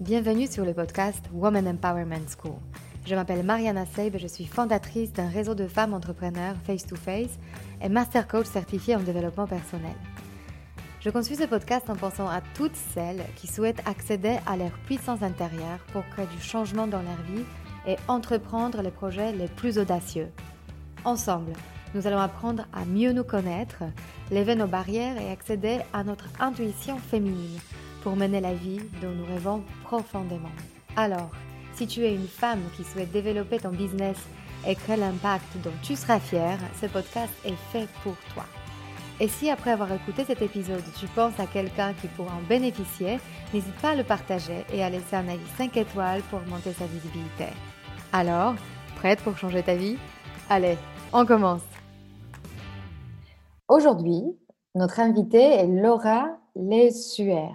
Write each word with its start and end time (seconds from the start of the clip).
Bienvenue 0.00 0.46
sur 0.46 0.64
le 0.64 0.72
podcast 0.72 1.26
Woman 1.30 1.68
Empowerment 1.68 2.26
School. 2.26 2.56
Je 3.04 3.14
m'appelle 3.14 3.42
Mariana 3.44 3.84
Seib 3.84 4.16
et 4.16 4.18
je 4.18 4.28
suis 4.28 4.46
fondatrice 4.46 5.12
d'un 5.12 5.28
réseau 5.28 5.54
de 5.54 5.66
femmes 5.66 5.92
entrepreneurs 5.92 6.56
face-to-face 6.64 7.38
et 7.82 7.88
master 7.90 8.26
coach 8.26 8.46
certifié 8.46 8.96
en 8.96 9.00
développement 9.00 9.46
personnel. 9.46 9.92
Je 11.00 11.10
conçus 11.10 11.34
ce 11.34 11.44
podcast 11.44 11.90
en 11.90 11.96
pensant 11.96 12.26
à 12.30 12.40
toutes 12.54 12.76
celles 12.94 13.22
qui 13.36 13.46
souhaitent 13.46 13.86
accéder 13.86 14.38
à 14.46 14.56
leur 14.56 14.72
puissance 14.86 15.22
intérieure 15.22 15.80
pour 15.92 16.08
créer 16.08 16.28
du 16.34 16.40
changement 16.40 16.86
dans 16.86 17.02
leur 17.02 17.20
vie 17.30 17.44
et 17.86 17.96
entreprendre 18.08 18.80
les 18.80 18.90
projets 18.90 19.32
les 19.32 19.48
plus 19.48 19.76
audacieux. 19.76 20.30
Ensemble, 21.04 21.52
nous 21.94 22.06
allons 22.06 22.20
apprendre 22.20 22.64
à 22.72 22.86
mieux 22.86 23.12
nous 23.12 23.24
connaître, 23.24 23.82
lever 24.32 24.54
nos 24.54 24.66
barrières 24.66 25.20
et 25.20 25.30
accéder 25.30 25.80
à 25.92 26.04
notre 26.04 26.30
intuition 26.40 26.96
féminine 26.96 27.60
pour 28.02 28.16
mener 28.16 28.40
la 28.40 28.54
vie 28.54 28.80
dont 29.00 29.10
nous 29.10 29.26
rêvons 29.26 29.62
profondément. 29.84 30.50
Alors, 30.96 31.30
si 31.74 31.86
tu 31.86 32.04
es 32.04 32.14
une 32.14 32.28
femme 32.28 32.62
qui 32.76 32.84
souhaite 32.84 33.12
développer 33.12 33.58
ton 33.58 33.70
business 33.70 34.16
et 34.66 34.74
créer 34.74 34.96
l'impact 34.96 35.56
dont 35.62 35.72
tu 35.82 35.96
seras 35.96 36.20
fière, 36.20 36.58
ce 36.80 36.86
podcast 36.86 37.32
est 37.44 37.56
fait 37.72 37.88
pour 38.02 38.16
toi. 38.34 38.44
Et 39.20 39.28
si 39.28 39.50
après 39.50 39.70
avoir 39.70 39.92
écouté 39.92 40.24
cet 40.24 40.40
épisode, 40.40 40.82
tu 40.98 41.06
penses 41.08 41.38
à 41.38 41.46
quelqu'un 41.46 41.92
qui 41.94 42.08
pourra 42.08 42.34
en 42.34 42.48
bénéficier, 42.48 43.18
n'hésite 43.52 43.74
pas 43.76 43.90
à 43.90 43.94
le 43.94 44.04
partager 44.04 44.64
et 44.72 44.82
à 44.82 44.88
laisser 44.88 45.14
un 45.16 45.28
avis 45.28 45.46
5 45.58 45.76
étoiles 45.76 46.22
pour 46.30 46.40
augmenter 46.40 46.72
sa 46.72 46.86
visibilité. 46.86 47.46
Alors, 48.12 48.54
prête 48.96 49.20
pour 49.20 49.36
changer 49.36 49.62
ta 49.62 49.74
vie? 49.74 49.98
Allez, 50.48 50.76
on 51.12 51.26
commence 51.26 51.62
Aujourd'hui, 53.68 54.22
notre 54.74 55.00
invitée 55.00 55.38
est 55.38 55.66
Laura 55.66 56.26
Lesuer. 56.56 57.50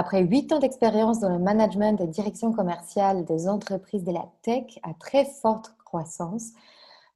Après 0.00 0.22
huit 0.22 0.50
ans 0.50 0.60
d'expérience 0.60 1.20
dans 1.20 1.28
le 1.28 1.38
management 1.38 2.00
et 2.00 2.06
direction 2.06 2.54
commerciale 2.54 3.26
des 3.26 3.50
entreprises 3.50 4.02
de 4.02 4.12
la 4.12 4.24
tech 4.40 4.78
à 4.82 4.94
très 4.94 5.26
forte 5.26 5.74
croissance, 5.84 6.52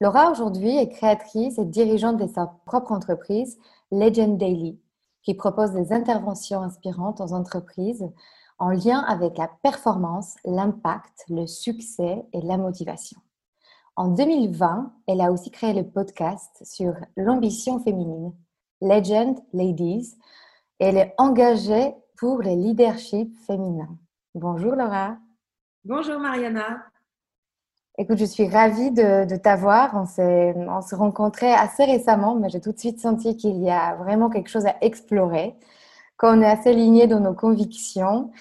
Laura 0.03 0.31
aujourd'hui 0.31 0.77
est 0.77 0.91
créatrice 0.91 1.57
et 1.57 1.65
dirigeante 1.65 2.19
de 2.19 2.27
sa 2.27 2.55
propre 2.67 2.93
entreprise, 2.93 3.57
Legend 3.91 4.37
Daily, 4.37 4.79
qui 5.23 5.33
propose 5.33 5.73
des 5.73 5.95
interventions 5.95 6.61
inspirantes 6.61 7.23
aux 7.23 7.33
entreprises 7.33 8.07
en 8.59 8.69
lien 8.69 8.99
avec 9.09 9.39
la 9.39 9.49
performance, 9.63 10.35
l'impact, 10.45 11.25
le 11.31 11.47
succès 11.47 12.27
et 12.35 12.43
la 12.43 12.59
motivation. 12.59 13.19
En 13.97 14.09
2020, 14.09 14.93
elle 15.07 15.23
a 15.23 15.33
aussi 15.33 15.51
créé 15.51 15.73
le 15.73 15.89
podcast 15.89 16.63
sur 16.63 16.93
l'ambition 17.17 17.81
féminine, 17.81 18.35
Legend 18.83 19.39
Ladies, 19.55 20.19
et 20.81 20.85
elle 20.85 20.99
est 20.99 21.15
engagée 21.17 21.95
pour 22.17 22.43
le 22.43 22.51
leadership 22.51 23.35
féminin. 23.47 23.89
Bonjour 24.35 24.75
Laura. 24.75 25.17
Bonjour 25.85 26.19
Mariana. 26.19 26.85
Écoute, 27.97 28.19
je 28.19 28.25
suis 28.25 28.49
ravie 28.49 28.91
de, 28.91 29.37
t'avoir. 29.37 29.95
On 29.95 30.05
s'est, 30.05 30.55
on 30.57 30.81
s'est 30.81 30.97
rencontrés 30.97 31.53
assez 31.53 31.85
récemment, 31.85 32.35
mais 32.35 32.49
j'ai 32.49 32.61
tout 32.61 32.73
de 32.73 32.79
suite 32.79 33.01
senti 33.01 33.37
qu'il 33.37 33.63
y 33.63 33.71
a 33.71 33.95
vraiment 33.95 34.31
quelque 34.31 34.49
chose 34.49 34.67
à 34.67 34.75
explorer, 34.81 35.55
qu'on 36.17 36.43
est 36.43 36.47
assez 36.47 36.71
alignés 36.71 37.07
dans 37.07 37.21
nos 37.21 37.35
convictions. 37.35 38.33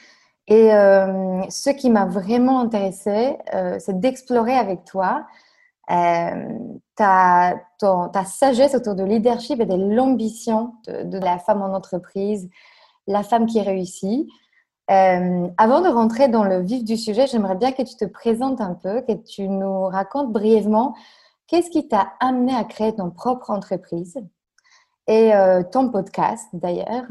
Et 0.48 0.74
euh, 0.74 1.44
ce 1.50 1.70
qui 1.70 1.90
m'a 1.90 2.06
vraiment 2.06 2.62
intéressée, 2.62 3.38
euh, 3.54 3.78
c'est 3.80 4.00
d'explorer 4.00 4.56
avec 4.56 4.86
toi 4.86 5.26
euh, 5.92 6.58
ta, 6.96 7.56
ta, 7.80 8.26
sagesse 8.26 8.74
autour 8.74 8.96
de 8.96 9.04
leadership 9.04 9.60
et 9.60 9.66
de 9.66 9.76
l'ambition 9.76 10.74
de, 10.88 11.04
de, 11.04 11.18
la 11.20 11.38
femme 11.38 11.62
en 11.62 11.76
entreprise, 11.76 12.50
la 13.08 13.24
femme 13.24 13.46
qui 13.46 13.62
réussit. 13.62 14.28
Euh, 14.92 15.48
avant 15.58 15.82
de 15.82 15.88
rentrer 15.88 16.28
dans 16.28 16.44
le 16.44 16.62
vif 16.62 16.84
du 16.84 16.98
sujet, 16.98 17.26
j'aimerais 17.28 17.56
bien 17.56 17.72
que 17.72 17.84
tu 17.84 17.96
te 17.96 18.06
présentes 18.06 18.60
un 18.60 18.74
peu, 18.74 19.02
que 19.02 19.14
tu 19.14 19.48
nous 19.48 19.84
racontes 19.84 20.32
brièvement 20.32 20.96
qu'est-ce 21.48 21.70
qui 21.70 21.88
t'a 21.88 22.14
amené 22.20 22.54
à 22.54 22.64
créer 22.64 22.94
ton 22.96 23.10
propre 23.10 23.50
entreprise 23.50 24.18
et 25.08 25.34
euh, 25.34 25.64
ton 25.64 25.90
podcast 25.90 26.48
d'ailleurs, 26.54 27.06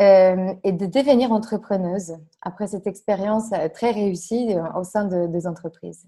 euh, 0.00 0.54
et 0.64 0.72
de 0.72 0.86
devenir 0.86 1.32
entrepreneuse 1.32 2.16
après 2.40 2.68
cette 2.68 2.86
expérience 2.86 3.50
très 3.74 3.90
réussie 3.90 4.54
au 4.74 4.84
sein 4.84 5.04
de, 5.04 5.26
des 5.26 5.46
entreprises. 5.46 6.06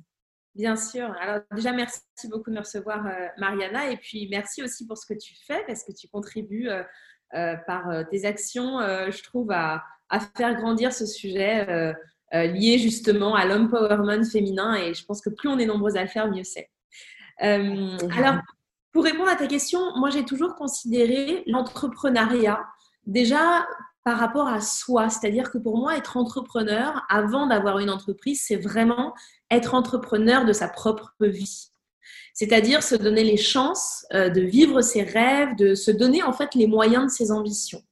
Bien 0.54 0.76
sûr. 0.76 1.14
Alors 1.20 1.40
déjà, 1.54 1.72
merci 1.72 2.00
beaucoup 2.30 2.50
de 2.50 2.56
me 2.56 2.60
recevoir, 2.60 3.06
Mariana, 3.38 3.90
et 3.90 3.96
puis 3.96 4.28
merci 4.30 4.62
aussi 4.62 4.86
pour 4.86 4.98
ce 4.98 5.06
que 5.06 5.18
tu 5.18 5.34
fais, 5.46 5.62
parce 5.66 5.82
que 5.82 5.92
tu 5.92 6.08
contribues 6.08 6.68
par 7.32 8.08
tes 8.10 8.24
actions, 8.24 8.80
je 8.80 9.22
trouve, 9.22 9.50
à 9.50 9.82
à 10.12 10.20
faire 10.20 10.54
grandir 10.54 10.92
ce 10.92 11.06
sujet 11.06 11.66
euh, 11.68 11.92
euh, 12.34 12.46
lié 12.46 12.78
justement 12.78 13.34
à 13.34 13.46
l'empowerment 13.46 14.24
féminin. 14.24 14.74
Et 14.74 14.94
je 14.94 15.04
pense 15.04 15.22
que 15.22 15.30
plus 15.30 15.48
on 15.48 15.58
est 15.58 15.66
nombreux 15.66 15.96
à 15.96 16.02
le 16.02 16.08
faire, 16.08 16.30
mieux 16.30 16.44
c'est. 16.44 16.70
Euh, 17.42 17.96
alors, 18.16 18.36
pour 18.92 19.04
répondre 19.04 19.30
à 19.30 19.36
ta 19.36 19.46
question, 19.46 19.80
moi 19.96 20.10
j'ai 20.10 20.24
toujours 20.24 20.54
considéré 20.54 21.42
l'entrepreneuriat 21.46 22.62
déjà 23.06 23.66
par 24.04 24.18
rapport 24.18 24.48
à 24.48 24.60
soi. 24.60 25.08
C'est-à-dire 25.08 25.50
que 25.50 25.56
pour 25.56 25.78
moi, 25.78 25.96
être 25.96 26.18
entrepreneur, 26.18 27.02
avant 27.08 27.46
d'avoir 27.46 27.78
une 27.78 27.88
entreprise, 27.88 28.42
c'est 28.46 28.56
vraiment 28.56 29.14
être 29.50 29.74
entrepreneur 29.74 30.44
de 30.44 30.52
sa 30.52 30.68
propre 30.68 31.14
vie. 31.20 31.71
C'est-à-dire 32.34 32.82
se 32.82 32.94
donner 32.94 33.24
les 33.24 33.36
chances 33.36 34.06
de 34.12 34.40
vivre 34.40 34.80
ses 34.80 35.02
rêves, 35.02 35.54
de 35.56 35.74
se 35.74 35.90
donner 35.90 36.22
en 36.22 36.32
fait 36.32 36.54
les 36.54 36.66
moyens 36.66 37.04
de 37.04 37.10
ses 37.10 37.30
ambitions. 37.30 37.82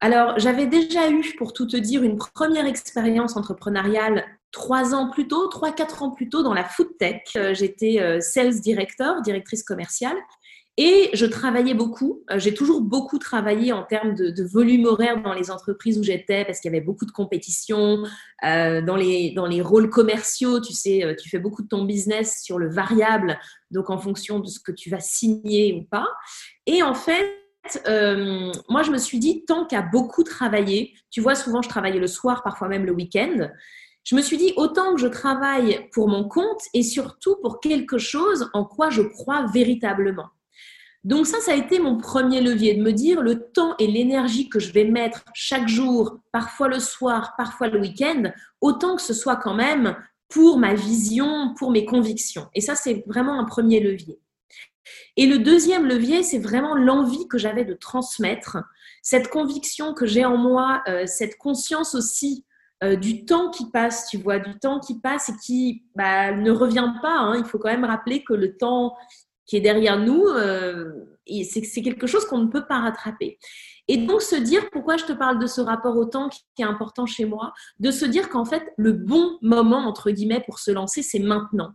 Alors, 0.00 0.38
j'avais 0.38 0.66
déjà 0.66 1.08
eu, 1.08 1.34
pour 1.38 1.52
tout 1.52 1.66
te 1.66 1.76
dire, 1.76 2.02
une 2.02 2.18
première 2.18 2.66
expérience 2.66 3.36
entrepreneuriale 3.36 4.24
trois 4.54 4.94
ans 4.94 5.10
plus 5.10 5.26
tôt, 5.28 5.48
trois, 5.48 5.72
quatre 5.72 6.02
ans 6.02 6.10
plus 6.10 6.28
tôt 6.28 6.42
dans 6.42 6.54
la 6.54 6.64
food 6.64 6.96
tech. 6.98 7.22
Euh, 7.36 7.54
j'étais 7.54 8.00
euh, 8.00 8.20
sales 8.20 8.60
director, 8.60 9.20
directrice 9.20 9.64
commerciale. 9.64 10.16
Et 10.76 11.10
je 11.12 11.24
travaillais 11.24 11.74
beaucoup. 11.74 12.24
Euh, 12.30 12.38
j'ai 12.38 12.52
toujours 12.52 12.80
beaucoup 12.80 13.18
travaillé 13.18 13.72
en 13.72 13.84
termes 13.84 14.14
de, 14.14 14.44
volume 14.44 14.86
horaire 14.86 15.22
dans 15.22 15.32
les 15.32 15.50
entreprises 15.50 15.98
où 15.98 16.02
j'étais 16.02 16.44
parce 16.44 16.60
qu'il 16.60 16.72
y 16.72 16.74
avait 16.74 16.84
beaucoup 16.84 17.06
de 17.06 17.12
compétition. 17.12 18.02
dans, 18.42 18.96
les, 18.96 19.32
dans 19.34 19.46
les 19.46 19.62
rôles 19.62 19.88
commerciaux, 19.88 20.60
tu 20.60 20.72
sais, 20.72 21.16
tu 21.18 21.28
fais 21.28 21.38
beaucoup 21.38 21.62
de 21.62 21.68
ton 21.68 21.84
business 21.84 22.42
sur 22.42 22.58
le 22.58 22.68
variable, 22.68 23.38
donc 23.70 23.88
en 23.88 23.98
fonction 23.98 24.38
de 24.40 24.46
ce 24.48 24.60
que 24.60 24.72
tu 24.72 24.90
vas 24.90 25.00
signer 25.00 25.72
ou 25.72 25.84
pas. 25.84 26.08
Et 26.66 26.82
en 26.82 26.94
fait, 26.94 27.30
euh, 27.86 28.52
moi, 28.68 28.82
je 28.82 28.90
me 28.90 28.98
suis 28.98 29.18
dit, 29.18 29.44
tant 29.46 29.66
qu'à 29.66 29.82
beaucoup 29.82 30.22
travailler, 30.22 30.94
tu 31.10 31.20
vois, 31.20 31.34
souvent 31.34 31.62
je 31.62 31.68
travaillais 31.68 31.98
le 31.98 32.06
soir, 32.06 32.42
parfois 32.42 32.68
même 32.68 32.84
le 32.84 32.92
week-end, 32.92 33.48
je 34.04 34.14
me 34.14 34.20
suis 34.20 34.36
dit, 34.36 34.52
autant 34.56 34.94
que 34.94 35.00
je 35.00 35.06
travaille 35.06 35.88
pour 35.92 36.08
mon 36.08 36.28
compte 36.28 36.60
et 36.74 36.82
surtout 36.82 37.36
pour 37.40 37.60
quelque 37.60 37.96
chose 37.96 38.50
en 38.52 38.64
quoi 38.64 38.90
je 38.90 39.02
crois 39.02 39.46
véritablement. 39.46 40.26
Donc 41.04 41.26
ça, 41.26 41.38
ça 41.40 41.52
a 41.52 41.54
été 41.54 41.78
mon 41.78 41.98
premier 41.98 42.40
levier, 42.40 42.74
de 42.74 42.82
me 42.82 42.92
dire 42.92 43.20
le 43.20 43.50
temps 43.52 43.74
et 43.78 43.86
l'énergie 43.86 44.48
que 44.48 44.58
je 44.58 44.72
vais 44.72 44.84
mettre 44.84 45.22
chaque 45.34 45.68
jour, 45.68 46.18
parfois 46.32 46.68
le 46.68 46.80
soir, 46.80 47.34
parfois 47.36 47.68
le 47.68 47.78
week-end, 47.78 48.32
autant 48.62 48.96
que 48.96 49.02
ce 49.02 49.12
soit 49.12 49.36
quand 49.36 49.54
même 49.54 49.96
pour 50.28 50.58
ma 50.58 50.72
vision, 50.74 51.54
pour 51.58 51.70
mes 51.70 51.84
convictions. 51.84 52.48
Et 52.54 52.62
ça, 52.62 52.74
c'est 52.74 53.04
vraiment 53.06 53.38
un 53.38 53.44
premier 53.44 53.80
levier. 53.80 54.18
Et 55.16 55.26
le 55.26 55.38
deuxième 55.38 55.86
levier, 55.86 56.22
c'est 56.22 56.38
vraiment 56.38 56.74
l'envie 56.74 57.28
que 57.28 57.38
j'avais 57.38 57.64
de 57.64 57.74
transmettre, 57.74 58.58
cette 59.02 59.28
conviction 59.28 59.92
que 59.92 60.06
j'ai 60.06 60.24
en 60.24 60.38
moi, 60.38 60.82
euh, 60.88 61.04
cette 61.06 61.36
conscience 61.36 61.94
aussi 61.94 62.44
euh, 62.82 62.96
du 62.96 63.24
temps 63.24 63.50
qui 63.50 63.70
passe, 63.70 64.08
tu 64.08 64.18
vois, 64.18 64.38
du 64.38 64.58
temps 64.58 64.80
qui 64.80 64.98
passe 64.98 65.28
et 65.28 65.36
qui 65.36 65.84
bah, 65.94 66.32
ne 66.32 66.50
revient 66.50 66.92
pas. 67.00 67.16
Hein. 67.16 67.36
Il 67.36 67.44
faut 67.44 67.58
quand 67.58 67.70
même 67.70 67.84
rappeler 67.84 68.24
que 68.24 68.34
le 68.34 68.56
temps 68.56 68.94
qui 69.46 69.56
est 69.56 69.60
derrière 69.60 69.98
nous, 69.98 70.24
euh, 70.24 70.92
c'est 71.26 71.82
quelque 71.82 72.06
chose 72.06 72.24
qu'on 72.26 72.38
ne 72.38 72.48
peut 72.48 72.66
pas 72.66 72.80
rattraper. 72.80 73.38
Et 73.88 73.98
donc 73.98 74.22
se 74.22 74.36
dire, 74.36 74.70
pourquoi 74.70 74.96
je 74.96 75.04
te 75.04 75.12
parle 75.12 75.38
de 75.38 75.46
ce 75.46 75.60
rapport 75.60 75.96
au 75.96 76.06
temps 76.06 76.28
qui 76.28 76.62
est 76.62 76.66
important 76.66 77.06
chez 77.06 77.26
moi, 77.26 77.52
de 77.80 77.90
se 77.90 78.04
dire 78.06 78.28
qu'en 78.28 78.44
fait, 78.44 78.62
le 78.76 78.92
bon 78.92 79.38
moment, 79.42 79.86
entre 79.86 80.10
guillemets, 80.10 80.42
pour 80.44 80.58
se 80.58 80.70
lancer, 80.70 81.02
c'est 81.02 81.18
maintenant. 81.18 81.72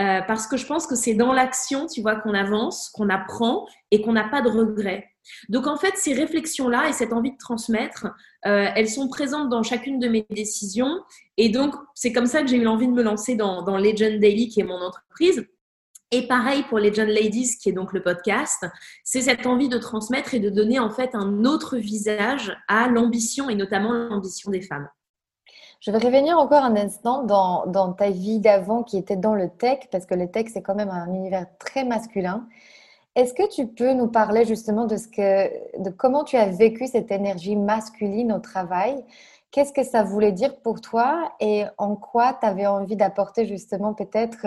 Euh, 0.00 0.20
parce 0.26 0.46
que 0.46 0.56
je 0.56 0.66
pense 0.66 0.86
que 0.86 0.94
c'est 0.94 1.14
dans 1.14 1.32
l'action, 1.32 1.86
tu 1.86 2.00
vois, 2.00 2.16
qu'on 2.16 2.34
avance, 2.34 2.88
qu'on 2.88 3.10
apprend 3.10 3.66
et 3.90 4.00
qu'on 4.00 4.12
n'a 4.12 4.28
pas 4.28 4.40
de 4.40 4.48
regrets. 4.48 5.06
Donc 5.48 5.66
en 5.66 5.76
fait, 5.76 5.92
ces 5.96 6.14
réflexions-là 6.14 6.88
et 6.88 6.92
cette 6.92 7.12
envie 7.12 7.32
de 7.32 7.36
transmettre, 7.36 8.06
euh, 8.46 8.66
elles 8.74 8.88
sont 8.88 9.08
présentes 9.08 9.50
dans 9.50 9.62
chacune 9.62 9.98
de 9.98 10.08
mes 10.08 10.26
décisions. 10.30 11.00
Et 11.36 11.50
donc, 11.50 11.74
c'est 11.94 12.12
comme 12.12 12.26
ça 12.26 12.40
que 12.40 12.48
j'ai 12.48 12.56
eu 12.56 12.64
l'envie 12.64 12.88
de 12.88 12.92
me 12.92 13.02
lancer 13.02 13.36
dans, 13.36 13.62
dans 13.62 13.76
Legend 13.76 14.18
Daily, 14.18 14.48
qui 14.48 14.60
est 14.60 14.64
mon 14.64 14.80
entreprise. 14.80 15.46
Et 16.14 16.26
pareil 16.26 16.62
pour 16.64 16.78
Legend 16.78 17.08
Ladies, 17.08 17.56
qui 17.58 17.70
est 17.70 17.72
donc 17.72 17.94
le 17.94 18.02
podcast, 18.02 18.66
c'est 19.02 19.22
cette 19.22 19.46
envie 19.46 19.70
de 19.70 19.78
transmettre 19.78 20.34
et 20.34 20.40
de 20.40 20.50
donner 20.50 20.78
en 20.78 20.90
fait 20.90 21.14
un 21.14 21.46
autre 21.46 21.78
visage 21.78 22.54
à 22.68 22.86
l'ambition 22.86 23.48
et 23.48 23.54
notamment 23.54 23.94
l'ambition 23.94 24.50
des 24.50 24.60
femmes. 24.60 24.90
Je 25.80 25.90
vais 25.90 25.96
revenir 25.96 26.38
encore 26.38 26.64
un 26.64 26.76
instant 26.76 27.22
dans, 27.22 27.64
dans 27.66 27.94
ta 27.94 28.10
vie 28.10 28.40
d'avant 28.40 28.82
qui 28.82 28.98
était 28.98 29.16
dans 29.16 29.34
le 29.34 29.48
tech, 29.48 29.88
parce 29.90 30.04
que 30.04 30.14
le 30.14 30.30
tech, 30.30 30.48
c'est 30.52 30.60
quand 30.60 30.74
même 30.74 30.90
un 30.90 31.06
univers 31.14 31.46
très 31.58 31.84
masculin. 31.84 32.46
Est-ce 33.16 33.32
que 33.32 33.48
tu 33.48 33.66
peux 33.66 33.94
nous 33.94 34.08
parler 34.08 34.44
justement 34.44 34.84
de, 34.84 34.98
ce 34.98 35.08
que, 35.08 35.82
de 35.82 35.88
comment 35.88 36.24
tu 36.24 36.36
as 36.36 36.50
vécu 36.50 36.88
cette 36.88 37.10
énergie 37.10 37.56
masculine 37.56 38.34
au 38.34 38.38
travail? 38.38 39.02
Qu'est-ce 39.50 39.72
que 39.72 39.82
ça 39.82 40.02
voulait 40.02 40.32
dire 40.32 40.56
pour 40.60 40.82
toi? 40.82 41.32
Et 41.40 41.64
en 41.78 41.96
quoi 41.96 42.36
tu 42.38 42.46
avais 42.46 42.66
envie 42.66 42.96
d'apporter 42.96 43.46
justement 43.46 43.94
peut-être 43.94 44.46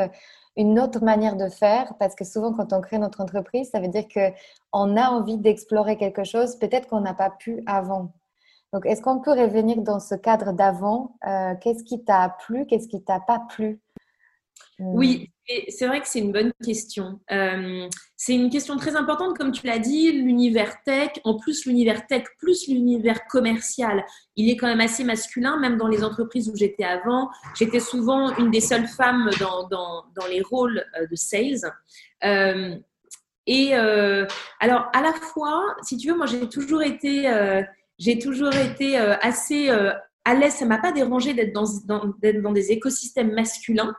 une 0.57 0.79
autre 0.79 1.03
manière 1.03 1.35
de 1.35 1.49
faire 1.49 1.93
Parce 1.99 2.15
que 2.15 2.23
souvent 2.23 2.53
quand 2.53 2.73
on 2.73 2.81
crée 2.81 2.97
notre 2.97 3.21
entreprise, 3.21 3.69
ça 3.69 3.79
veut 3.79 3.87
dire 3.87 4.05
qu'on 4.07 4.97
a 4.97 5.09
envie 5.09 5.37
d'explorer 5.37 5.97
quelque 5.97 6.23
chose 6.23 6.57
peut-être 6.57 6.87
qu'on 6.87 7.01
n'a 7.01 7.13
pas 7.13 7.29
pu 7.29 7.63
avant. 7.65 8.11
Donc, 8.73 8.85
est-ce 8.85 9.01
qu'on 9.01 9.19
peut 9.21 9.31
revenir 9.31 9.81
dans 9.81 10.01
ce 10.01 10.15
cadre 10.15 10.51
d'avant? 10.51 11.15
Euh, 11.25 11.55
Qu'est-ce 11.61 11.83
qui 11.83 12.03
t'a 12.03 12.35
plu 12.39 12.65
Qu'est-ce 12.65 12.89
qui 12.89 13.01
t'a 13.01 13.21
pas 13.21 13.39
plu? 13.39 13.79
Oui, 14.79 15.31
c'est 15.69 15.87
vrai 15.87 16.01
que 16.01 16.07
c'est 16.07 16.19
une 16.19 16.31
bonne 16.31 16.51
question. 16.63 17.19
Euh, 17.31 17.87
c'est 18.17 18.33
une 18.33 18.49
question 18.49 18.75
très 18.77 18.95
importante, 18.95 19.37
comme 19.37 19.51
tu 19.51 19.65
l'as 19.65 19.79
dit, 19.79 20.11
l'univers 20.11 20.75
tech, 20.83 21.11
en 21.23 21.37
plus 21.37 21.65
l'univers 21.65 22.07
tech, 22.07 22.23
plus 22.39 22.67
l'univers 22.67 23.25
commercial, 23.27 24.03
il 24.35 24.49
est 24.49 24.57
quand 24.57 24.67
même 24.67 24.81
assez 24.81 25.03
masculin, 25.03 25.57
même 25.59 25.77
dans 25.77 25.87
les 25.87 26.03
entreprises 26.03 26.49
où 26.49 26.55
j'étais 26.55 26.83
avant. 26.83 27.29
J'étais 27.57 27.79
souvent 27.79 28.35
une 28.37 28.51
des 28.51 28.59
seules 28.59 28.87
femmes 28.87 29.29
dans, 29.39 29.67
dans, 29.67 30.27
les 30.29 30.41
rôles 30.41 30.83
euh, 30.99 31.07
de 31.07 31.15
sales. 31.15 31.71
Euh, 32.23 32.75
et 33.47 33.75
alors, 33.75 34.89
à 34.91 35.01
la 35.03 35.13
fois, 35.13 35.75
si 35.83 35.97
tu 35.97 36.09
veux, 36.09 36.17
moi 36.17 36.25
j'ai 36.25 36.49
toujours 36.49 36.81
été, 36.81 37.31
j'ai 37.99 38.17
toujours 38.17 38.55
été 38.55 38.97
assez 38.97 39.69
à 40.25 40.33
l'aise, 40.33 40.55
ça 40.55 40.65
m'a 40.65 40.79
pas 40.79 40.91
dérangé 40.91 41.33
d'être 41.35 41.53
dans, 41.53 42.51
des 42.51 42.71
écosystèmes 42.71 43.31
masculins, 43.33 43.95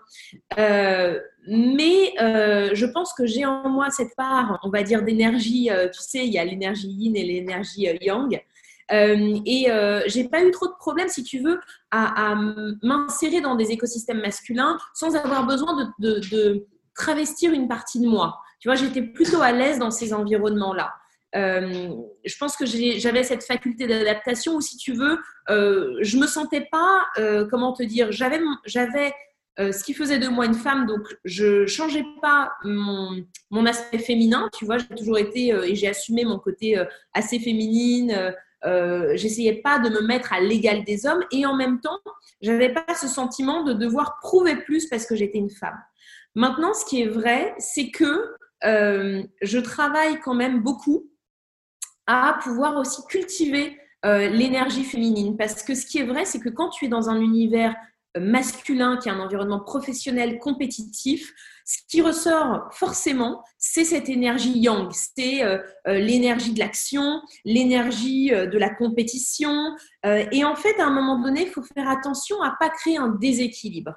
euh, 0.59 1.21
mais 1.47 2.13
euh, 2.21 2.71
je 2.75 2.85
pense 2.85 3.15
que 3.15 3.27
j'ai 3.27 3.47
en 3.47 3.69
moi 3.69 3.91
cette 3.91 4.15
part, 4.17 4.59
on 4.65 4.71
va 4.71 4.83
dire, 4.83 5.03
d'énergie. 5.03 5.71
Euh, 5.71 5.89
tu 5.89 6.01
sais, 6.01 6.27
il 6.27 6.33
y 6.33 6.39
a 6.39 6.45
l'énergie 6.45 6.89
yin 6.89 7.17
et 7.17 7.23
l'énergie 7.23 7.89
yang. 8.01 8.43
et 8.91 9.69
j'ai 10.07 10.29
pas 10.29 10.43
eu 10.43 10.51
trop 10.51 10.67
de 10.67 10.75
problèmes, 10.79 11.09
si 11.09 11.23
tu 11.23 11.39
veux, 11.39 11.61
à, 11.93 12.35
m'insérer 12.83 13.41
dans 13.41 13.55
des 13.55 13.71
écosystèmes 13.71 14.21
masculins 14.21 14.79
sans 14.95 15.15
avoir 15.15 15.47
besoin 15.47 15.93
de, 16.01 16.21
de 16.31 16.67
travestir 16.97 17.53
une 17.53 17.69
partie 17.69 18.01
de 18.01 18.09
moi. 18.09 18.41
Tu 18.59 18.69
vois, 18.69 18.75
j'étais 18.75 19.03
plutôt 19.03 19.43
à 19.43 19.53
l'aise 19.53 19.79
dans 19.79 19.93
ces 19.93 20.13
environnements-là. 20.13 20.93
Euh, 21.37 21.91
je 22.25 22.37
pense 22.39 22.57
que 22.57 22.65
j'avais 22.67 23.23
cette 23.23 23.45
faculté 23.45 23.87
d'adaptation 23.87 24.55
où, 24.57 24.61
si 24.61 24.77
tu 24.77 24.95
veux, 24.95 25.19
euh, 25.51 25.97
je 26.01 26.17
me 26.17 26.27
sentais 26.27 26.67
pas, 26.73 27.07
euh, 27.19 27.47
comment 27.51 27.73
te 27.73 27.83
dire, 27.83 28.11
j'avais, 28.11 28.41
ce 29.59 29.85
qui 29.85 29.95
faisait 29.95 30.19
de 30.19 30.29
moi 30.29 30.47
une 30.47 30.55
femme, 30.55 30.87
donc 30.87 31.01
je 31.25 31.67
changeais 31.67 32.05
pas 32.21 32.53
mon, 32.65 33.25
mon 33.51 33.67
aspect 33.67 33.99
féminin, 33.99 34.51
tu 34.57 34.65
vois, 34.67 34.79
j'ai 34.79 34.95
toujours 34.95 35.19
été 35.19 35.49
et 35.49 35.75
j'ai 35.75 35.89
assumé 35.89 36.25
mon 36.25 36.39
côté 36.39 36.79
assez 37.15 37.39
féminine. 37.39 38.35
j'essayais 39.15 39.63
pas 39.63 39.79
de 39.79 39.89
me 39.89 40.03
mettre 40.03 40.35
à 40.35 40.41
l'égal 40.41 40.85
des 40.85 41.07
hommes 41.07 41.25
et 41.31 41.47
en 41.47 41.55
même 41.57 41.81
temps, 41.81 41.99
j'avais 42.43 42.71
pas 42.73 42.95
ce 42.95 43.09
sentiment 43.09 43.65
de 43.65 43.73
devoir 43.73 44.19
prouver 44.21 44.57
plus 44.57 44.89
parce 44.89 45.07
que 45.07 45.17
j'étais 45.17 45.39
une 45.39 45.51
femme. 45.51 45.79
Maintenant, 46.35 46.75
ce 46.75 46.85
qui 46.85 47.01
est 47.01 47.09
vrai, 47.09 47.55
c'est 47.59 47.91
que 47.91 48.35
je 48.63 49.59
travaille 49.59 50.21
quand 50.21 50.35
même 50.35 50.63
beaucoup 50.63 51.11
à 52.07 52.39
pouvoir 52.43 52.77
aussi 52.77 53.03
cultiver 53.09 53.79
euh, 54.05 54.29
l'énergie 54.29 54.85
féminine. 54.85 55.37
Parce 55.37 55.63
que 55.63 55.75
ce 55.75 55.85
qui 55.87 55.99
est 55.99 56.05
vrai, 56.05 56.25
c'est 56.25 56.39
que 56.39 56.49
quand 56.49 56.69
tu 56.69 56.85
es 56.85 56.89
dans 56.89 57.09
un 57.09 57.21
univers 57.21 57.75
euh, 58.17 58.21
masculin, 58.21 58.99
qui 58.99 59.09
est 59.09 59.13
un 59.13 59.19
environnement 59.19 59.59
professionnel 59.59 60.39
compétitif, 60.39 61.33
ce 61.65 61.79
qui 61.89 62.03
ressort 62.03 62.69
forcément, 62.73 63.43
c'est 63.59 63.85
cette 63.85 64.09
énergie 64.09 64.57
yang, 64.61 64.93
c'est 64.93 65.43
euh, 65.43 65.59
l'énergie 65.87 66.53
de 66.53 66.61
l'action, 66.61 67.21
l'énergie 67.45 68.29
de 68.31 68.59
la 68.59 68.71
compétition. 68.73 69.75
et 70.05 70.45
en 70.45 70.55
fait, 70.55 70.79
à 70.79 70.87
un 70.87 70.93
moment 70.93 71.21
donné, 71.21 71.43
il 71.43 71.49
faut 71.49 71.65
faire 71.65 71.89
attention 71.89 72.41
à 72.43 72.55
pas 72.61 72.69
créer 72.69 72.99
un 72.99 73.09
déséquilibre. 73.09 73.95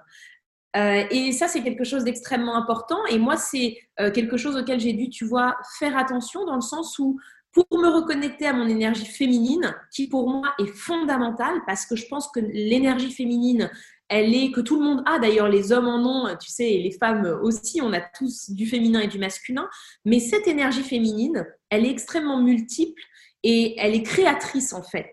et 0.75 1.31
ça, 1.31 1.47
c'est 1.47 1.61
quelque 1.61 1.83
chose 1.83 2.03
d'extrêmement 2.06 2.56
important. 2.56 3.06
Et 3.11 3.19
moi, 3.19 3.38
c'est 3.38 3.77
quelque 4.15 4.38
chose 4.38 4.56
auquel 4.56 4.79
j'ai 4.79 4.94
dû, 4.94 5.09
tu 5.09 5.25
vois, 5.25 5.56
faire 5.77 5.95
attention 5.95 6.45
dans 6.45 6.56
le 6.56 6.61
sens 6.61 6.97
où 6.97 7.19
pour 7.51 7.65
me 7.71 7.87
reconnecter 7.87 8.45
à 8.45 8.53
mon 8.53 8.67
énergie 8.67 9.05
féminine, 9.05 9.75
qui 9.91 10.07
pour 10.07 10.29
moi 10.29 10.53
est 10.59 10.73
fondamentale 10.73 11.61
parce 11.65 11.85
que 11.85 11.95
je 11.95 12.07
pense 12.07 12.27
que 12.31 12.39
l'énergie 12.39 13.11
féminine, 13.11 13.69
elle 14.07 14.33
est 14.33 14.51
que 14.51 14.61
tout 14.61 14.79
le 14.79 14.85
monde 14.85 15.03
a. 15.05 15.19
D'ailleurs, 15.19 15.49
les 15.49 15.71
hommes 15.71 15.87
en 15.87 16.05
ont, 16.05 16.35
tu 16.37 16.49
sais, 16.51 16.69
les 16.69 16.91
femmes 16.91 17.25
aussi, 17.41 17.81
on 17.81 17.93
a 17.93 18.01
tous 18.01 18.49
du 18.49 18.65
féminin 18.65 19.01
et 19.01 19.07
du 19.07 19.19
masculin. 19.19 19.67
Mais 20.05 20.19
cette 20.19 20.47
énergie 20.47 20.83
féminine, 20.83 21.45
elle 21.69 21.85
est 21.85 21.91
extrêmement 21.91 22.41
multiple 22.41 23.01
et 23.43 23.75
elle 23.79 23.95
est 23.95 24.03
créatrice 24.03 24.73
en 24.73 24.83
fait. 24.83 25.11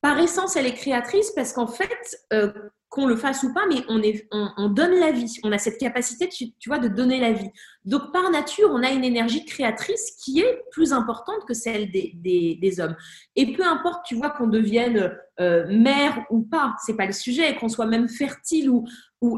Par 0.00 0.18
essence, 0.18 0.56
elle 0.56 0.66
est 0.66 0.74
créatrice 0.74 1.32
parce 1.32 1.52
qu'en 1.52 1.66
fait, 1.66 2.18
euh, 2.32 2.52
qu'on 2.88 3.06
le 3.06 3.16
fasse 3.16 3.42
ou 3.42 3.52
pas, 3.52 3.66
mais 3.68 3.84
on, 3.88 4.68
donne 4.68 4.98
la 4.98 5.12
vie. 5.12 5.38
On 5.44 5.52
a 5.52 5.58
cette 5.58 5.78
capacité, 5.78 6.28
tu, 6.28 6.52
vois, 6.66 6.78
de 6.78 6.88
donner 6.88 7.20
la 7.20 7.32
vie. 7.32 7.50
Donc, 7.84 8.12
par 8.12 8.30
nature, 8.30 8.70
on 8.72 8.82
a 8.82 8.90
une 8.90 9.04
énergie 9.04 9.44
créatrice 9.44 10.12
qui 10.22 10.40
est 10.40 10.62
plus 10.70 10.92
importante 10.92 11.44
que 11.46 11.52
celle 11.52 11.90
des, 11.90 12.80
hommes. 12.80 12.96
Et 13.36 13.52
peu 13.52 13.62
importe, 13.64 14.06
tu 14.06 14.14
vois, 14.14 14.30
qu'on 14.30 14.46
devienne 14.46 15.14
euh, 15.38 15.66
mère 15.68 16.24
ou 16.30 16.40
pas, 16.40 16.76
c'est 16.84 16.96
pas 16.96 17.06
le 17.06 17.12
sujet. 17.12 17.56
Qu'on 17.56 17.68
soit 17.68 17.86
même 17.86 18.08
fertile 18.08 18.70
ou, 18.70 18.86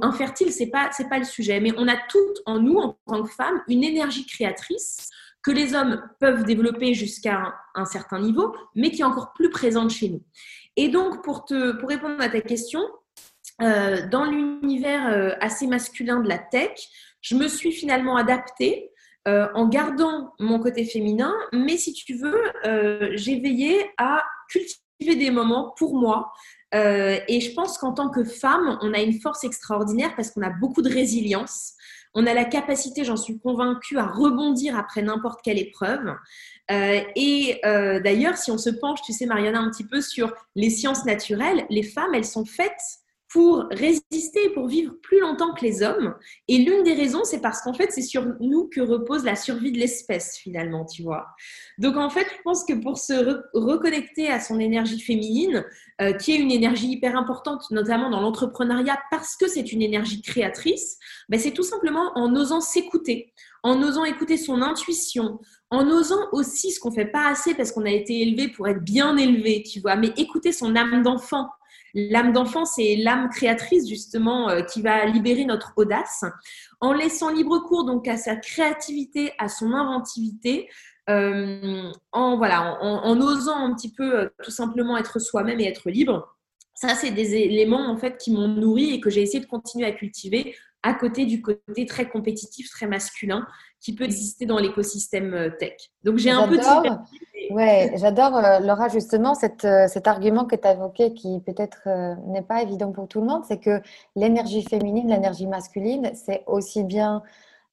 infertile, 0.03 0.53
c'est 0.53 0.71
pas, 0.71 0.91
pas 1.09 1.19
le 1.19 1.25
sujet. 1.25 1.59
Mais 1.59 1.73
on 1.77 1.89
a 1.89 1.97
toutes 2.09 2.39
en 2.47 2.61
nous, 2.61 2.77
en 2.77 2.97
tant 3.07 3.23
que 3.23 3.31
femmes, 3.31 3.63
une 3.67 3.83
énergie 3.83 4.27
créatrice 4.27 5.09
que 5.43 5.51
les 5.51 5.75
hommes 5.75 6.03
peuvent 6.19 6.45
développer 6.45 6.95
jusqu'à 6.95 7.55
un, 7.75 7.85
certain 7.85 8.21
niveau, 8.21 8.55
mais 8.75 8.91
qui 8.91 9.01
est 9.01 9.05
encore 9.05 9.33
plus 9.33 9.51
présente 9.51 9.91
chez 9.91 10.09
nous. 10.11 10.23
Et 10.77 10.89
donc, 10.89 11.25
pour, 11.25 11.45
te, 11.45 11.73
pour 11.73 11.89
répondre 11.89 12.21
à 12.21 12.29
ta 12.29 12.41
question, 12.41 12.81
euh, 13.63 14.09
dans 14.09 14.25
l'univers 14.25 15.09
euh, 15.09 15.33
assez 15.41 15.67
masculin 15.67 16.21
de 16.21 16.29
la 16.29 16.39
tech, 16.39 16.89
je 17.21 17.35
me 17.35 17.49
suis 17.49 17.73
finalement 17.73 18.17
adaptée 18.17 18.91
euh, 19.29 19.49
en 19.55 19.69
gardant 19.69 20.33
mon 20.39 20.59
côté 20.59 20.85
féminin, 20.85 21.35
mais 21.53 21.77
si 21.77 21.93
tu 21.93 22.15
veux, 22.15 22.41
j'ai 23.15 23.39
veillé 23.41 23.91
à 23.99 24.25
cultiver 24.49 25.17
des 25.17 25.31
moments 25.31 25.75
pour 25.77 25.95
moi. 25.95 26.33
et 26.73 27.41
je 27.41 27.55
pense 27.55 27.77
qu'en 27.77 27.93
tant 27.93 28.09
que 28.09 28.25
femme, 28.25 28.79
on 28.81 28.95
a 28.95 29.01
une 29.01 29.21
force 29.21 29.45
extraordinaire 29.45 30.15
parce 30.17 30.31
qu'on 30.31 30.43
a 30.43 30.51
beaucoup 30.51 30.83
de 30.83 30.89
résilience. 30.89 31.75
On 32.15 32.27
a 32.27 32.35
la 32.35 32.45
capacité, 32.45 33.05
j'en 33.05 33.17
suis 33.17 33.39
convaincue, 33.39 33.99
à 33.99 34.07
rebondir 34.07 34.77
après 34.77 35.03
n'importe 35.03 35.41
quelle 35.43 35.59
épreuve. 35.59 36.15
et 36.69 37.61
d'ailleurs, 37.63 38.37
si 38.37 38.51
on 38.51 38.59
se 38.59 38.71
penche, 38.71 39.01
tu 39.03 39.13
sais, 39.13 39.27
Mariana, 39.27 39.61
un 39.61 39.71
petit 39.71 39.87
peu 39.87 40.01
sur 40.01 40.33
les 40.57 40.71
sciences 40.71 41.05
naturelles, 41.05 41.67
les 41.71 41.83
femmes, 41.83 42.15
elles 42.15 42.25
sont 42.25 42.45
faites 42.45 43.01
pour 43.31 43.67
résister, 43.71 44.51
pour 44.55 44.67
vivre 44.67 44.95
plus 45.03 45.21
longtemps 45.21 45.55
que 45.55 45.65
les 45.65 45.85
hommes. 45.85 46.17
Et 46.49 46.59
l'une 46.59 46.83
des 46.83 46.95
raisons, 46.95 47.23
c'est 47.23 47.41
parce 47.41 47.63
qu'en 47.63 47.73
fait, 47.73 47.93
c'est 47.93 48.03
sur 48.03 48.27
nous 48.41 48.69
que 48.69 48.81
repose 48.81 49.25
la 49.25 49.37
survie 49.37 49.71
de 49.71 49.79
l'espèce, 49.79 50.37
finalement, 50.37 50.85
tu 50.85 51.05
vois. 51.05 51.27
Donc, 51.79 51.97
en 51.97 52.11
fait, 52.11 52.27
je 52.37 52.43
pense 52.43 52.65
que 52.65 52.73
pour 52.73 52.99
se 52.99 53.41
reconnecter 53.55 54.29
à 54.29 54.41
son 54.41 54.59
énergie 54.59 55.01
féminine, 55.01 55.65
euh, 56.01 56.13
qui 56.13 56.33
est 56.33 56.39
une 56.39 56.51
énergie 56.51 56.89
hyper 56.89 57.17
importante, 57.17 57.63
notamment 57.71 58.11
dans 58.11 58.21
l'entrepreneuriat, 58.21 58.99
parce 59.13 59.37
que 59.37 59.47
c'est 59.47 59.71
une 59.71 59.83
énergie 59.83 60.23
créatrice, 60.23 60.99
ben, 61.29 61.39
c'est 61.39 61.53
tout 61.53 61.63
simplement 61.63 62.11
en 62.17 62.35
osant 62.35 62.61
s'écouter, 62.61 63.33
en 63.63 63.81
osant 63.81 64.05
écouter 64.05 64.39
son 64.39 64.61
intuition, 64.61 65.39
en 65.71 65.89
osant 65.89 66.27
aussi 66.33 66.73
ce 66.73 66.81
qu'on 66.81 66.91
fait 66.91 67.07
pas 67.07 67.29
assez 67.29 67.55
parce 67.55 67.71
qu'on 67.71 67.85
a 67.85 67.91
été 67.91 68.23
élevé 68.23 68.49
pour 68.49 68.67
être 68.67 68.83
bien 68.83 69.17
élevé, 69.17 69.63
tu 69.63 69.79
vois, 69.81 69.95
mais 69.95 70.13
écouter 70.17 70.51
son 70.51 70.75
âme 70.75 71.03
d'enfant, 71.03 71.49
L'âme 71.95 72.33
d'enfant, 72.33 72.65
c'est 72.65 72.97
l'âme 72.97 73.29
créatrice 73.31 73.89
justement 73.89 74.49
euh, 74.49 74.63
qui 74.63 74.83
va 74.83 75.05
libérer 75.07 75.45
notre 75.45 75.73
audace 75.77 76.25
en 76.81 76.93
laissant 76.93 77.31
libre 77.31 77.59
cours 77.61 77.85
donc 77.85 78.07
à 78.09 78.17
sa 78.17 78.37
créativité, 78.37 79.33
à 79.39 79.49
son 79.49 79.73
inventivité, 79.73 80.69
euh, 81.09 81.91
en 82.13 82.37
voilà, 82.37 82.79
en, 82.83 83.21
osant 83.21 83.57
un 83.57 83.75
petit 83.75 83.93
peu 83.93 84.21
euh, 84.21 84.29
tout 84.43 84.51
simplement 84.51 84.97
être 84.97 85.19
soi-même 85.19 85.61
et 85.61 85.67
être 85.67 85.91
libre. 85.91 86.37
Ça, 86.75 86.95
c'est 86.95 87.11
des 87.11 87.35
éléments 87.35 87.91
en 87.91 87.97
fait 87.97 88.17
qui 88.17 88.33
m'ont 88.33 88.49
nourri 88.49 88.95
et 88.95 89.01
que 89.01 89.11
j'ai 89.11 89.23
essayé 89.23 89.41
de 89.41 89.49
continuer 89.49 89.87
à 89.87 89.93
cultiver 89.93 90.55
à 90.83 90.95
côté 90.95 91.27
du 91.27 91.43
côté 91.43 91.85
très 91.85 92.09
compétitif, 92.09 92.71
très 92.71 92.87
masculin 92.87 93.47
qui 93.81 93.95
peut 93.95 94.05
exister 94.05 94.47
dans 94.47 94.59
l'écosystème 94.59 95.55
tech. 95.59 95.91
Donc 96.05 96.17
j'ai 96.17 96.31
un 96.31 96.49
peu 96.49 96.59
Ouais, 97.51 97.93
j'adore, 97.97 98.37
euh, 98.37 98.61
Laura, 98.61 98.89
justement, 98.89 99.33
euh, 99.65 99.89
cet 99.89 100.07
argument 100.07 100.45
que 100.45 100.55
tu 100.55 100.69
as 100.69 100.73
évoqué 100.73 101.15
qui 101.15 101.41
peut-être 101.41 101.83
euh, 101.87 102.15
n'est 102.29 102.43
pas 102.43 102.63
évident 102.63 102.93
pour 102.93 103.09
tout 103.09 103.21
le 103.21 103.27
monde, 103.27 103.43
c'est 103.45 103.59
que 103.59 103.83
l'énergie 104.15 104.63
féminine, 104.63 105.09
l'énergie 105.09 105.49
masculine, 105.49 106.13
c'est 106.15 106.45
aussi 106.47 106.85
bien, 106.85 107.23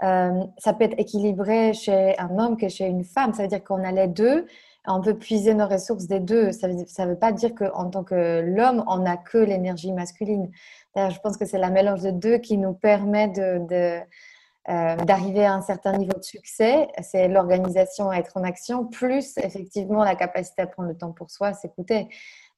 ça 0.01 0.74
peut 0.74 0.84
être 0.84 1.00
équilibré 1.00 1.74
chez 1.74 2.17
un 2.19 2.38
homme 2.39 2.57
que 2.57 2.69
chez 2.69 2.86
une 2.86 3.03
femme. 3.03 3.34
Ça 3.34 3.43
veut 3.43 3.48
dire 3.48 3.63
qu'on 3.63 3.84
a 3.84 3.91
les 3.91 4.07
deux, 4.07 4.48
on 4.88 5.01
peut 5.01 5.15
puiser 5.17 5.53
nos 5.53 5.67
ressources 5.67 6.07
des 6.07 6.19
deux. 6.19 6.51
Ça 6.51 6.67
ne 6.67 7.10
veut, 7.10 7.19
pas 7.19 7.31
dire 7.31 7.53
qu'en 7.55 7.89
tant 7.89 8.03
que 8.03 8.41
l'homme, 8.41 8.84
on 8.88 9.00
n'a 9.00 9.17
que 9.17 9.38
l'énergie 9.38 9.91
masculine. 9.91 10.50
je 10.96 11.19
pense 11.19 11.38
que 11.38 11.46
c'est 11.46 11.57
la 11.60 11.69
mélange 11.69 12.01
de 12.01 12.12
deux 12.12 12.38
qui 12.38 12.57
nous 12.57 12.74
permet 12.74 13.27
de 13.27 14.00
d'arriver 14.67 15.45
à 15.45 15.53
un 15.53 15.62
certain 15.62 15.93
niveau 15.93 16.17
de 16.17 16.24
succès, 16.24 16.89
c'est 17.01 17.29
l'organisation 17.29 18.09
à 18.09 18.17
être 18.17 18.36
en 18.36 18.43
action, 18.43 18.86
plus 18.86 19.38
effectivement 19.38 20.03
la 20.03 20.15
capacité 20.15 20.63
à 20.63 20.67
prendre 20.67 20.89
le 20.89 20.97
temps 20.97 21.13
pour 21.13 21.31
soi, 21.31 21.53
s'écouter. 21.53 22.09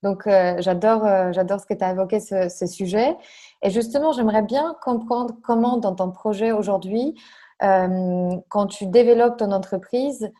Donc, 0.01 0.23
j'adore, 0.25 1.05
j'adore 1.33 1.59
ce 1.59 1.67
que 1.67 1.75
tu 1.75 1.83
as 1.83 1.91
évoqué, 1.91 2.19
ce, 2.19 2.65
sujet. 2.65 3.15
Et 3.61 3.69
justement, 3.69 4.11
j'aimerais 4.11 4.41
bien 4.41 4.75
comprendre 4.81 5.35
comment, 5.43 5.77
dans 5.77 5.93
ton 5.93 6.09
projet 6.09 6.51
aujourd'hui, 6.51 7.13
quand 7.59 8.67
tu 8.67 8.87
développes 8.87 9.37
ton 9.37 9.51
entreprise, 9.51 10.31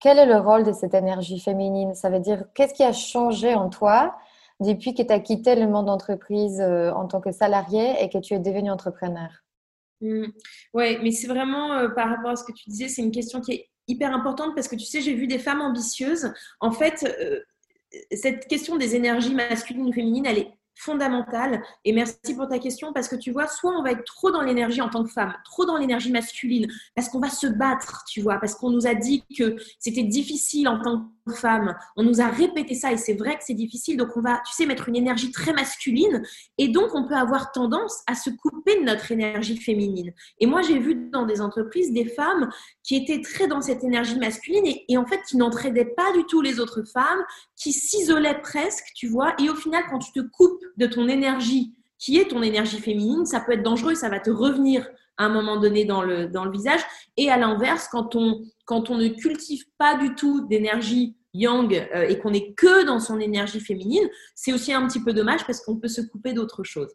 quel 0.00 0.18
est 0.18 0.26
le 0.26 0.38
rôle 0.38 0.64
de 0.64 0.72
cette 0.72 0.94
énergie 0.94 1.38
féminine? 1.38 1.94
Ça 1.94 2.08
veut 2.08 2.20
dire, 2.20 2.44
qu'est-ce 2.54 2.74
qui 2.74 2.82
a 2.82 2.92
changé 2.92 3.54
en 3.54 3.68
toi 3.68 4.16
depuis 4.58 4.94
que 4.94 5.02
tu 5.02 5.12
as 5.12 5.20
quitté 5.20 5.54
le 5.54 5.68
monde 5.68 5.86
d'entreprise 5.86 6.60
euh, 6.60 6.90
en 6.92 7.06
tant 7.06 7.20
que 7.20 7.32
salarié 7.32 8.02
et 8.02 8.08
que 8.08 8.18
tu 8.18 8.34
es 8.34 8.38
devenu 8.38 8.70
entrepreneur? 8.70 9.28
Mmh. 10.00 10.26
Oui, 10.74 10.98
mais 11.02 11.10
c'est 11.10 11.26
vraiment 11.26 11.72
euh, 11.72 11.88
par 11.88 12.08
rapport 12.08 12.30
à 12.30 12.36
ce 12.36 12.44
que 12.44 12.52
tu 12.52 12.68
disais, 12.68 12.88
c'est 12.88 13.02
une 13.02 13.12
question 13.12 13.40
qui 13.40 13.52
est 13.52 13.70
hyper 13.88 14.14
importante 14.14 14.54
parce 14.54 14.68
que 14.68 14.76
tu 14.76 14.84
sais, 14.84 15.00
j'ai 15.00 15.14
vu 15.14 15.26
des 15.26 15.38
femmes 15.38 15.60
ambitieuses. 15.60 16.32
En 16.60 16.70
fait, 16.70 17.04
euh, 17.20 17.40
cette 18.12 18.46
question 18.46 18.76
des 18.76 18.94
énergies 18.94 19.34
masculines 19.34 19.88
ou 19.88 19.92
féminines, 19.92 20.26
elle 20.26 20.38
est 20.38 20.52
fondamentale. 20.74 21.62
Et 21.84 21.92
merci 21.92 22.34
pour 22.34 22.48
ta 22.48 22.58
question 22.58 22.92
parce 22.92 23.08
que 23.08 23.16
tu 23.16 23.30
vois, 23.32 23.46
soit 23.46 23.72
on 23.72 23.82
va 23.82 23.92
être 23.92 24.04
trop 24.04 24.30
dans 24.30 24.42
l'énergie 24.42 24.80
en 24.80 24.88
tant 24.88 25.04
que 25.04 25.10
femme, 25.10 25.34
trop 25.44 25.64
dans 25.64 25.76
l'énergie 25.76 26.10
masculine, 26.10 26.66
parce 26.94 27.08
qu'on 27.08 27.20
va 27.20 27.30
se 27.30 27.46
battre, 27.46 28.04
tu 28.08 28.20
vois, 28.20 28.38
parce 28.38 28.54
qu'on 28.54 28.70
nous 28.70 28.86
a 28.86 28.94
dit 28.94 29.24
que 29.36 29.56
c'était 29.78 30.02
difficile 30.02 30.68
en 30.68 30.80
tant 30.80 31.10
que 31.26 31.34
femme. 31.34 31.76
On 31.96 32.02
nous 32.02 32.20
a 32.20 32.26
répété 32.26 32.74
ça 32.74 32.92
et 32.92 32.96
c'est 32.96 33.14
vrai 33.14 33.36
que 33.36 33.44
c'est 33.44 33.54
difficile. 33.54 33.96
Donc 33.96 34.16
on 34.16 34.20
va, 34.20 34.40
tu 34.46 34.52
sais, 34.54 34.66
mettre 34.66 34.88
une 34.88 34.96
énergie 34.96 35.30
très 35.30 35.52
masculine 35.52 36.22
et 36.58 36.68
donc 36.68 36.94
on 36.94 37.06
peut 37.06 37.16
avoir 37.16 37.52
tendance 37.52 38.02
à 38.06 38.14
se 38.14 38.30
couper 38.30 38.80
de 38.80 38.84
notre 38.84 39.12
énergie 39.12 39.56
féminine. 39.56 40.12
Et 40.38 40.46
moi, 40.46 40.62
j'ai 40.62 40.78
vu 40.78 41.08
dans 41.10 41.26
des 41.26 41.40
entreprises 41.40 41.92
des 41.92 42.06
femmes 42.06 42.48
qui 42.82 42.96
étaient 42.96 43.20
très 43.20 43.46
dans 43.46 43.60
cette 43.60 43.84
énergie 43.84 44.18
masculine 44.18 44.64
et, 44.88 44.96
en 44.96 45.06
fait 45.06 45.20
qui 45.28 45.36
n'entraidaient 45.36 45.92
pas 45.96 46.12
du 46.12 46.24
tout 46.24 46.40
les 46.40 46.60
autres 46.60 46.82
femmes, 46.82 47.24
qui 47.56 47.72
s'isolaient 47.72 48.40
presque, 48.40 48.86
tu 48.94 49.08
vois. 49.08 49.34
Et 49.40 49.48
au 49.50 49.54
final, 49.54 49.84
quand 49.90 49.98
tu 49.98 50.12
te 50.12 50.20
coupes 50.20 50.59
de 50.76 50.86
ton 50.86 51.08
énergie 51.08 51.74
qui 51.98 52.16
est 52.16 52.28
ton 52.28 52.42
énergie 52.42 52.78
féminine, 52.78 53.26
ça 53.26 53.40
peut 53.40 53.52
être 53.52 53.62
dangereux, 53.62 53.94
ça 53.94 54.08
va 54.08 54.20
te 54.20 54.30
revenir 54.30 54.88
à 55.18 55.26
un 55.26 55.28
moment 55.28 55.58
donné 55.58 55.84
dans 55.84 56.02
le, 56.02 56.28
dans 56.28 56.46
le 56.46 56.50
visage. 56.50 56.80
Et 57.18 57.30
à 57.30 57.36
l'inverse, 57.36 57.88
quand 57.92 58.16
on, 58.16 58.42
quand 58.64 58.88
on 58.88 58.96
ne 58.96 59.08
cultive 59.08 59.64
pas 59.76 59.98
du 59.98 60.14
tout 60.14 60.46
d'énergie 60.48 61.14
yang 61.34 61.72
euh, 61.74 62.08
et 62.08 62.18
qu'on 62.18 62.30
n'est 62.30 62.54
que 62.54 62.86
dans 62.86 63.00
son 63.00 63.20
énergie 63.20 63.60
féminine, 63.60 64.08
c'est 64.34 64.52
aussi 64.52 64.72
un 64.72 64.86
petit 64.86 65.02
peu 65.02 65.12
dommage 65.12 65.46
parce 65.46 65.60
qu'on 65.60 65.76
peut 65.76 65.88
se 65.88 66.00
couper 66.00 66.32
d'autres 66.32 66.64
choses. 66.64 66.90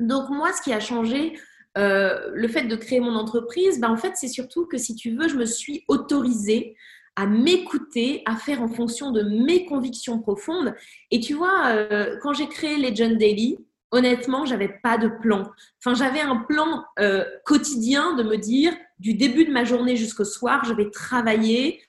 Donc 0.00 0.28
moi, 0.28 0.52
ce 0.52 0.60
qui 0.60 0.72
a 0.72 0.80
changé, 0.80 1.38
euh, 1.76 2.30
le 2.34 2.48
fait 2.48 2.64
de 2.64 2.74
créer 2.74 2.98
mon 2.98 3.14
entreprise, 3.14 3.80
ben, 3.80 3.90
en 3.90 3.96
fait, 3.96 4.12
c'est 4.16 4.28
surtout 4.28 4.66
que 4.66 4.76
si 4.76 4.96
tu 4.96 5.16
veux, 5.16 5.28
je 5.28 5.36
me 5.36 5.44
suis 5.44 5.84
autorisée 5.86 6.76
à 7.18 7.26
m'écouter, 7.26 8.22
à 8.26 8.36
faire 8.36 8.62
en 8.62 8.68
fonction 8.68 9.10
de 9.10 9.22
mes 9.22 9.66
convictions 9.66 10.20
profondes. 10.20 10.72
Et 11.10 11.18
tu 11.18 11.34
vois, 11.34 11.66
euh, 11.66 12.16
quand 12.22 12.32
j'ai 12.32 12.46
créé 12.46 12.78
Legend 12.78 13.18
Daily, 13.18 13.58
honnêtement, 13.90 14.44
j'avais 14.44 14.78
pas 14.84 14.98
de 14.98 15.08
plan. 15.08 15.42
Enfin, 15.84 15.96
j'avais 15.96 16.20
un 16.20 16.36
plan 16.36 16.84
euh, 17.00 17.24
quotidien 17.44 18.14
de 18.14 18.22
me 18.22 18.36
dire, 18.36 18.72
du 19.00 19.14
début 19.14 19.44
de 19.44 19.52
ma 19.52 19.64
journée 19.64 19.96
jusqu'au 19.96 20.24
soir, 20.24 20.64
je 20.64 20.72
vais 20.72 20.90
travailler 20.90 21.82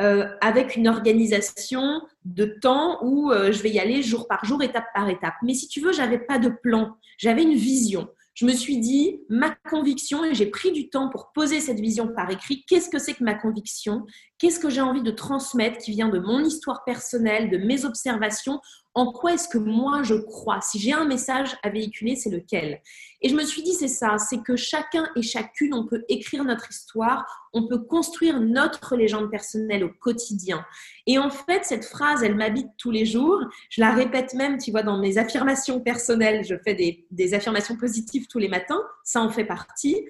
euh, 0.00 0.28
avec 0.40 0.76
une 0.76 0.86
organisation 0.86 2.00
de 2.24 2.44
temps 2.44 3.04
où 3.04 3.32
je 3.32 3.62
vais 3.62 3.70
y 3.70 3.80
aller 3.80 4.04
jour 4.04 4.28
par 4.28 4.44
jour, 4.44 4.62
étape 4.62 4.86
par 4.94 5.08
étape. 5.08 5.34
Mais 5.42 5.54
si 5.54 5.66
tu 5.66 5.80
veux, 5.80 5.92
j'avais 5.92 6.18
pas 6.18 6.38
de 6.38 6.48
plan. 6.62 6.96
J'avais 7.18 7.42
une 7.42 7.56
vision 7.56 8.08
je 8.36 8.44
me 8.44 8.52
suis 8.52 8.78
dit, 8.78 9.22
ma 9.30 9.50
conviction, 9.70 10.22
et 10.22 10.34
j'ai 10.34 10.46
pris 10.46 10.70
du 10.70 10.90
temps 10.90 11.08
pour 11.08 11.32
poser 11.32 11.58
cette 11.58 11.80
vision 11.80 12.08
par 12.08 12.30
écrit, 12.30 12.64
qu'est-ce 12.68 12.90
que 12.90 12.98
c'est 12.98 13.14
que 13.14 13.24
ma 13.24 13.34
conviction? 13.34 14.06
Qu'est-ce 14.38 14.60
que 14.60 14.68
j'ai 14.68 14.82
envie 14.82 15.02
de 15.02 15.10
transmettre 15.10 15.78
qui 15.78 15.92
vient 15.92 16.10
de 16.10 16.18
mon 16.18 16.44
histoire 16.44 16.84
personnelle, 16.84 17.48
de 17.48 17.56
mes 17.56 17.86
observations? 17.86 18.60
En 18.92 19.12
quoi 19.12 19.32
est-ce 19.34 19.48
que 19.48 19.56
moi 19.56 20.02
je 20.02 20.14
crois? 20.14 20.60
Si 20.60 20.78
j'ai 20.78 20.92
un 20.92 21.06
message 21.06 21.56
à 21.62 21.70
véhiculer, 21.70 22.16
c'est 22.16 22.30
lequel? 22.30 22.80
Et 23.22 23.30
je 23.30 23.34
me 23.34 23.44
suis 23.44 23.62
dit, 23.62 23.72
c'est 23.72 23.88
ça, 23.88 24.18
c'est 24.18 24.42
que 24.42 24.56
chacun 24.56 25.08
et 25.16 25.22
chacune, 25.22 25.72
on 25.72 25.86
peut 25.86 26.04
écrire 26.08 26.44
notre 26.44 26.70
histoire, 26.70 27.24
on 27.54 27.66
peut 27.66 27.78
construire 27.78 28.40
notre 28.40 28.96
légende 28.96 29.30
personnelle 29.30 29.84
au 29.84 29.90
quotidien. 29.90 30.64
Et 31.06 31.18
en 31.18 31.30
fait, 31.30 31.64
cette 31.64 31.86
phrase, 31.86 32.22
elle 32.22 32.36
m'habite 32.36 32.68
tous 32.78 32.90
les 32.90 33.06
jours. 33.06 33.40
Je 33.70 33.80
la 33.80 33.92
répète 33.94 34.34
même, 34.34 34.58
tu 34.58 34.70
vois, 34.70 34.82
dans 34.82 34.98
mes 34.98 35.16
affirmations 35.16 35.80
personnelles. 35.80 36.44
Je 36.44 36.56
fais 36.62 36.74
des, 37.10 37.34
affirmations 37.34 37.76
positives 37.76 38.26
tous 38.28 38.38
les 38.38 38.48
matins, 38.48 38.82
ça 39.02 39.22
en 39.22 39.30
fait 39.30 39.44
partie. 39.44 40.06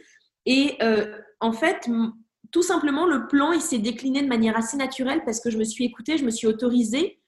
Et 0.46 0.76
euh, 0.82 1.16
en 1.40 1.52
fait, 1.52 1.88
tout 2.56 2.62
simplement, 2.62 3.04
le 3.04 3.26
plan, 3.26 3.52
il 3.52 3.60
s'est 3.60 3.76
décliné 3.76 4.22
de 4.22 4.28
manière 4.28 4.56
assez 4.56 4.78
naturelle 4.78 5.20
parce 5.26 5.40
que 5.40 5.50
je 5.50 5.58
me 5.58 5.64
suis 5.64 5.84
écoutée, 5.84 6.16
je 6.16 6.24
me 6.24 6.30
suis 6.30 6.46
autorisée 6.46 7.20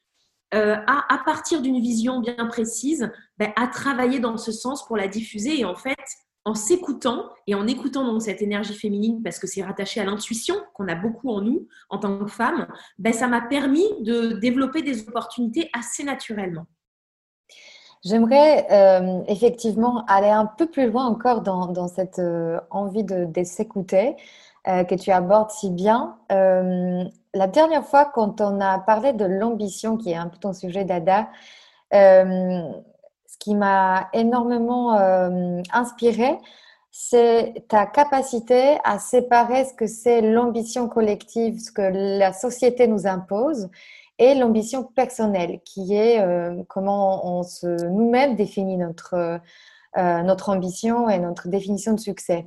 euh, 0.55 0.75
à, 0.87 1.21
partir 1.23 1.61
d'une 1.61 1.81
vision 1.81 2.21
bien 2.21 2.47
précise, 2.47 3.11
ben, 3.37 3.53
à 3.55 3.67
travailler 3.67 4.21
dans 4.21 4.39
ce 4.39 4.53
sens 4.53 4.87
pour 4.87 4.97
la 4.97 5.07
diffuser. 5.07 5.61
Et 5.61 5.67
en 5.67 5.75
fait, 5.75 5.99
en 6.47 6.55
s'écoutant 6.55 7.29
et 7.47 7.55
en 7.55 7.67
écoutant 7.67 8.07
donc 8.07 8.23
cette 8.23 8.41
énergie 8.41 8.73
féminine, 8.73 9.23
parce 9.23 9.39
que 9.39 9.47
c'est 9.47 9.63
rattaché 9.63 10.01
à 10.01 10.07
l'intuition 10.07 10.55
qu'on 10.73 10.89
a 10.89 10.95
beaucoup 10.95 11.29
en 11.29 11.43
nous 11.43 11.69
en 11.91 11.99
tant 11.99 12.19
que 12.21 12.31
femme, 12.31 12.67
ben, 12.99 13.13
ça 13.13 13.29
m'a 13.29 13.43
permis 13.43 13.85
de 14.01 14.33
développer 14.41 14.81
des 14.81 15.07
opportunités 15.07 15.69
assez 15.79 16.05
naturellement. 16.05 16.65
J'aimerais 18.03 18.67
euh, 18.71 19.25
effectivement 19.29 20.07
aller 20.07 20.31
un 20.31 20.47
peu 20.47 20.71
plus 20.71 20.91
loin 20.91 21.05
encore 21.05 21.43
dans, 21.43 21.89
cette 21.89 22.19
euh, 22.19 22.59
envie 22.71 23.05
de 23.05 23.29
s'écouter 23.45 24.17
que 24.69 24.95
tu 24.95 25.11
abordes 25.11 25.51
si 25.51 25.71
bien 25.71 26.19
la 27.39 27.47
dernière 27.47 27.85
fois, 27.85 28.07
quand 28.07 28.41
on 28.41 28.61
a 28.61 28.79
parlé 28.79 29.13
de 29.13 29.25
l'ambition, 29.25 29.97
qui 29.97 30.11
est 30.11 30.17
un 30.17 30.29
peu 30.29 30.39
ton 30.39 30.53
sujet, 30.53 30.85
Dada, 30.85 31.29
euh, 31.95 32.63
ce 33.27 33.39
qui 33.39 33.55
m'a 33.55 34.09
énormément 34.13 34.99
euh, 34.99 35.63
inspiré, 35.73 36.39
c'est 36.91 37.65
ta 37.69 37.87
capacité 37.87 38.79
à 38.85 38.99
séparer 38.99 39.65
ce 39.67 39.75
que 39.75 39.87
c'est 39.87 40.21
l'ambition 40.21 40.89
collective, 40.89 41.61
ce 41.61 41.71
que 41.71 41.83
la 42.19 42.33
société 42.33 42.89
nous 42.89 43.07
impose, 43.07 43.69
et 44.19 44.35
l'ambition 44.35 44.83
personnelle, 44.83 45.61
qui 45.65 45.95
est 45.95 46.21
euh, 46.21 46.63
comment 46.69 47.39
on 47.39 47.45
se 47.45 47.87
nous-mêmes 47.87 48.35
définit 48.35 48.77
notre, 48.77 49.41
notre 49.97 50.49
ambition 50.49 51.09
et 51.09 51.19
notre 51.19 51.49
définition 51.49 51.93
de 51.93 52.01
succès. 52.01 52.47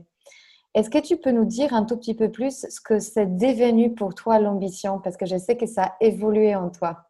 Est-ce 0.74 0.90
que 0.90 1.00
tu 1.00 1.18
peux 1.18 1.32
nous 1.32 1.46
dire 1.46 1.74
un 1.74 1.84
tout 1.84 1.98
petit 1.98 2.16
peu 2.16 2.32
plus 2.32 2.66
ce 2.70 2.80
que 2.80 3.00
c'est 3.00 3.38
devenu 3.38 3.94
pour 3.94 4.16
toi 4.16 4.40
l'ambition? 4.40 5.00
Parce 5.00 5.18
que 5.18 5.26
je 5.26 5.38
sais 5.38 5.58
que 5.58 5.66
ça 5.66 5.84
a 5.84 5.96
évolué 6.00 6.56
en 6.56 6.70
toi. 6.70 7.10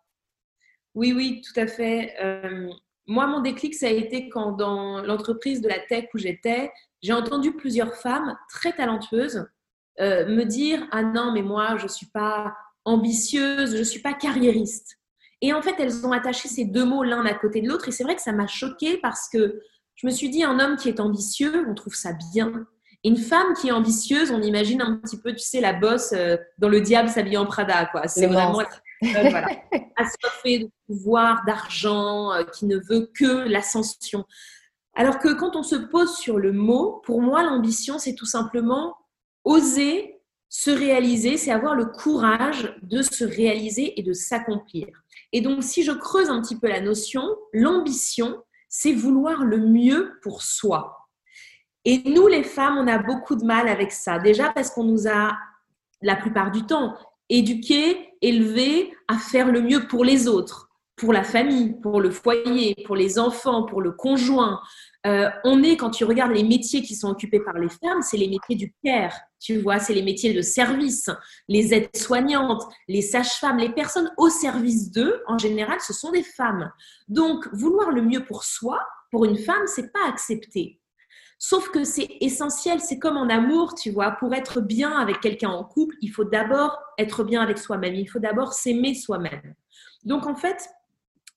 Oui, 0.95 1.13
oui, 1.13 1.41
tout 1.41 1.59
à 1.59 1.67
fait. 1.67 2.15
Euh, 2.21 2.69
moi, 3.07 3.27
mon 3.27 3.39
déclic, 3.39 3.75
ça 3.75 3.87
a 3.87 3.91
été 3.91 4.29
quand 4.29 4.53
dans 4.53 5.01
l'entreprise 5.01 5.61
de 5.61 5.69
la 5.69 5.79
tech 5.79 6.05
où 6.13 6.17
j'étais, 6.17 6.71
j'ai 7.01 7.13
entendu 7.13 7.53
plusieurs 7.53 7.95
femmes 7.95 8.35
très 8.49 8.73
talentueuses 8.73 9.47
euh, 9.99 10.25
me 10.27 10.43
dire 10.43 10.87
Ah 10.91 11.03
non, 11.03 11.31
mais 11.31 11.43
moi, 11.43 11.77
je 11.77 11.83
ne 11.83 11.89
suis 11.89 12.07
pas 12.07 12.55
ambitieuse, 12.85 13.73
je 13.73 13.79
ne 13.79 13.83
suis 13.83 14.01
pas 14.01 14.13
carriériste. 14.13 14.97
Et 15.41 15.53
en 15.53 15.61
fait, 15.61 15.75
elles 15.79 16.05
ont 16.05 16.11
attaché 16.11 16.47
ces 16.47 16.65
deux 16.65 16.85
mots 16.85 17.03
l'un 17.03 17.25
à 17.25 17.33
côté 17.33 17.61
de 17.61 17.67
l'autre. 17.67 17.87
Et 17.87 17.91
c'est 17.91 18.03
vrai 18.03 18.15
que 18.15 18.21
ça 18.21 18.31
m'a 18.31 18.47
choquée 18.47 18.97
parce 18.97 19.29
que 19.29 19.61
je 19.95 20.07
me 20.07 20.11
suis 20.11 20.29
dit 20.29 20.43
Un 20.43 20.59
homme 20.59 20.77
qui 20.77 20.89
est 20.89 20.99
ambitieux, 20.99 21.65
on 21.67 21.75
trouve 21.75 21.95
ça 21.95 22.13
bien. 22.33 22.65
Une 23.03 23.17
femme 23.17 23.53
qui 23.59 23.69
est 23.69 23.71
ambitieuse, 23.71 24.31
on 24.31 24.41
imagine 24.41 24.81
un 24.81 24.97
petit 24.97 25.19
peu, 25.19 25.33
tu 25.33 25.43
sais, 25.43 25.59
la 25.59 25.73
bosse 25.73 26.13
euh, 26.13 26.37
dans 26.59 26.69
le 26.69 26.81
diable 26.81 27.09
s'habille 27.09 27.37
en 27.37 27.45
Prada, 27.45 27.85
quoi. 27.87 28.07
C'est 28.07 28.27
vraiment 28.27 28.61
voilà, 29.01 29.47
assoiffée 29.95 30.59
de 30.59 30.69
pouvoir, 30.87 31.43
d'argent, 31.45 32.31
euh, 32.33 32.43
qui 32.43 32.65
ne 32.65 32.77
veut 32.77 33.09
que 33.13 33.47
l'ascension. 33.47 34.25
Alors 34.93 35.19
que 35.19 35.33
quand 35.33 35.55
on 35.55 35.63
se 35.63 35.75
pose 35.75 36.15
sur 36.15 36.37
le 36.37 36.51
mot, 36.51 37.01
pour 37.05 37.21
moi, 37.21 37.43
l'ambition, 37.43 37.97
c'est 37.97 38.13
tout 38.13 38.25
simplement 38.25 38.95
oser 39.43 40.21
se 40.51 40.69
réaliser, 40.69 41.37
c'est 41.37 41.51
avoir 41.51 41.75
le 41.75 41.85
courage 41.85 42.77
de 42.81 43.01
se 43.01 43.23
réaliser 43.23 43.97
et 43.97 44.03
de 44.03 44.11
s'accomplir. 44.11 44.87
Et 45.31 45.39
donc, 45.39 45.63
si 45.63 45.81
je 45.81 45.93
creuse 45.93 46.29
un 46.29 46.41
petit 46.41 46.57
peu 46.57 46.67
la 46.67 46.81
notion, 46.81 47.23
l'ambition, 47.53 48.43
c'est 48.67 48.91
vouloir 48.91 49.45
le 49.45 49.59
mieux 49.59 50.11
pour 50.21 50.41
soi. 50.43 51.00
Et 51.85 52.01
nous, 52.05 52.27
les 52.27 52.43
femmes, 52.43 52.77
on 52.77 52.87
a 52.87 52.99
beaucoup 52.99 53.35
de 53.35 53.43
mal 53.43 53.67
avec 53.67 53.91
ça. 53.91 54.19
Déjà 54.19 54.51
parce 54.51 54.69
qu'on 54.69 54.83
nous 54.83 55.07
a, 55.07 55.37
la 56.01 56.15
plupart 56.15 56.51
du 56.51 56.63
temps, 56.63 56.95
éduquées, 57.29 58.09
élevées 58.21 58.93
à 59.07 59.17
faire 59.17 59.51
le 59.51 59.61
mieux 59.61 59.87
pour 59.87 60.03
les 60.03 60.27
autres, 60.27 60.69
pour 60.95 61.13
la 61.13 61.23
famille, 61.23 61.73
pour 61.81 62.01
le 62.01 62.11
foyer, 62.11 62.75
pour 62.85 62.95
les 62.95 63.17
enfants, 63.17 63.63
pour 63.63 63.81
le 63.81 63.91
conjoint. 63.91 64.59
Euh, 65.07 65.29
on 65.43 65.63
est, 65.63 65.77
quand 65.77 65.89
tu 65.89 66.03
regardes 66.03 66.33
les 66.33 66.43
métiers 66.43 66.83
qui 66.83 66.95
sont 66.95 67.09
occupés 67.09 67.39
par 67.39 67.57
les 67.57 67.69
femmes, 67.69 68.03
c'est 68.03 68.17
les 68.17 68.27
métiers 68.27 68.55
du 68.55 68.75
care, 68.83 69.15
tu 69.39 69.57
vois, 69.57 69.79
c'est 69.79 69.95
les 69.95 70.03
métiers 70.03 70.33
de 70.33 70.41
service, 70.43 71.09
les 71.47 71.73
aides-soignantes, 71.73 72.63
les 72.87 73.01
sages-femmes, 73.01 73.57
les 73.57 73.71
personnes 73.71 74.11
au 74.17 74.29
service 74.29 74.91
d'eux, 74.91 75.23
en 75.27 75.39
général, 75.39 75.79
ce 75.79 75.93
sont 75.93 76.11
des 76.11 76.21
femmes. 76.21 76.71
Donc, 77.07 77.47
vouloir 77.51 77.89
le 77.89 78.03
mieux 78.03 78.23
pour 78.23 78.43
soi, 78.43 78.79
pour 79.09 79.25
une 79.25 79.37
femme, 79.37 79.65
c'est 79.65 79.91
pas 79.91 80.07
accepté. 80.07 80.80
Sauf 81.43 81.71
que 81.71 81.83
c'est 81.83 82.07
essentiel, 82.21 82.81
c'est 82.81 82.99
comme 82.99 83.17
en 83.17 83.27
amour, 83.27 83.73
tu 83.73 83.89
vois, 83.89 84.11
pour 84.11 84.31
être 84.35 84.61
bien 84.61 84.91
avec 84.91 85.21
quelqu'un 85.21 85.49
en 85.49 85.63
couple, 85.63 85.95
il 85.99 86.09
faut 86.09 86.23
d'abord 86.23 86.77
être 86.99 87.23
bien 87.23 87.41
avec 87.41 87.57
soi-même, 87.57 87.95
il 87.95 88.05
faut 88.05 88.19
d'abord 88.19 88.53
s'aimer 88.53 88.93
soi-même. 88.93 89.55
Donc 90.03 90.27
en 90.27 90.35
fait, 90.35 90.69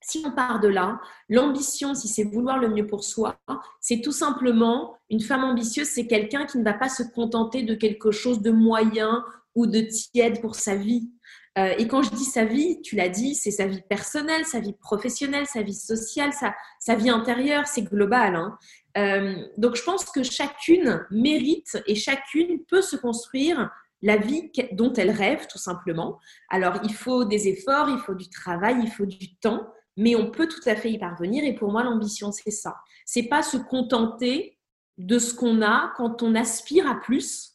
si 0.03 0.23
on 0.27 0.31
part 0.31 0.61
de 0.61 0.69
là, 0.69 1.01
l'ambition, 1.31 1.95
si 1.95 2.09
c'est 2.09 2.25
vouloir 2.25 2.59
le 2.59 2.69
mieux 2.69 2.87
pour 2.87 3.03
soi, 3.03 3.39
c'est 3.81 4.03
tout 4.03 4.13
simplement 4.13 4.95
une 5.09 5.21
femme 5.21 5.43
ambitieuse, 5.43 5.89
c'est 5.89 6.07
quelqu'un 6.07 6.45
qui 6.45 6.59
ne 6.59 6.65
va 6.65 6.75
pas 6.75 6.91
se 6.91 7.03
contenter 7.03 7.63
de 7.63 7.75
quelque 7.75 8.11
chose 8.11 8.43
de 8.43 8.51
moyen 8.51 9.25
ou 9.55 9.67
de 9.67 9.81
tiède 9.81 10.43
pour 10.43 10.55
sa 10.55 10.77
vie. 10.77 11.11
Euh, 11.57 11.73
et 11.79 11.87
quand 11.87 12.03
je 12.03 12.11
dis 12.11 12.25
sa 12.25 12.45
vie, 12.45 12.81
tu 12.83 12.97
l'as 12.97 13.09
dit, 13.09 13.35
c'est 13.35 13.53
sa 13.53 13.67
vie 13.67 13.83
personnelle, 13.89 14.45
sa 14.45 14.61
vie 14.61 14.73
professionnelle, 14.73 15.47
sa 15.47 15.63
vie 15.63 15.75
sociale, 15.75 16.33
sa, 16.33 16.95
vie 16.97 17.11
intérieure, 17.11 17.67
c'est 17.67 17.83
global. 17.83 18.35
Hein. 18.35 18.59
Euh, 18.97 19.37
donc 19.57 19.77
je 19.77 19.83
pense 19.83 20.05
que 20.07 20.23
chacune 20.23 21.05
mérite 21.11 21.79
et 21.87 21.95
chacune 21.95 22.65
peut 22.65 22.83
se 22.83 22.97
construire 22.97 23.71
la 24.03 24.17
vie 24.17 24.51
dont 24.73 24.93
elle 24.95 25.11
rêve, 25.11 25.47
tout 25.49 25.59
simplement. 25.59 26.19
Alors 26.51 26.81
il 26.83 26.93
faut 26.93 27.25
des 27.25 27.49
efforts, 27.49 27.89
il 27.89 27.99
faut 27.99 28.15
du 28.15 28.29
travail, 28.29 28.77
il 28.83 28.91
faut 28.91 29.07
du 29.07 29.37
temps, 29.37 29.67
mais 29.97 30.17
on 30.17 30.31
peut 30.31 30.49
tout 30.49 30.69
à 30.69 30.75
fait 30.75 30.91
y 30.91 30.99
parvenir. 30.99 31.45
Et 31.45 31.55
pour 31.55 31.71
moi, 31.71 31.85
l'ambition, 31.85 32.33
c'est 32.33 32.51
ça. 32.51 32.77
C'est 33.07 33.29
pas 33.29 33.43
se 33.43 33.57
contenter 33.57 34.59
de 34.99 35.19
ce 35.19 35.35
qu'on 35.35 35.63
a 35.63 35.93
quand 35.97 36.23
on 36.23 36.35
aspire 36.35 36.89
à 36.89 36.97
plus. 36.97 37.54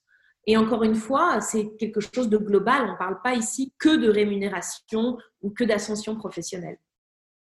Et 0.50 0.58
encore 0.58 0.82
une 0.82 0.96
fois, 0.96 1.41
c'est 1.41 1.68
quelque 1.77 2.00
chose 2.00 2.27
de 2.27 2.38
global. 2.38 2.82
On 2.88 2.94
ne 2.94 2.98
parle 2.98 3.22
pas 3.22 3.36
ici 3.36 3.72
que 3.77 3.98
de 3.98 4.10
rémunération 4.10 5.15
ou 5.44 5.51
que 5.51 5.63
d'ascension 5.63 6.15
professionnelle. 6.15 6.79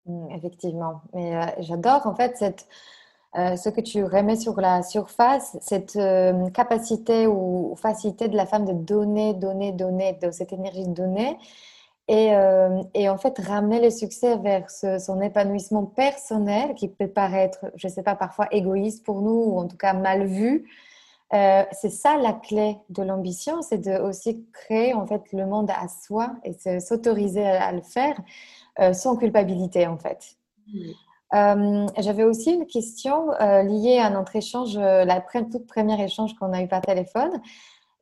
Mmh, 0.06 0.32
effectivement. 0.32 1.02
Mais 1.14 1.36
euh, 1.36 1.46
j'adore 1.60 2.08
en 2.08 2.16
fait 2.16 2.44
euh, 3.38 3.54
ce 3.54 3.68
que 3.68 3.80
tu 3.80 4.02
remets 4.02 4.34
sur 4.34 4.60
la 4.60 4.82
surface, 4.82 5.56
cette 5.60 5.94
euh, 5.94 6.50
capacité 6.50 7.28
ou 7.28 7.76
facilité 7.76 8.26
de 8.26 8.34
la 8.34 8.44
femme 8.44 8.64
de 8.64 8.72
donner, 8.72 9.34
donner, 9.34 9.70
donner, 9.70 10.18
cette 10.32 10.52
énergie 10.52 10.88
de 10.88 10.92
donner 10.92 11.38
et, 12.08 13.08
en 13.08 13.18
fait, 13.18 13.38
ramener 13.38 13.80
le 13.80 13.90
succès 13.90 14.36
vers 14.36 14.68
son 14.70 15.20
épanouissement 15.20 15.84
personnel 15.84 16.74
qui 16.74 16.86
peut 16.86 17.08
paraître, 17.08 17.66
je 17.76 17.86
ne 17.86 17.92
sais 17.92 18.04
pas, 18.04 18.16
parfois 18.16 18.46
égoïste 18.52 19.04
pour 19.04 19.22
nous 19.22 19.44
ou 19.46 19.58
en 19.58 19.66
tout 19.66 19.76
cas 19.76 19.92
mal 19.92 20.24
vu. 20.24 20.68
Euh, 21.34 21.64
c'est 21.72 21.90
ça 21.90 22.16
la 22.16 22.32
clé 22.32 22.78
de 22.88 23.02
l'ambition, 23.02 23.60
c'est 23.62 23.78
de 23.78 23.98
aussi 24.00 24.46
créer 24.52 24.94
en 24.94 25.06
fait 25.06 25.22
le 25.32 25.46
monde 25.46 25.70
à 25.70 25.88
soi 25.88 26.36
et 26.44 26.80
s'autoriser 26.80 27.44
à, 27.44 27.72
le 27.72 27.82
faire 27.82 28.16
euh, 28.78 28.92
sans 28.92 29.16
culpabilité 29.16 29.86
en 29.86 29.98
fait. 29.98 30.36
J'avais 31.32 32.22
aussi 32.22 32.52
une 32.52 32.66
question 32.66 33.30
liée 33.64 33.98
à 33.98 34.10
notre 34.10 34.36
échange, 34.36 34.76
la 34.76 35.20
toute 35.20 35.66
première 35.66 36.00
échange 36.00 36.34
qu'on 36.36 36.52
a 36.52 36.62
eu 36.62 36.68
par 36.68 36.80
téléphone. 36.80 37.42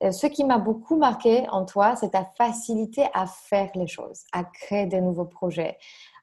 Euh, 0.02 0.10
ce 0.10 0.26
qui 0.26 0.44
m'a 0.44 0.58
beaucoup 0.58 0.96
marqué 0.96 1.48
en 1.50 1.64
toi, 1.64 1.96
c'est 1.96 2.10
ta 2.10 2.24
facilité 2.36 3.06
à 3.14 3.26
faire 3.26 3.70
les 3.74 3.86
choses, 3.86 4.24
à 4.32 4.44
créer 4.44 4.86
des 4.86 5.00
nouveaux 5.00 5.24
projets, 5.24 5.78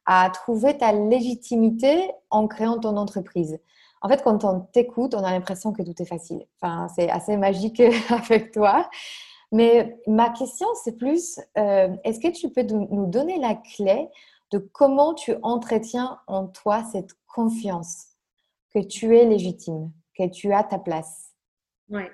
à 0.06 0.30
trouver 0.30 0.78
ta 0.78 0.92
légitimité 0.92 2.12
en 2.30 2.48
créant 2.48 2.80
ton 2.80 2.98
entreprise. 2.98 3.60
En 4.02 4.10
fait, 4.10 4.24
quand 4.24 4.44
on 4.44 4.62
t'écoute, 4.62 5.14
on 5.14 5.24
a 5.24 5.32
l'impression 5.32 5.74
que 5.74 5.84
tout 5.84 6.00
est 6.02 6.06
facile. 6.06 6.46
Enfin, 6.60 6.88
c'est 6.96 7.10
assez 7.10 7.38
magique 7.38 7.80
avec 8.10 8.52
toi. 8.52 8.90
Mais 9.52 9.98
ma 10.08 10.30
question, 10.30 10.68
c'est 10.84 10.98
plus, 10.98 11.40
euh, 11.58 11.90
est-ce 12.04 12.20
que 12.20 12.32
tu 12.32 12.50
peux 12.50 12.64
nous 12.64 13.06
donner 13.06 13.38
la 13.38 13.56
clé 13.56 14.10
de 14.52 14.58
comment 14.58 15.14
tu 15.14 15.34
entretiens 15.44 16.20
en 16.28 16.48
toi 16.48 16.84
cette 16.84 17.14
confiance 17.28 18.08
que 18.74 18.80
tu 18.80 19.18
es 19.18 19.26
légitime, 19.26 19.92
que 20.18 20.30
tu 20.30 20.54
as 20.54 20.64
ta 20.64 20.80
place? 20.80 21.32
Ouais 21.90 22.10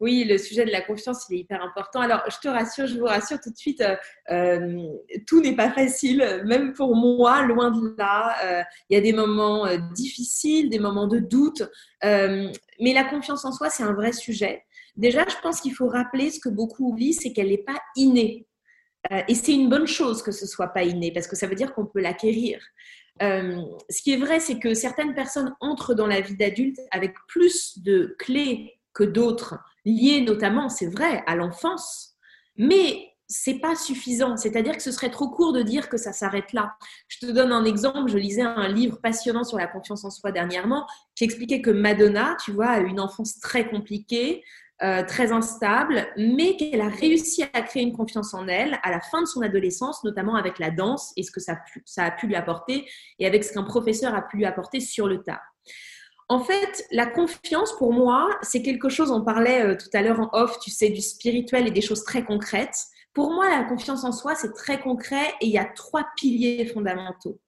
oui, 0.00 0.24
le 0.24 0.38
sujet 0.38 0.64
de 0.64 0.70
la 0.70 0.80
confiance, 0.80 1.26
il 1.28 1.36
est 1.36 1.40
hyper 1.40 1.62
important. 1.62 2.00
Alors, 2.00 2.22
je 2.30 2.38
te 2.38 2.48
rassure, 2.48 2.86
je 2.86 2.98
vous 2.98 3.06
rassure 3.06 3.40
tout 3.40 3.50
de 3.50 3.56
suite, 3.56 3.80
euh, 3.80 3.96
euh, 4.30 4.88
tout 5.26 5.40
n'est 5.40 5.56
pas 5.56 5.70
facile, 5.70 6.42
même 6.44 6.72
pour 6.72 6.94
moi, 6.94 7.42
loin 7.42 7.70
de 7.70 7.94
là. 7.98 8.36
Euh, 8.44 8.62
il 8.88 8.94
y 8.94 8.96
a 8.96 9.00
des 9.00 9.12
moments 9.12 9.66
difficiles, 9.94 10.70
des 10.70 10.78
moments 10.78 11.08
de 11.08 11.18
doute, 11.18 11.62
mais 12.02 12.92
la 12.92 13.04
confiance 13.04 13.44
en 13.44 13.52
soi, 13.52 13.70
c'est 13.70 13.82
un 13.82 13.92
vrai 13.92 14.12
sujet. 14.12 14.62
Déjà, 14.96 15.24
je 15.28 15.36
pense 15.42 15.60
qu'il 15.60 15.74
faut 15.74 15.88
rappeler 15.88 16.30
ce 16.30 16.40
que 16.40 16.48
beaucoup 16.48 16.90
oublient, 16.90 17.14
c'est 17.14 17.32
qu'elle 17.32 17.48
n'est 17.48 17.58
pas 17.58 17.80
innée. 17.96 18.46
et 19.28 19.34
c'est 19.34 19.54
une 19.54 19.68
bonne 19.68 19.86
chose 19.86 20.22
que 20.22 20.32
ce 20.32 20.46
soit 20.46 20.68
pas 20.68 20.84
inné, 20.84 21.12
parce 21.12 21.26
que 21.26 21.36
ça 21.36 21.46
veut 21.48 21.56
dire 21.56 21.74
qu'on 21.74 21.86
peut 21.86 22.00
l'acquérir. 22.00 22.60
ce 23.20 24.02
qui 24.02 24.12
est 24.12 24.16
vrai, 24.16 24.38
c'est 24.38 24.60
que 24.60 24.74
certaines 24.74 25.14
personnes 25.14 25.56
entrent 25.60 25.94
dans 25.94 26.06
la 26.06 26.20
vie 26.20 26.36
d'adulte 26.36 26.78
avec 26.92 27.14
plus 27.26 27.80
de 27.80 28.14
clés 28.18 28.78
que 28.98 29.04
d'autres, 29.04 29.56
liées 29.88 30.20
notamment, 30.20 30.68
c'est 30.68 30.86
vrai, 30.86 31.22
à 31.26 31.34
l'enfance, 31.34 32.16
mais 32.56 33.08
c'est 33.28 33.58
pas 33.58 33.76
suffisant. 33.76 34.36
C'est-à-dire 34.36 34.76
que 34.76 34.82
ce 34.82 34.90
serait 34.90 35.10
trop 35.10 35.28
court 35.28 35.52
de 35.52 35.62
dire 35.62 35.88
que 35.88 35.98
ça 35.98 36.12
s'arrête 36.12 36.52
là. 36.52 36.76
Je 37.08 37.18
te 37.18 37.26
donne 37.26 37.52
un 37.52 37.64
exemple. 37.64 38.10
Je 38.10 38.16
lisais 38.16 38.42
un 38.42 38.68
livre 38.68 38.98
passionnant 39.02 39.44
sur 39.44 39.58
la 39.58 39.66
confiance 39.66 40.04
en 40.04 40.10
soi 40.10 40.32
dernièrement 40.32 40.86
qui 41.14 41.24
expliquait 41.24 41.60
que 41.60 41.70
Madonna, 41.70 42.36
tu 42.42 42.52
vois, 42.52 42.68
a 42.68 42.80
une 42.80 43.00
enfance 43.00 43.38
très 43.38 43.68
compliquée, 43.68 44.42
euh, 44.82 45.04
très 45.04 45.30
instable, 45.30 46.06
mais 46.16 46.56
qu'elle 46.56 46.80
a 46.80 46.88
réussi 46.88 47.44
à 47.52 47.60
créer 47.60 47.82
une 47.82 47.92
confiance 47.92 48.32
en 48.32 48.48
elle 48.48 48.78
à 48.82 48.90
la 48.90 49.00
fin 49.00 49.20
de 49.20 49.26
son 49.26 49.42
adolescence, 49.42 50.04
notamment 50.04 50.36
avec 50.36 50.58
la 50.58 50.70
danse 50.70 51.12
et 51.16 51.22
ce 51.22 51.30
que 51.30 51.40
ça, 51.40 51.58
ça 51.84 52.04
a 52.04 52.10
pu 52.10 52.28
lui 52.28 52.36
apporter 52.36 52.88
et 53.18 53.26
avec 53.26 53.44
ce 53.44 53.52
qu'un 53.52 53.64
professeur 53.64 54.14
a 54.14 54.22
pu 54.22 54.38
lui 54.38 54.46
apporter 54.46 54.80
sur 54.80 55.06
le 55.06 55.22
tas. 55.22 55.42
En 56.28 56.40
fait, 56.40 56.86
la 56.90 57.06
confiance, 57.06 57.72
pour 57.78 57.92
moi, 57.92 58.28
c'est 58.42 58.62
quelque 58.62 58.90
chose, 58.90 59.10
on 59.10 59.24
parlait 59.24 59.62
euh, 59.62 59.76
tout 59.76 59.88
à 59.94 60.02
l'heure 60.02 60.20
en 60.20 60.28
off, 60.32 60.58
tu 60.58 60.70
sais, 60.70 60.90
du 60.90 61.00
spirituel 61.00 61.66
et 61.66 61.70
des 61.70 61.80
choses 61.80 62.04
très 62.04 62.22
concrètes. 62.22 62.84
Pour 63.14 63.32
moi, 63.32 63.48
la 63.48 63.64
confiance 63.64 64.04
en 64.04 64.12
soi, 64.12 64.34
c'est 64.34 64.52
très 64.52 64.78
concret 64.78 65.34
et 65.40 65.46
il 65.46 65.52
y 65.52 65.58
a 65.58 65.64
trois 65.64 66.06
piliers 66.16 66.66
fondamentaux. 66.66 67.40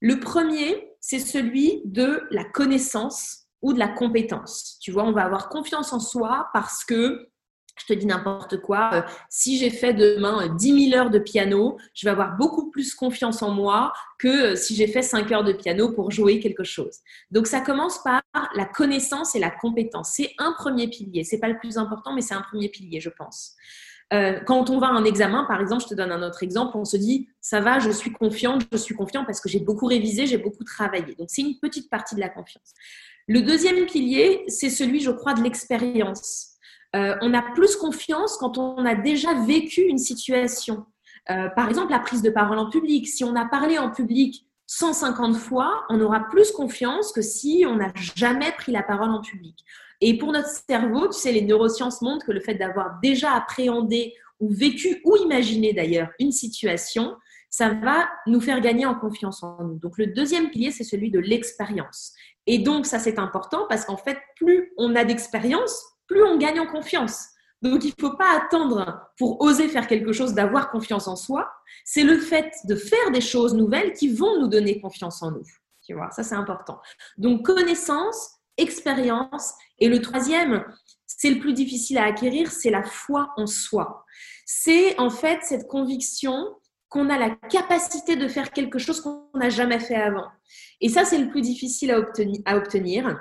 Le 0.00 0.20
premier, 0.20 0.90
c'est 1.00 1.18
celui 1.18 1.80
de 1.86 2.26
la 2.30 2.44
connaissance 2.44 3.46
ou 3.62 3.72
de 3.72 3.78
la 3.78 3.88
compétence. 3.88 4.78
Tu 4.80 4.92
vois, 4.92 5.04
on 5.04 5.12
va 5.12 5.24
avoir 5.24 5.48
confiance 5.48 5.92
en 5.92 6.00
soi 6.00 6.48
parce 6.52 6.84
que 6.84 7.29
je 7.76 7.86
te 7.86 7.92
dis 7.92 8.06
n'importe 8.06 8.60
quoi, 8.60 8.90
euh, 8.94 9.02
si 9.28 9.58
j'ai 9.58 9.70
fait 9.70 9.94
demain 9.94 10.54
10 10.54 10.72
euh, 10.72 10.90
000 10.90 11.00
heures 11.00 11.10
de 11.10 11.18
piano, 11.18 11.78
je 11.94 12.06
vais 12.06 12.10
avoir 12.10 12.36
beaucoup 12.36 12.70
plus 12.70 12.94
confiance 12.94 13.42
en 13.42 13.50
moi 13.50 13.92
que 14.18 14.52
euh, 14.52 14.56
si 14.56 14.74
j'ai 14.74 14.86
fait 14.86 15.02
5 15.02 15.30
heures 15.32 15.44
de 15.44 15.52
piano 15.52 15.92
pour 15.92 16.10
jouer 16.10 16.40
quelque 16.40 16.64
chose. 16.64 16.98
Donc 17.30 17.46
ça 17.46 17.60
commence 17.60 18.02
par 18.02 18.22
la 18.54 18.64
connaissance 18.64 19.34
et 19.34 19.38
la 19.38 19.50
compétence. 19.50 20.12
C'est 20.14 20.32
un 20.38 20.52
premier 20.52 20.88
pilier. 20.88 21.24
C'est 21.24 21.38
pas 21.38 21.48
le 21.48 21.58
plus 21.58 21.78
important, 21.78 22.14
mais 22.14 22.20
c'est 22.20 22.34
un 22.34 22.42
premier 22.42 22.68
pilier, 22.68 23.00
je 23.00 23.10
pense. 23.10 23.56
quand 24.46 24.70
on 24.70 24.78
va 24.78 24.88
à 24.88 24.90
un 24.90 25.04
examen, 25.04 25.44
par 25.44 25.60
exemple, 25.60 25.84
je 25.84 25.88
te 25.88 25.94
donne 25.94 26.10
un 26.10 26.22
autre 26.22 26.42
exemple, 26.42 26.76
on 26.76 26.84
se 26.84 26.96
dit 26.96 27.28
ça 27.40 27.60
va, 27.60 27.78
je 27.78 27.90
suis 27.90 28.12
confiante, 28.12 28.62
je 28.72 28.76
suis 28.76 28.94
confiant 28.94 29.24
parce 29.24 29.40
que 29.40 29.48
j'ai 29.48 29.60
beaucoup 29.60 29.86
révisé, 29.86 30.26
j'ai 30.26 30.38
beaucoup 30.38 30.64
travaillé. 30.64 31.14
Donc 31.14 31.28
c'est 31.30 31.42
une 31.42 31.58
petite 31.60 31.88
partie 31.88 32.16
de 32.16 32.20
la 32.20 32.28
confiance. 32.28 32.72
Le 33.28 33.42
deuxième 33.42 33.86
pilier, 33.86 34.42
c'est 34.48 34.70
celui, 34.70 35.00
je 35.00 35.12
crois, 35.12 35.34
de 35.34 35.42
l'expérience. 35.42 36.49
Euh, 36.96 37.16
on 37.20 37.32
a 37.34 37.42
plus 37.42 37.76
confiance 37.76 38.36
quand 38.36 38.58
on 38.58 38.84
a 38.84 38.94
déjà 38.94 39.34
vécu 39.34 39.82
une 39.82 39.98
situation. 39.98 40.86
Euh, 41.30 41.48
par 41.50 41.68
exemple, 41.68 41.92
la 41.92 42.00
prise 42.00 42.22
de 42.22 42.30
parole 42.30 42.58
en 42.58 42.68
public. 42.68 43.06
Si 43.06 43.22
on 43.24 43.36
a 43.36 43.44
parlé 43.44 43.78
en 43.78 43.90
public 43.90 44.46
150 44.66 45.36
fois, 45.36 45.84
on 45.88 46.00
aura 46.00 46.28
plus 46.28 46.50
confiance 46.52 47.12
que 47.12 47.22
si 47.22 47.64
on 47.66 47.76
n'a 47.76 47.92
jamais 48.16 48.52
pris 48.52 48.72
la 48.72 48.82
parole 48.82 49.10
en 49.10 49.20
public. 49.20 49.64
Et 50.00 50.16
pour 50.16 50.32
notre 50.32 50.48
cerveau, 50.48 51.08
tu 51.08 51.18
sais, 51.18 51.32
les 51.32 51.42
neurosciences 51.42 52.00
montrent 52.02 52.26
que 52.26 52.32
le 52.32 52.40
fait 52.40 52.54
d'avoir 52.54 52.98
déjà 53.02 53.32
appréhendé 53.32 54.14
ou 54.40 54.48
vécu 54.48 55.00
ou 55.04 55.16
imaginé 55.16 55.72
d'ailleurs 55.72 56.08
une 56.18 56.32
situation, 56.32 57.16
ça 57.50 57.70
va 57.70 58.08
nous 58.26 58.40
faire 58.40 58.60
gagner 58.60 58.86
en 58.86 58.94
confiance 58.94 59.42
en 59.42 59.62
nous. 59.62 59.78
Donc 59.78 59.98
le 59.98 60.06
deuxième 60.06 60.50
pilier, 60.50 60.70
c'est 60.70 60.84
celui 60.84 61.10
de 61.10 61.18
l'expérience. 61.18 62.14
Et 62.46 62.58
donc 62.58 62.86
ça, 62.86 62.98
c'est 62.98 63.18
important 63.18 63.66
parce 63.68 63.84
qu'en 63.84 63.96
fait, 63.96 64.18
plus 64.36 64.72
on 64.78 64.96
a 64.96 65.04
d'expérience, 65.04 65.84
plus 66.10 66.24
on 66.24 66.38
gagne 66.38 66.58
en 66.58 66.66
confiance. 66.66 67.28
Donc, 67.62 67.84
il 67.84 67.94
ne 67.96 68.08
faut 68.08 68.16
pas 68.16 68.36
attendre 68.36 69.00
pour 69.16 69.40
oser 69.40 69.68
faire 69.68 69.86
quelque 69.86 70.12
chose 70.12 70.34
d'avoir 70.34 70.70
confiance 70.70 71.06
en 71.06 71.14
soi. 71.14 71.48
C'est 71.84 72.02
le 72.02 72.18
fait 72.18 72.52
de 72.64 72.74
faire 72.74 73.10
des 73.12 73.20
choses 73.20 73.54
nouvelles 73.54 73.92
qui 73.92 74.12
vont 74.12 74.40
nous 74.40 74.48
donner 74.48 74.80
confiance 74.80 75.22
en 75.22 75.30
nous. 75.30 75.44
Tu 75.86 75.94
vois, 75.94 76.10
ça 76.10 76.24
c'est 76.24 76.34
important. 76.34 76.80
Donc, 77.16 77.46
connaissance, 77.46 78.30
expérience. 78.56 79.52
Et 79.78 79.88
le 79.88 80.00
troisième, 80.00 80.64
c'est 81.06 81.30
le 81.30 81.38
plus 81.38 81.52
difficile 81.52 81.98
à 81.98 82.04
acquérir, 82.06 82.50
c'est 82.50 82.70
la 82.70 82.82
foi 82.82 83.32
en 83.36 83.46
soi. 83.46 84.04
C'est 84.46 84.98
en 84.98 85.10
fait 85.10 85.40
cette 85.42 85.68
conviction 85.68 86.56
qu'on 86.88 87.08
a 87.08 87.18
la 87.18 87.30
capacité 87.30 88.16
de 88.16 88.26
faire 88.26 88.50
quelque 88.50 88.78
chose 88.78 89.00
qu'on 89.00 89.28
n'a 89.34 89.48
jamais 89.48 89.78
fait 89.78 89.94
avant. 89.94 90.26
Et 90.80 90.88
ça, 90.88 91.04
c'est 91.04 91.18
le 91.18 91.28
plus 91.28 91.40
difficile 91.42 91.92
à 91.92 91.98
obtenir. 91.98 92.40
À 92.46 92.56
obtenir. 92.56 93.16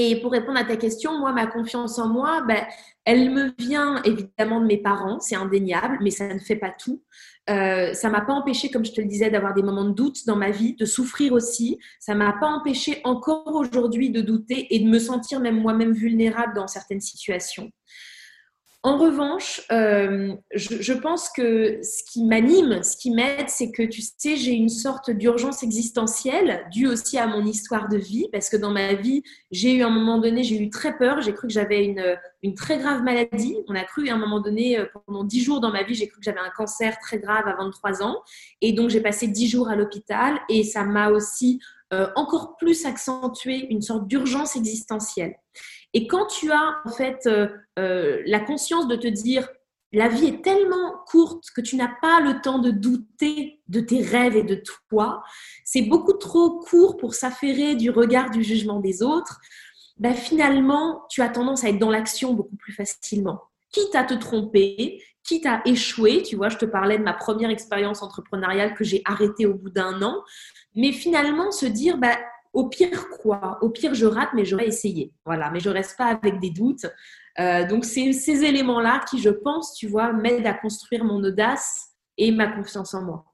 Et 0.00 0.20
pour 0.20 0.30
répondre 0.30 0.60
à 0.60 0.64
ta 0.64 0.76
question, 0.76 1.18
moi, 1.18 1.32
ma 1.32 1.48
confiance 1.48 1.98
en 1.98 2.06
moi, 2.06 2.44
ben, 2.46 2.64
elle 3.04 3.30
me 3.30 3.52
vient 3.58 4.00
évidemment 4.04 4.60
de 4.60 4.66
mes 4.66 4.76
parents, 4.76 5.18
c'est 5.18 5.34
indéniable, 5.34 5.98
mais 6.00 6.10
ça 6.10 6.32
ne 6.32 6.38
fait 6.38 6.54
pas 6.54 6.70
tout. 6.70 7.02
Euh, 7.50 7.92
ça 7.94 8.08
m'a 8.08 8.20
pas 8.20 8.32
empêché, 8.32 8.70
comme 8.70 8.84
je 8.84 8.92
te 8.92 9.00
le 9.00 9.08
disais, 9.08 9.28
d'avoir 9.28 9.54
des 9.54 9.62
moments 9.64 9.86
de 9.86 9.94
doute 9.94 10.24
dans 10.24 10.36
ma 10.36 10.52
vie, 10.52 10.76
de 10.76 10.84
souffrir 10.84 11.32
aussi. 11.32 11.80
Ça 11.98 12.14
m'a 12.14 12.32
pas 12.32 12.46
empêché 12.46 13.00
encore 13.02 13.56
aujourd'hui 13.56 14.10
de 14.10 14.20
douter 14.20 14.72
et 14.72 14.78
de 14.78 14.88
me 14.88 15.00
sentir 15.00 15.40
même 15.40 15.60
moi-même 15.60 15.92
vulnérable 15.92 16.54
dans 16.54 16.68
certaines 16.68 17.00
situations. 17.00 17.68
En 18.88 18.96
revanche, 18.96 19.60
euh, 19.70 20.34
je, 20.54 20.94
pense 20.94 21.28
que 21.28 21.78
ce 21.82 22.02
qui 22.10 22.24
m'anime, 22.24 22.82
ce 22.82 22.96
qui 22.96 23.10
m'aide, 23.10 23.50
c'est 23.50 23.70
que 23.70 23.82
tu 23.82 24.00
sais, 24.00 24.36
j'ai 24.36 24.52
une 24.52 24.70
sorte 24.70 25.10
d'urgence 25.10 25.62
existentielle 25.62 26.66
due 26.72 26.86
aussi 26.86 27.18
à 27.18 27.26
mon 27.26 27.44
histoire 27.44 27.90
de 27.90 27.98
vie, 27.98 28.28
parce 28.32 28.48
que 28.48 28.56
dans 28.56 28.70
ma 28.70 28.94
vie, 28.94 29.22
j'ai 29.50 29.74
eu 29.74 29.82
à 29.82 29.88
un 29.88 29.90
moment 29.90 30.16
donné, 30.16 30.42
j'ai 30.42 30.58
eu 30.58 30.70
très 30.70 30.96
peur, 30.96 31.20
j'ai 31.20 31.34
cru 31.34 31.48
que 31.48 31.52
j'avais 31.52 31.84
une, 31.84 32.16
une, 32.42 32.54
très 32.54 32.78
grave 32.78 33.02
maladie. 33.02 33.58
On 33.68 33.74
a 33.74 33.84
cru 33.84 34.08
à 34.08 34.14
un 34.14 34.18
moment 34.18 34.40
donné, 34.40 34.78
euh, 34.78 34.86
pendant 35.04 35.22
dix 35.22 35.42
jours 35.42 35.60
dans 35.60 35.70
ma 35.70 35.82
vie, 35.82 35.92
j'ai 35.92 36.08
cru 36.08 36.20
que 36.20 36.24
j'avais 36.24 36.40
un 36.40 36.52
cancer 36.56 36.98
très 36.98 37.18
grave 37.18 37.46
à 37.46 37.56
23 37.56 38.02
ans, 38.02 38.22
et 38.62 38.72
donc 38.72 38.88
j'ai 38.88 39.02
passé 39.02 39.28
dix 39.28 39.48
jours 39.48 39.68
à 39.68 39.76
l'hôpital, 39.76 40.40
et 40.48 40.64
ça 40.64 40.84
m'a 40.84 41.10
aussi 41.10 41.60
euh, 41.92 42.08
encore 42.16 42.56
plus 42.56 42.84
accentué 42.84 43.66
une 43.70 43.82
sorte 43.82 44.06
d'urgence 44.06 44.56
existentielle. 44.56 45.34
Et 45.94 46.06
quand 46.06 46.26
tu 46.26 46.52
as 46.52 46.76
en 46.84 46.90
fait 46.90 47.26
euh, 47.26 47.48
euh, 47.78 48.22
la 48.26 48.40
conscience 48.40 48.88
de 48.88 48.96
te 48.96 49.08
dire 49.08 49.48
la 49.92 50.08
vie 50.08 50.26
est 50.26 50.44
tellement 50.44 50.92
courte 51.06 51.44
que 51.54 51.62
tu 51.62 51.76
n'as 51.76 51.90
pas 52.02 52.20
le 52.20 52.42
temps 52.42 52.58
de 52.58 52.70
douter 52.70 53.62
de 53.68 53.80
tes 53.80 54.02
rêves 54.02 54.36
et 54.36 54.42
de 54.42 54.62
toi, 54.90 55.22
c'est 55.64 55.82
beaucoup 55.82 56.12
trop 56.12 56.60
court 56.60 56.98
pour 56.98 57.14
s'affairer 57.14 57.74
du 57.74 57.88
regard 57.88 58.30
du 58.30 58.42
jugement 58.42 58.80
des 58.80 59.02
autres, 59.02 59.40
ben 59.96 60.14
finalement, 60.14 61.06
tu 61.08 61.22
as 61.22 61.30
tendance 61.30 61.64
à 61.64 61.70
être 61.70 61.78
dans 61.78 61.90
l'action 61.90 62.34
beaucoup 62.34 62.56
plus 62.56 62.74
facilement. 62.74 63.40
Quitte 63.72 63.94
à 63.94 64.04
te 64.04 64.14
tromper, 64.14 65.02
quitte 65.24 65.46
à 65.46 65.60
échouer, 65.64 66.22
tu 66.22 66.36
vois, 66.36 66.48
je 66.48 66.56
te 66.56 66.64
parlais 66.64 66.98
de 66.98 67.02
ma 67.02 67.12
première 67.12 67.50
expérience 67.50 68.02
entrepreneuriale 68.02 68.74
que 68.74 68.84
j'ai 68.84 69.02
arrêtée 69.04 69.46
au 69.46 69.54
bout 69.54 69.70
d'un 69.70 70.00
an, 70.02 70.22
mais 70.74 70.92
finalement 70.92 71.50
se 71.50 71.66
dire, 71.66 71.98
ben, 71.98 72.16
au 72.52 72.68
pire 72.68 73.08
quoi? 73.10 73.58
Au 73.62 73.70
pire, 73.70 73.94
je 73.94 74.06
rate, 74.06 74.30
mais 74.34 74.44
j'aurais 74.44 74.66
essayé. 74.66 75.12
Voilà, 75.24 75.50
mais 75.50 75.60
je 75.60 75.68
reste 75.68 75.96
pas 75.96 76.06
avec 76.06 76.40
des 76.40 76.50
doutes. 76.50 76.86
Euh, 77.38 77.66
donc, 77.66 77.84
c'est 77.84 78.12
ces 78.12 78.44
éléments-là 78.44 79.00
qui, 79.08 79.18
je 79.18 79.30
pense, 79.30 79.74
tu 79.74 79.86
vois, 79.86 80.12
m'aident 80.12 80.46
à 80.46 80.54
construire 80.54 81.04
mon 81.04 81.22
audace 81.22 81.90
et 82.16 82.32
ma 82.32 82.48
confiance 82.48 82.94
en 82.94 83.02
moi. 83.02 83.24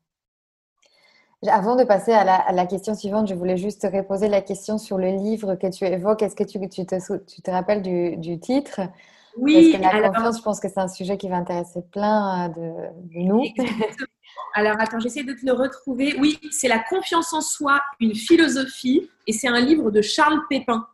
Avant 1.46 1.76
de 1.76 1.84
passer 1.84 2.12
à 2.12 2.52
la, 2.52 2.66
question 2.66 2.94
suivante, 2.94 3.28
je 3.28 3.34
voulais 3.34 3.58
juste 3.58 3.82
te 3.82 3.86
reposer 3.86 4.28
la 4.28 4.40
question 4.40 4.78
sur 4.78 4.96
le 4.96 5.08
livre 5.08 5.56
que 5.56 5.66
tu 5.66 5.84
évoques. 5.84 6.22
Est-ce 6.22 6.36
que 6.36 6.44
tu, 6.44 6.58
te, 7.42 7.50
rappelles 7.50 7.82
du, 7.82 8.40
titre? 8.40 8.80
Oui. 9.36 9.76
Parce 9.80 9.94
que 9.94 10.00
la 10.00 10.08
confiance, 10.08 10.38
je 10.38 10.42
pense 10.42 10.60
que 10.60 10.68
c'est 10.68 10.80
un 10.80 10.88
sujet 10.88 11.16
qui 11.16 11.28
va 11.28 11.36
intéresser 11.36 11.82
plein 11.92 12.48
de, 12.48 12.60
de 12.60 13.18
nous. 13.18 13.44
Alors, 14.54 14.76
attends, 14.78 15.00
j'essaie 15.00 15.24
de 15.24 15.32
te 15.32 15.44
le 15.44 15.52
retrouver. 15.52 16.16
Oui, 16.18 16.38
c'est 16.50 16.68
La 16.68 16.78
confiance 16.78 17.32
en 17.32 17.40
soi, 17.40 17.80
une 18.00 18.14
philosophie. 18.14 19.10
Et 19.26 19.32
c'est 19.32 19.48
un 19.48 19.60
livre 19.60 19.90
de 19.90 20.02
Charles 20.02 20.40
Pépin. 20.48 20.86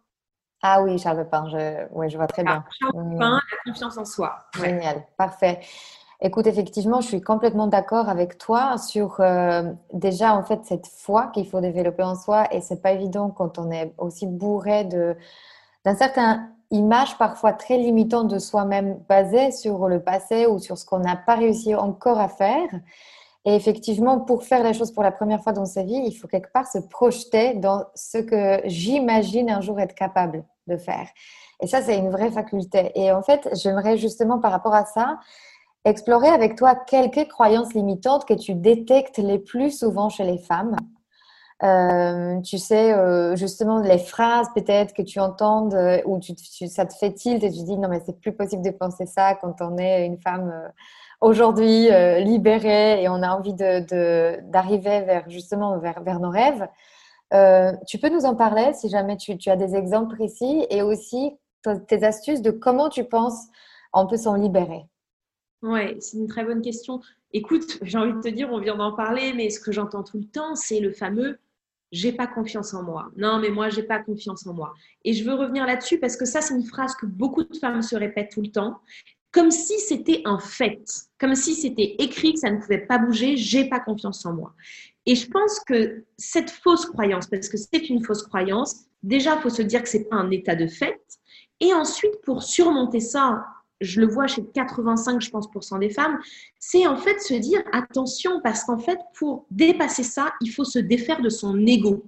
Ah 0.62 0.83
oui, 0.83 0.98
Charles 0.98 1.24
Pépin, 1.24 1.44
je, 1.50 2.09
je 2.09 2.16
vois 2.16 2.26
très 2.26 2.42
bien. 2.42 2.64
Charles 2.81 3.05
mm. 3.05 3.11
Pépin, 3.12 3.31
La 3.31 3.72
confiance 3.72 3.98
en 3.98 4.05
soi. 4.05 4.38
Génial, 4.57 5.05
parfait. 5.16 5.61
Écoute, 6.22 6.46
effectivement, 6.46 7.00
je 7.00 7.09
suis 7.09 7.22
complètement 7.22 7.66
d'accord 7.66 8.11
avec 8.11 8.37
toi 8.37 8.76
sur 8.76 9.20
euh, 9.20 9.62
déjà 9.94 10.35
en 10.35 10.44
fait 10.44 10.61
cette 10.64 10.87
foi 10.87 11.29
qu'il 11.29 11.48
faut 11.48 11.62
développer 11.62 12.03
en 12.03 12.14
soi 12.14 12.46
et 12.53 12.61
c'est 12.61 12.83
pas 12.83 12.92
évident 12.92 13.31
quand 13.31 13.59
on 13.59 13.70
est 13.70 13.94
aussi 13.96 14.26
bourré 14.26 14.85
de 14.85 15.16
d'un 15.87 15.96
certain 15.96 16.50
image 16.70 17.18
parfois 17.18 17.52
très 17.52 17.78
limitante 17.78 18.28
de 18.28 18.38
soi-même 18.38 19.02
basée 19.09 19.50
sur 19.50 19.88
le 19.88 20.02
passé 20.02 20.46
ou 20.46 20.59
sur 20.59 20.78
ce 20.78 20.85
qu'on 20.85 21.00
n'a 21.00 21.16
pas 21.16 21.35
réussi 21.35 21.74
encore 21.74 22.18
à 22.18 22.28
faire. 22.28 22.68
Et 23.44 23.54
effectivement, 23.54 24.20
pour 24.20 24.44
faire 24.44 24.62
les 24.62 24.74
choses 24.74 24.92
pour 24.92 25.02
la 25.02 25.12
première 25.12 25.42
fois 25.42 25.52
dans 25.52 25.64
sa 25.64 25.83
vie, 25.83 26.02
il 26.06 26.12
faut 26.12 26.28
quelque 26.28 26.52
part 26.52 26.66
se 26.66 26.78
projeter 26.78 27.54
dans 27.54 27.85
ce 27.94 28.18
que 28.18 28.61
j'imagine 28.66 29.50
un 29.50 29.61
jour 29.61 29.80
être 29.80 29.94
capable 29.94 30.44
de 30.66 30.76
faire. 30.76 31.09
Et 31.62 31.66
ça, 31.66 31.83
c'est 31.83 31.96
une 31.96 32.11
vraie 32.11 32.30
faculté. 32.30 32.92
Et 32.94 33.11
en 33.12 33.22
fait, 33.22 33.48
j'aimerais 33.54 33.96
justement 33.96 34.38
par 34.38 34.52
rapport 34.52 34.74
à 34.74 34.85
ça, 34.85 35.18
explorer 35.85 36.28
avec 36.28 36.56
toi 36.56 36.74
quelques 36.74 37.28
croyances 37.28 37.72
limitantes 37.72 38.26
que 38.26 38.35
tu 38.35 38.54
détectes 38.54 39.18
les 39.18 39.38
plus 39.38 39.70
souvent 39.70 40.11
chez 40.11 40.24
les 40.24 40.38
femmes. 40.38 40.76
Euh, 41.62 42.40
tu 42.40 42.57
sais, 42.57 42.94
euh, 42.94 43.37
justement, 43.37 43.81
les 43.81 43.99
phrases 43.99 44.49
peut-être 44.55 44.94
que 44.94 45.03
tu 45.03 45.20
entends 45.20 45.70
euh, 45.73 45.99
où 46.07 46.18
tu, 46.18 46.35
ça 46.68 46.87
te 46.87 46.94
fait 46.94 47.12
tilt 47.12 47.44
et 47.44 47.51
tu 47.51 47.64
dis 47.64 47.77
non, 47.77 47.88
mais 47.88 48.01
c'est 48.05 48.18
plus 48.18 48.33
possible 48.33 48.62
de 48.62 48.70
penser 48.70 49.05
ça 49.05 49.35
quand 49.35 49.61
on 49.61 49.77
est 49.77 50.07
une 50.07 50.18
femme 50.18 50.53
aujourd'hui 51.20 51.90
libérée 52.20 53.03
et 53.03 53.09
on 53.11 53.23
a 53.23 53.31
envie 53.31 53.53
d'arriver 53.53 55.03
vers 55.03 55.29
justement 55.29 55.79
vers, 55.79 56.03
vers 56.03 56.18
nos 56.18 56.31
rêves. 56.31 56.66
Tu 57.87 57.99
peux 57.99 58.09
nous 58.09 58.25
en 58.25 58.35
parler 58.35 58.73
si 58.73 58.88
jamais 58.88 59.18
tu, 59.18 59.37
as 59.51 59.57
des 59.57 59.75
exemples 59.77 60.16
précis 60.16 60.66
et 60.70 60.81
aussi 60.81 61.37
tes 61.88 62.05
astuces 62.05 62.40
de 62.40 62.51
comment 62.51 62.88
tu 62.88 63.05
penses 63.05 63.49
on 63.92 64.07
peut 64.07 64.16
s'en 64.16 64.35
libérer. 64.35 64.87
Oui, 65.62 66.01
c'est 66.01 66.16
une 66.16 66.29
très 66.29 66.44
bonne 66.44 66.62
question. 66.62 67.01
Écoute, 67.33 67.79
j'ai 67.83 67.99
envie 67.99 68.12
de 68.12 68.20
te 68.20 68.29
dire, 68.29 68.49
on 68.51 68.61
vient 68.61 68.77
d'en 68.77 68.94
parler, 68.94 69.33
mais 69.35 69.51
ce 69.51 69.61
que 69.61 69.73
j'entends 69.73 70.03
tout 70.03 70.18
le 70.18 70.25
temps, 70.25 70.55
c'est 70.55 70.81
le 70.81 70.92
fameux 70.92 71.38
j'ai 71.92 72.12
pas 72.12 72.26
confiance 72.26 72.72
en 72.74 72.83
moi. 72.83 73.11
Non, 73.16 73.38
mais 73.38 73.50
moi, 73.50 73.68
j'ai 73.68 73.83
pas 73.83 73.98
confiance 73.98 74.46
en 74.46 74.55
moi. 74.55 74.72
Et 75.05 75.12
je 75.12 75.24
veux 75.24 75.35
revenir 75.35 75.66
là-dessus 75.66 75.98
parce 75.98 76.16
que 76.16 76.24
ça, 76.24 76.40
c'est 76.40 76.55
une 76.55 76.64
phrase 76.64 76.94
que 76.94 77.07
beaucoup 77.07 77.44
de 77.44 77.57
femmes 77.57 77.83
se 77.83 77.96
répètent 77.96 78.31
tout 78.33 78.42
le 78.42 78.50
temps 78.50 78.81
comme 79.33 79.50
si 79.50 79.79
c'était 79.79 80.22
un 80.24 80.38
fait, 80.38 80.83
comme 81.18 81.35
si 81.35 81.55
c'était 81.55 81.94
écrit 81.98 82.35
que 82.35 82.40
ça 82.40 82.50
ne 82.50 82.59
pouvait 82.59 82.87
pas 82.87 82.98
bouger, 82.98 83.37
j'ai 83.37 83.68
pas 83.68 83.81
confiance 83.81 84.26
en 84.26 84.35
moi. 84.35 84.55
Et 85.07 85.14
je 85.14 85.29
pense 85.29 85.61
que 85.61 86.05
cette 86.16 86.50
fausse 86.50 86.87
croyance, 86.87 87.26
parce 87.29 87.48
que 87.48 87.57
c'est 87.57 87.88
une 87.88 88.05
fausse 88.05 88.22
croyance, 88.22 88.87
déjà, 89.03 89.37
il 89.37 89.40
faut 89.40 89.50
se 89.50 89.62
dire 89.62 89.83
que 89.83 89.88
c'est 89.88 90.09
pas 90.09 90.16
un 90.16 90.31
état 90.31 90.57
de 90.57 90.66
fait. 90.66 91.00
Et 91.61 91.72
ensuite, 91.72 92.20
pour 92.24 92.42
surmonter 92.42 93.00
ça, 93.00 93.44
je 93.81 94.01
le 94.01 94.07
vois 94.07 94.27
chez 94.27 94.45
85, 94.45 95.21
je 95.21 95.31
pense, 95.31 95.49
des 95.79 95.90
femmes, 95.90 96.19
c'est 96.59 96.87
en 96.87 96.97
fait 96.97 97.19
se 97.21 97.35
dire 97.35 97.62
attention, 97.73 98.40
parce 98.43 98.64
qu'en 98.64 98.79
fait, 98.79 98.99
pour 99.14 99.47
dépasser 99.51 100.03
ça, 100.03 100.33
il 100.40 100.49
faut 100.49 100.64
se 100.64 100.79
défaire 100.79 101.23
de 101.23 101.29
son 101.29 101.59
ego. 101.66 102.05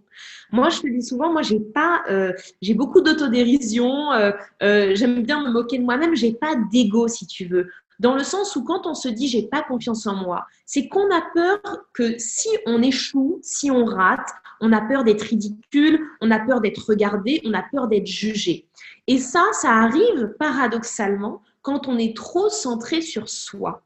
Moi, 0.51 0.69
je 0.69 0.81
te 0.81 0.87
dis 0.87 1.03
souvent, 1.03 1.33
moi, 1.33 1.43
j'ai 1.43 1.61
pas, 1.61 2.03
euh, 2.11 2.33
j'ai 2.61 2.75
beaucoup 2.75 3.01
d'autodérision, 3.01 4.13
euh, 4.13 4.33
euh, 4.63 4.95
j'aime 4.95 5.23
bien 5.23 5.43
me 5.43 5.51
moquer 5.51 5.79
de 5.79 5.85
moi-même, 5.85 6.15
j'ai 6.15 6.33
pas 6.33 6.55
d'ego, 6.71 7.09
si 7.09 7.27
tu 7.27 7.47
veux. 7.47 7.69
Dans 8.01 8.15
le 8.15 8.25
sens 8.25 8.57
où 8.57 8.65
quand 8.65 8.87
on 8.87 8.95
se 8.95 9.09
dit 9.09 9.29
j'ai 9.29 9.45
pas 9.45 9.63
confiance 9.63 10.07
en 10.07 10.17
moi, 10.17 10.47
c'est 10.67 10.89
qu'on 10.89 11.09
a 11.15 11.23
peur 11.35 11.61
que 11.95 12.19
si 12.19 12.49
on 12.67 12.83
échoue, 12.83 13.39
si 13.43 13.71
on 13.71 13.85
rate, 13.85 14.29
on 14.61 14.73
a 14.73 14.81
peur 14.81 15.05
d'être 15.05 15.23
ridicule, 15.23 16.01
on 16.21 16.31
a 16.31 16.41
peur 16.41 16.61
d'être 16.61 16.85
regardé, 16.89 17.41
on 17.45 17.55
a 17.55 17.63
peur 17.63 17.87
d'être 17.87 18.07
jugé. 18.07 18.67
Et 19.07 19.19
ça, 19.19 19.45
ça 19.53 19.71
arrive 19.71 20.35
paradoxalement 20.39 21.43
quand 21.63 21.89
on 21.89 21.99
est 21.99 22.17
trop 22.17 22.49
centré 22.49 23.01
sur 23.01 23.29
soi. 23.29 23.83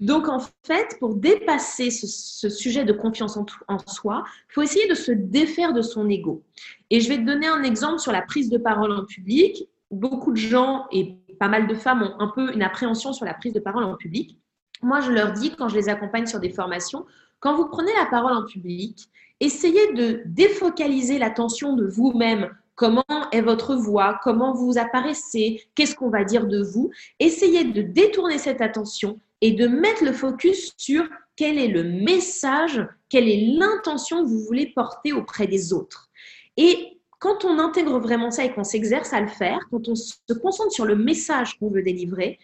Donc, 0.00 0.28
en 0.28 0.40
fait, 0.64 0.96
pour 1.00 1.14
dépasser 1.14 1.90
ce, 1.90 2.48
sujet 2.48 2.84
de 2.84 2.92
confiance 2.92 3.36
en, 3.36 3.46
en 3.68 3.78
soi, 3.86 4.24
il 4.50 4.52
faut 4.52 4.62
essayer 4.62 4.88
de 4.88 4.94
se 4.94 5.10
défaire 5.10 5.72
de 5.72 5.82
son 5.82 6.08
ego. 6.08 6.42
Et 6.90 7.00
je 7.00 7.08
vais 7.08 7.16
te 7.16 7.22
donner 7.22 7.46
un 7.46 7.62
exemple 7.62 7.98
sur 7.98 8.12
la 8.12 8.22
prise 8.22 8.50
de 8.50 8.58
parole 8.58 8.92
en 8.92 9.04
public. 9.04 9.68
Beaucoup 9.90 10.32
de 10.32 10.36
gens 10.36 10.86
et 10.92 11.16
pas 11.38 11.48
mal 11.48 11.66
de 11.66 11.74
femmes 11.74 12.02
ont 12.02 12.20
un 12.20 12.28
peu 12.28 12.52
une 12.52 12.62
appréhension 12.62 13.12
sur 13.12 13.24
la 13.24 13.34
prise 13.34 13.52
de 13.52 13.60
parole 13.60 13.84
en 13.84 13.96
public. 13.96 14.38
Moi, 14.82 15.00
je 15.00 15.10
leur 15.10 15.32
dis, 15.32 15.52
quand 15.52 15.68
je 15.68 15.76
les 15.76 15.88
accompagne 15.88 16.26
sur 16.26 16.40
des 16.40 16.50
formations, 16.50 17.06
quand 17.40 17.56
vous 17.56 17.68
prenez 17.68 17.92
la 17.94 18.06
parole 18.06 18.32
en 18.32 18.44
public, 18.44 19.08
essayez 19.40 19.92
de 19.94 20.22
défocaliser 20.26 21.18
l'attention 21.18 21.74
de 21.74 21.86
vous-même 21.86 22.50
comment 22.76 23.04
est 23.32 23.40
votre 23.40 23.74
voix, 23.74 24.20
comment 24.22 24.52
vous 24.52 24.78
apparaissez, 24.78 25.66
qu'est-ce 25.74 25.96
qu'on 25.96 26.10
va 26.10 26.24
dire 26.24 26.46
de 26.46 26.62
vous? 26.62 26.90
Essayez 27.18 27.64
de 27.64 27.82
détourner 27.82 28.38
cette 28.38 28.60
attention 28.60 29.18
et 29.40 29.52
de 29.52 29.66
mettre 29.66 30.04
le 30.04 30.12
focus 30.12 30.72
sur 30.76 31.04
quel 31.34 31.58
est 31.58 31.68
le 31.68 31.82
message, 31.82 32.86
quelle 33.08 33.28
est 33.28 33.56
l'intention 33.58 34.22
que 34.22 34.28
vous 34.28 34.40
voulez 34.40 34.72
porter 34.74 35.12
auprès 35.12 35.46
des 35.46 35.72
autres. 35.72 36.10
Et 36.56 37.00
quand 37.18 37.44
on 37.44 37.58
intègre 37.58 37.98
vraiment 37.98 38.30
ça 38.30 38.44
et 38.44 38.52
qu'on 38.52 38.64
s'exerce 38.64 39.12
à 39.12 39.20
le 39.20 39.28
faire, 39.28 39.58
quand 39.70 39.88
on 39.88 39.94
se 39.94 40.14
concentre 40.40 40.72
sur 40.72 40.84
le 40.84 40.96
message 40.96 41.58
qu'on 41.58 41.70
veut 41.70 41.82
délivrer, 41.82 42.38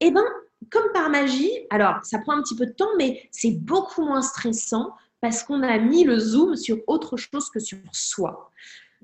eh 0.00 0.10
ben, 0.10 0.24
comme 0.70 0.92
par 0.92 1.10
magie, 1.10 1.52
alors 1.70 1.96
ça 2.02 2.18
prend 2.18 2.32
un 2.32 2.42
petit 2.42 2.56
peu 2.56 2.66
de 2.66 2.72
temps, 2.72 2.90
mais 2.98 3.28
c'est 3.30 3.52
beaucoup 3.52 4.02
moins 4.02 4.22
stressant 4.22 4.94
parce 5.20 5.42
qu'on 5.42 5.62
a 5.62 5.78
mis 5.78 6.04
le 6.04 6.18
zoom 6.18 6.56
sur 6.56 6.78
autre 6.86 7.16
chose 7.16 7.50
que 7.50 7.60
sur 7.60 7.78
soi. 7.92 8.50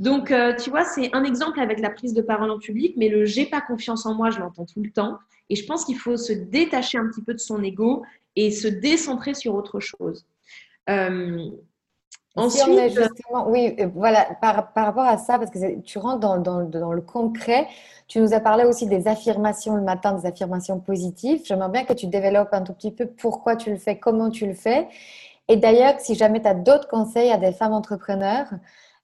Donc, 0.00 0.30
euh, 0.30 0.54
tu 0.56 0.70
vois, 0.70 0.84
c'est 0.84 1.14
un 1.14 1.24
exemple 1.24 1.60
avec 1.60 1.78
la 1.78 1.90
prise 1.90 2.14
de 2.14 2.22
parole 2.22 2.50
en 2.50 2.58
public, 2.58 2.94
mais 2.96 3.10
le 3.10 3.26
j'ai 3.26 3.44
pas 3.44 3.60
confiance 3.60 4.06
en 4.06 4.14
moi, 4.14 4.30
je 4.30 4.40
l'entends 4.40 4.64
tout 4.64 4.82
le 4.82 4.90
temps. 4.90 5.18
Et 5.50 5.56
je 5.56 5.66
pense 5.66 5.84
qu'il 5.84 5.98
faut 5.98 6.16
se 6.16 6.32
détacher 6.32 6.96
un 6.96 7.06
petit 7.06 7.22
peu 7.22 7.34
de 7.34 7.38
son 7.38 7.62
ego 7.62 8.02
et 8.34 8.50
se 8.50 8.66
décentrer 8.66 9.34
sur 9.34 9.54
autre 9.54 9.78
chose. 9.78 10.26
Euh, 10.88 11.50
Ensuite, 12.34 12.62
si 12.62 12.70
on 12.70 12.78
est 12.78 12.88
justement, 12.88 13.48
oui, 13.50 13.76
euh, 13.78 13.88
voilà, 13.94 14.24
par, 14.40 14.72
par, 14.72 14.86
rapport 14.86 15.04
à 15.04 15.18
ça, 15.18 15.38
parce 15.38 15.50
que 15.50 15.80
tu 15.80 15.98
rentres 15.98 16.20
dans, 16.20 16.38
dans, 16.38 16.62
dans, 16.62 16.92
le 16.92 17.02
concret, 17.02 17.66
tu 18.08 18.20
nous 18.20 18.32
as 18.32 18.40
parlé 18.40 18.64
aussi 18.64 18.86
des 18.86 19.06
affirmations 19.06 19.76
le 19.76 19.82
matin, 19.82 20.14
des 20.14 20.24
affirmations 20.24 20.80
positives. 20.80 21.42
J'aimerais 21.44 21.68
bien 21.68 21.84
que 21.84 21.92
tu 21.92 22.06
développes 22.06 22.52
un 22.54 22.62
tout 22.62 22.72
petit 22.72 22.92
peu 22.92 23.06
pourquoi 23.06 23.56
tu 23.56 23.68
le 23.68 23.76
fais, 23.76 23.98
comment 23.98 24.30
tu 24.30 24.46
le 24.46 24.54
fais. 24.54 24.88
Et 25.48 25.56
d'ailleurs, 25.56 25.98
si 25.98 26.14
jamais 26.14 26.40
tu 26.40 26.48
as 26.48 26.54
d'autres 26.54 26.88
conseils 26.88 27.30
à 27.30 27.36
des 27.36 27.52
femmes 27.52 27.72
entrepreneurs 27.74 28.46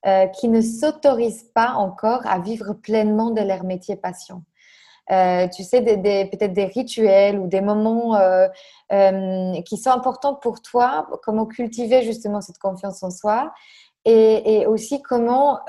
euh, 0.05 0.27
qui 0.27 0.47
ne 0.47 0.61
s'autorisent 0.61 1.49
pas 1.55 1.71
encore 1.71 2.21
à 2.25 2.39
vivre 2.39 2.73
pleinement 2.73 3.31
de 3.31 3.41
leur 3.41 3.63
métier 3.63 3.95
passion. 3.95 4.43
Euh, 5.09 5.47
tu 5.47 5.63
sais, 5.63 5.81
peut-être 5.81 6.53
des 6.53 6.65
rituels 6.65 7.39
ou 7.39 7.47
des 7.47 7.61
moments 7.61 8.15
euh, 8.15 8.47
qui 9.65 9.77
sont 9.77 9.89
importants 9.89 10.35
pour 10.35 10.61
toi, 10.61 11.07
comment 11.23 11.45
cultiver 11.45 12.03
justement 12.03 12.41
cette 12.41 12.59
confiance 12.59 13.01
en 13.01 13.09
soi 13.09 13.53
et, 14.05 14.65
aussi 14.67 15.01
comment 15.01 15.59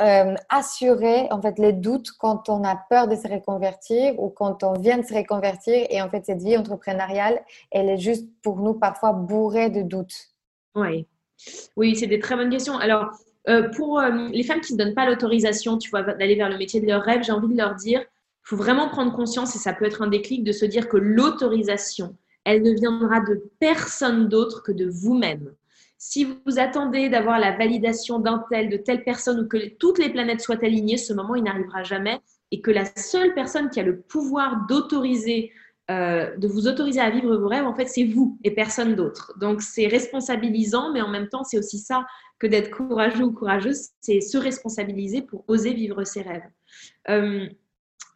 assurer 0.49 1.27
en 1.33 1.41
fait 1.41 1.59
les 1.59 1.73
doutes 1.73 2.13
quand 2.13 2.49
on 2.49 2.63
a 2.63 2.77
peur 2.77 3.09
de 3.09 3.17
se 3.17 3.27
reconvertir 3.27 4.15
ou 4.21 4.29
quand 4.29 4.63
on 4.63 4.75
vient 4.75 4.99
de 4.99 5.05
se 5.05 5.15
reconvertir 5.15 5.87
et 5.91 6.01
en 6.03 6.09
fait 6.09 6.27
cette 6.27 6.43
vie 6.43 6.57
entrepreneuriale, 6.57 7.41
elle 7.73 7.89
est 7.89 7.99
juste 7.99 8.29
pour 8.43 8.59
nous 8.59 8.75
parfois 8.75 9.13
bourrée 9.13 9.71
de 9.71 9.83
doutes. 9.83 10.29
Oui, 10.77 11.07
oui, 11.77 11.97
c'est 11.97 12.07
des 12.07 12.19
très 12.19 12.37
bonnes 12.37 12.51
questions. 12.51 12.79
Alors, 12.79 13.11
pour 13.75 14.01
les 14.01 14.43
femmes 14.43 14.61
qui 14.61 14.75
ne 14.75 14.79
donnent 14.79 14.95
pas 14.95 15.09
l'autorisation, 15.09 15.79
tu 15.79 15.91
vois, 15.91 16.03
d'aller 16.03 16.35
vers 16.35 16.51
le 16.51 16.59
métier 16.59 16.81
de 16.81 16.87
leur 16.87 17.03
rêve, 17.03 17.23
j'ai 17.23 17.33
envie 17.33 17.49
de 17.49 17.57
leur 17.57 17.75
dire, 17.75 18.05
faut 18.43 18.57
vraiment 18.57 18.89
prendre 18.89 19.13
conscience, 19.15 19.55
et 19.57 19.59
ça 19.59 19.75
peut 19.75 19.85
être 19.85 20.03
un 20.03 20.07
déclic, 20.09 20.43
de 20.43 20.53
se 20.53 20.65
dire 20.65 20.89
que 20.89 20.97
l'autorisation, 20.97 22.17
elle 22.45 22.63
ne 22.63 22.73
viendra 22.73 23.21
de 23.21 23.43
personne 23.61 24.29
d'autre 24.29 24.63
que 24.63 24.73
de 24.73 24.87
vous-même. 24.87 25.53
Si 25.99 26.25
vous 26.25 26.59
attendez 26.59 27.11
d'avoir 27.11 27.39
la 27.39 27.57
validation 27.57 28.21
d'un 28.21 28.43
tel, 28.51 28.71
de 28.71 28.77
telle 28.77 29.05
personne, 29.05 29.41
ou 29.41 29.49
que 29.49 29.77
toutes 29.77 29.99
les 29.99 30.09
planètes 30.09 30.41
soient 30.41 30.65
alignées, 30.65 30.97
ce 30.97 31.13
moment, 31.13 31.35
il 31.35 31.43
n'arrivera 31.43 31.83
jamais. 31.83 32.21
Et 32.51 32.61
que 32.61 32.71
la 32.71 32.87
seule 32.97 33.35
personne 33.35 33.69
qui 33.69 33.81
a 33.81 33.83
le 33.83 34.01
pouvoir 34.01 34.67
d'autoriser, 34.67 35.53
euh, 35.91 36.35
de 36.37 36.49
vous 36.49 36.69
autoriser 36.69 37.01
à 37.01 37.11
vivre 37.11 37.37
vos 37.37 37.49
rêves, 37.49 37.67
en 37.67 37.75
fait, 37.75 37.87
c'est 37.87 38.05
vous 38.05 38.39
et 38.45 38.53
personne 38.53 38.95
d'autre. 38.95 39.35
Donc, 39.39 39.61
c'est 39.61 39.89
responsabilisant, 39.89 40.93
mais 40.93 41.03
en 41.03 41.09
même 41.09 41.29
temps, 41.29 41.45
c'est 41.45 41.59
aussi 41.59 41.79
ça 41.79 42.07
que 42.39 42.47
d'être 42.47 42.71
courageux 42.71 43.25
ou 43.25 43.33
courageuse, 43.33 43.89
c'est 44.01 44.21
se 44.21 44.39
responsabiliser 44.39 45.23
pour 45.23 45.45
oser 45.49 45.75
vivre 45.75 46.05
ses 46.05 46.23
rêves. 46.23 46.49
Euh, 47.09 47.47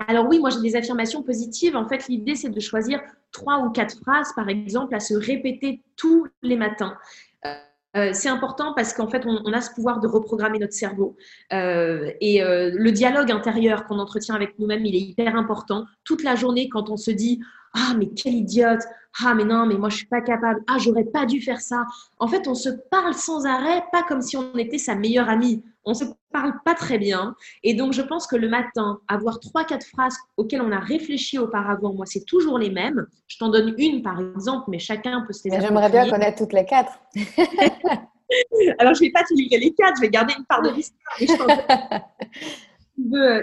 alors 0.07 0.27
oui, 0.29 0.39
moi 0.39 0.51
j'ai 0.51 0.61
des 0.61 0.77
affirmations 0.77 1.23
positives. 1.23 1.77
En 1.77 1.89
fait, 1.89 2.09
l'idée 2.09 2.35
c'est 2.35 2.51
de 2.51 2.61
choisir 2.61 3.01
trois 3.33 3.59
ou 3.59 3.71
quatre 3.71 3.99
phrases, 4.01 4.33
par 4.35 4.49
exemple, 4.49 4.95
à 4.95 5.01
se 5.01 5.15
répéter 5.15 5.83
tous 5.97 6.27
les 6.43 6.57
matins. 6.57 6.97
Euh, 7.97 8.11
c'est 8.15 8.29
important 8.29 8.73
parce 8.75 8.95
qu'en 8.95 9.09
fait, 9.09 9.27
on, 9.27 9.53
a 9.53 9.61
ce 9.61 9.71
pouvoir 9.75 10.01
de 10.01 10.09
reprogrammer 10.09 10.59
notre 10.59 10.73
cerveau. 10.73 11.17
Euh, 11.53 12.11
et 12.21 12.43
euh, 12.43 12.71
le 12.75 12.91
dialogue 12.91 13.31
intérieur 13.31 13.85
qu'on 13.85 13.99
entretient 13.99 14.35
avec 14.35 14.59
nous-mêmes, 14.59 14.87
il 14.87 14.95
est 14.95 15.01
hyper 15.01 15.37
important. 15.37 15.85
Toute 16.05 16.23
la 16.23 16.35
journée, 16.35 16.69
quand 16.69 16.89
on 16.89 16.97
se 16.97 17.11
dit 17.11 17.41
Ah, 17.75 17.95
mais 17.97 18.09
quel 18.11 18.35
idiote 18.35 18.83
Ah, 19.25 19.35
mais 19.35 19.45
non, 19.45 19.67
mais 19.67 19.77
moi, 19.77 19.89
je 19.89 19.97
suis 19.97 20.07
pas 20.07 20.21
capable. 20.21 20.63
Ah, 20.69 20.77
j'aurais 20.79 21.05
pas 21.05 21.27
dû 21.27 21.41
faire 21.41 21.61
ça. 21.61 21.87
En 22.19 22.29
fait, 22.29 22.47
on 22.47 22.55
se 22.55 22.69
parle 22.91 23.15
sans 23.15 23.47
arrêt, 23.47 23.85
pas 23.93 24.03
comme 24.03 24.21
si 24.21 24.37
on 24.37 24.55
était 24.57 24.79
sa 24.79 24.95
meilleure 24.95 25.29
amie. 25.29 25.63
On 25.85 25.95
se 25.95 26.05
parle 26.33 26.53
pas 26.65 26.75
très 26.75 26.99
bien. 26.99 27.35
Et 27.63 27.75
donc, 27.75 27.93
je 27.93 28.03
pense 28.03 28.27
que 28.27 28.37
le 28.37 28.49
matin, 28.49 29.01
avoir 29.09 29.41
trois, 29.41 29.65
quatre 29.65 29.87
phrases 29.87 30.17
auxquelles 30.37 30.63
on 30.63 30.71
a 30.71 30.79
réfléchi 30.79 31.39
auparavant, 31.39 31.93
moi, 31.95 32.07
c'est 32.07 32.25
toujours 32.25 32.59
les 32.59 32.71
mêmes. 32.71 33.07
Je 33.27 33.39
t'en 33.39 33.49
donne 33.49 33.75
une, 33.79 34.03
par 34.03 34.21
exemple, 34.21 34.67
mais 34.69 34.79
chacun 34.79 35.23
peut 35.27 35.33
se 35.33 35.49
les 35.49 35.61
J'aimerais 35.61 35.91
bien 35.91 36.09
connaître 36.09 36.39
toutes 36.39 36.53
les 36.53 36.65
quatre. 36.65 36.93
Alors, 38.79 38.95
je 38.95 39.03
ne 39.03 39.07
vais 39.07 39.13
pas 39.13 39.25
te 39.25 39.35
livrer 39.35 39.59
les 39.59 39.75
quatre, 39.75 39.97
je 39.97 40.03
vais 40.03 40.11
garder 40.11 40.35
une 40.39 40.45
part 40.45 40.63
de 40.63 40.71
l'histoire. 41.21 41.49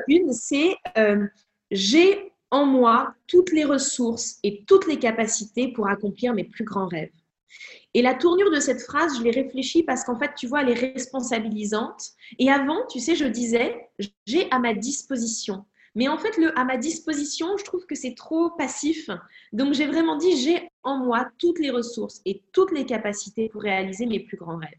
une, 0.07 0.33
c'est 0.33 0.75
euh, 0.97 1.27
j'ai 1.71 2.28
en 2.51 2.65
moi 2.65 3.13
toutes 3.27 3.51
les 3.51 3.63
ressources 3.63 4.39
et 4.43 4.63
toutes 4.65 4.88
les 4.88 4.99
capacités 4.99 5.71
pour 5.71 5.88
accomplir 5.88 6.33
mes 6.33 6.43
plus 6.43 6.63
grands 6.63 6.88
rêves. 6.88 7.12
Et 7.93 8.01
la 8.01 8.13
tournure 8.13 8.51
de 8.51 8.59
cette 8.59 8.81
phrase, 8.81 9.17
je 9.17 9.23
l'ai 9.23 9.31
réfléchie 9.31 9.83
parce 9.83 10.03
qu'en 10.03 10.17
fait, 10.17 10.31
tu 10.35 10.47
vois, 10.47 10.62
elle 10.62 10.69
est 10.69 10.93
responsabilisante. 10.93 12.01
Et 12.38 12.51
avant, 12.51 12.85
tu 12.88 12.99
sais, 12.99 13.15
je 13.15 13.25
disais, 13.25 13.89
j'ai 14.25 14.49
à 14.51 14.59
ma 14.59 14.73
disposition. 14.73 15.65
Mais 15.95 16.07
en 16.07 16.19
fait, 16.19 16.38
le 16.38 16.57
à 16.57 16.65
ma 16.65 16.77
disposition, 16.77 17.57
je 17.57 17.63
trouve 17.63 17.85
que 17.88 17.95
c'est 17.95 18.13
trop 18.13 18.51
passif. 18.51 19.09
Donc, 19.53 19.73
j'ai 19.73 19.88
vraiment 19.88 20.17
dit, 20.17 20.38
j'ai 20.38 20.69
en 20.83 20.97
moi 20.97 21.29
toutes 21.39 21.59
les 21.59 21.71
ressources 21.71 22.21
et 22.25 22.43
toutes 22.51 22.71
les 22.71 22.85
capacités 22.85 23.49
pour 23.49 23.63
réaliser 23.63 24.05
mes 24.05 24.19
plus 24.19 24.38
grands 24.38 24.57
rêves. 24.57 24.69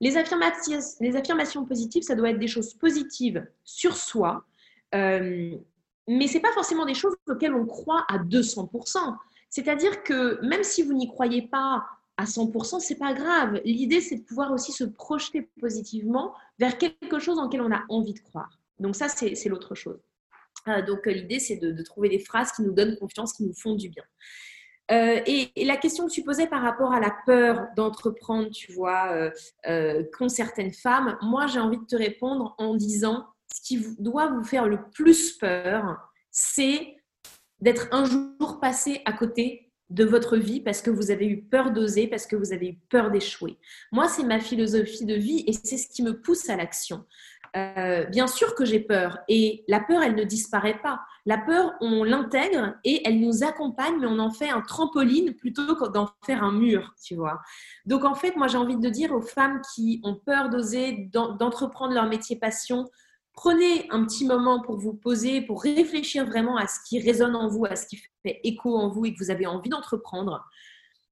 Les 0.00 0.16
affirmations, 0.16 1.64
positives, 1.64 2.02
ça 2.02 2.14
doit 2.14 2.30
être 2.30 2.38
des 2.38 2.48
choses 2.48 2.74
positives 2.74 3.46
sur 3.64 3.96
soi, 3.96 4.44
euh, 4.94 5.56
mais 6.08 6.26
ce 6.26 6.34
n'est 6.34 6.40
pas 6.40 6.52
forcément 6.52 6.84
des 6.84 6.94
choses 6.94 7.14
auxquelles 7.28 7.54
on 7.54 7.66
croit 7.66 8.04
à 8.08 8.18
200%. 8.18 8.98
C'est-à-dire 9.50 10.02
que 10.02 10.44
même 10.44 10.62
si 10.62 10.82
vous 10.82 10.94
n'y 10.94 11.08
croyez 11.08 11.42
pas 11.42 11.84
à 12.16 12.24
100%, 12.24 12.80
c'est 12.80 12.98
pas 12.98 13.12
grave. 13.14 13.60
L'idée, 13.64 14.00
c'est 14.00 14.16
de 14.16 14.22
pouvoir 14.22 14.52
aussi 14.52 14.72
se 14.72 14.84
projeter 14.84 15.48
positivement 15.60 16.34
vers 16.58 16.78
quelque 16.78 17.18
chose 17.18 17.38
en 17.38 17.44
lequel 17.44 17.62
on 17.62 17.72
a 17.72 17.82
envie 17.88 18.14
de 18.14 18.20
croire. 18.20 18.58
Donc 18.78 18.96
ça, 18.96 19.08
c'est 19.08 19.48
l'autre 19.48 19.74
chose. 19.74 20.00
Euh, 20.68 20.82
donc 20.82 21.06
euh, 21.06 21.12
l'idée, 21.12 21.38
c'est 21.38 21.56
de, 21.56 21.82
trouver 21.82 22.08
des 22.08 22.18
phrases 22.18 22.52
qui 22.52 22.62
nous 22.62 22.72
donnent 22.72 22.96
confiance, 22.96 23.32
qui 23.32 23.44
nous 23.44 23.54
font 23.54 23.74
du 23.74 23.88
bien. 23.88 24.04
Euh, 24.90 25.20
et, 25.26 25.50
la 25.64 25.76
question 25.76 26.06
que 26.06 26.12
tu 26.12 26.22
posais 26.22 26.46
par 26.46 26.62
rapport 26.62 26.92
à 26.92 27.00
la 27.00 27.14
peur 27.24 27.66
d'entreprendre, 27.76 28.50
tu 28.50 28.72
vois, 28.72 29.30
qu'ont 29.64 30.28
certaines 30.28 30.72
femmes, 30.72 31.16
moi 31.22 31.46
j'ai 31.46 31.60
envie 31.60 31.78
de 31.78 31.84
te 31.84 31.96
répondre 31.96 32.54
en 32.58 32.74
disant, 32.74 33.26
ce 33.54 33.60
qui 33.60 33.84
doit 33.98 34.28
vous 34.28 34.44
faire 34.44 34.66
le 34.66 34.88
plus 34.90 35.32
peur, 35.32 35.98
c'est 36.30 36.96
d'être 37.60 37.88
un 37.92 38.04
jour 38.04 38.60
passé 38.60 39.02
à 39.04 39.12
côté 39.12 39.72
de 39.90 40.04
votre 40.04 40.36
vie 40.36 40.60
parce 40.60 40.80
que 40.80 40.90
vous 40.90 41.10
avez 41.10 41.26
eu 41.26 41.42
peur 41.42 41.70
d'oser, 41.70 42.06
parce 42.06 42.26
que 42.26 42.34
vous 42.34 42.52
avez 42.52 42.68
eu 42.68 42.78
peur 42.88 43.10
d'échouer. 43.10 43.58
Moi, 43.92 44.08
c'est 44.08 44.24
ma 44.24 44.40
philosophie 44.40 45.04
de 45.04 45.14
vie 45.14 45.44
et 45.46 45.52
c'est 45.52 45.76
ce 45.76 45.88
qui 45.88 46.02
me 46.02 46.20
pousse 46.20 46.48
à 46.48 46.56
l'action. 46.56 47.04
Euh, 47.54 48.06
bien 48.06 48.26
sûr 48.26 48.54
que 48.54 48.64
j'ai 48.64 48.80
peur 48.80 49.18
et 49.28 49.62
la 49.68 49.80
peur, 49.80 50.02
elle 50.02 50.14
ne 50.14 50.24
disparaît 50.24 50.80
pas. 50.80 51.00
La 51.26 51.36
peur, 51.36 51.74
on 51.82 52.02
l'intègre 52.02 52.74
et 52.82 53.06
elle 53.06 53.20
nous 53.20 53.44
accompagne, 53.44 53.98
mais 54.00 54.06
on 54.06 54.18
en 54.18 54.30
fait 54.30 54.48
un 54.48 54.62
trampoline 54.62 55.34
plutôt 55.34 55.76
que 55.76 55.88
d'en 55.88 56.08
faire 56.24 56.42
un 56.42 56.52
mur, 56.52 56.94
tu 57.04 57.14
vois. 57.14 57.40
Donc 57.84 58.04
en 58.04 58.14
fait, 58.14 58.36
moi, 58.36 58.48
j'ai 58.48 58.56
envie 58.56 58.78
de 58.78 58.88
dire 58.88 59.12
aux 59.12 59.20
femmes 59.20 59.60
qui 59.74 60.00
ont 60.02 60.14
peur 60.14 60.48
d'oser, 60.48 61.10
d'entreprendre 61.12 61.92
leur 61.92 62.06
métier 62.06 62.36
passion, 62.36 62.88
prenez 63.32 63.86
un 63.90 64.04
petit 64.04 64.26
moment 64.26 64.60
pour 64.60 64.76
vous 64.76 64.94
poser, 64.94 65.40
pour 65.42 65.62
réfléchir 65.62 66.26
vraiment 66.26 66.56
à 66.56 66.66
ce 66.66 66.78
qui 66.88 67.00
résonne 67.00 67.34
en 67.34 67.48
vous, 67.48 67.64
à 67.64 67.76
ce 67.76 67.86
qui 67.86 67.96
fait 67.96 68.40
écho 68.44 68.76
en 68.76 68.90
vous 68.90 69.06
et 69.06 69.14
que 69.14 69.18
vous 69.18 69.30
avez 69.30 69.46
envie 69.46 69.70
d'entreprendre. 69.70 70.44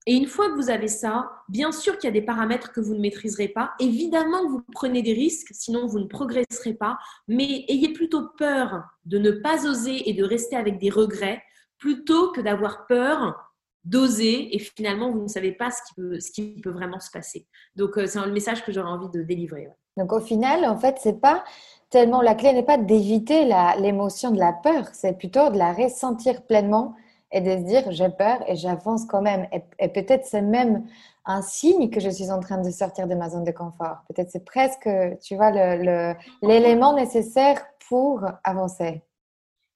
Et 0.07 0.15
une 0.15 0.27
fois 0.27 0.49
que 0.49 0.55
vous 0.55 0.71
avez 0.71 0.89
ça, 0.89 1.31
bien 1.49 1.73
sûr 1.73 1.99
qu'il 1.99 2.09
y 2.09 2.11
a 2.11 2.13
des 2.13 2.25
paramètres 2.25 2.73
que 2.73 2.81
vous 2.81 2.95
ne 2.95 3.01
maîtriserez 3.01 3.49
pas. 3.49 3.73
Évidemment 3.79 4.49
vous 4.49 4.63
prenez 4.73 5.03
des 5.03 5.13
risques, 5.13 5.51
sinon 5.53 5.87
vous 5.87 5.99
ne 5.99 6.07
progresserez 6.07 6.75
pas. 6.75 6.99
Mais 7.29 7.65
ayez 7.69 7.93
plutôt 7.93 8.29
peur 8.39 8.83
de 9.05 9.19
ne 9.19 9.31
pas 9.31 9.67
oser 9.67 10.09
et 10.09 10.15
de 10.15 10.25
rester 10.25 10.57
avec 10.57 10.79
des 10.79 10.91
regrets 10.91 11.43
plutôt 11.79 12.33
que 12.33 12.41
d'avoir 12.41 12.87
peur 12.87 13.51
d'oser 13.85 14.55
et 14.55 14.59
finalement 14.59 15.11
vous 15.11 15.23
ne 15.23 15.29
savez 15.29 15.53
pas 15.53 15.71
ce 15.71 16.31
qui 16.33 16.61
peut, 16.61 16.71
vraiment 16.71 17.01
se 17.01 17.11
passer. 17.11 17.47
Donc 17.77 17.97
euh, 17.97 18.07
c'est 18.07 18.25
le 18.25 18.33
message 18.33 18.65
que 18.65 18.73
j'aurais 18.73 18.91
envie 18.91 19.09
de 19.11 19.23
délivrer. 19.23 19.69
Donc 19.97 20.13
au 20.13 20.21
final, 20.21 20.65
en 20.65 20.79
fait, 20.79 20.97
c'est 21.03 21.21
pas 21.21 21.45
tellement 21.91 22.23
la 22.23 22.35
clé 22.35 22.53
n'est 22.53 22.63
pas 22.63 22.79
d'éviter 22.79 23.45
l'émotion 23.79 24.31
de 24.31 24.39
la 24.39 24.53
peur, 24.53 24.87
c'est 24.93 25.19
plutôt 25.19 25.51
de 25.51 25.59
la 25.59 25.73
ressentir 25.73 26.43
pleinement 26.43 26.95
et 27.33 27.41
de 27.41 27.51
se 27.51 27.65
dire 27.65 27.91
j'ai 27.91 28.09
peur 28.09 28.39
et 28.49 28.57
j'avance 28.57 29.05
quand 29.05 29.23
même. 29.23 29.47
Et, 29.79 29.89
peut-être 29.89 30.25
c'est 30.25 30.43
même 30.43 30.87
un 31.27 31.43
signe 31.43 31.91
que 31.91 32.01
je 32.01 32.09
suis 32.09 32.31
en 32.31 32.41
train 32.41 32.59
de 32.59 32.71
sortir 32.71 33.07
de 33.07 33.15
ma 33.15 33.29
zone 33.29 33.45
de 33.45 33.53
confort. 33.53 33.99
Peut-être 34.09 34.31
c'est 34.31 34.45
presque, 34.45 34.89
tu 35.23 35.37
vois, 35.37 35.51
l'élément 36.43 36.95
nécessaire 36.95 37.61
pour 37.89 38.25
avancer. 38.45 39.03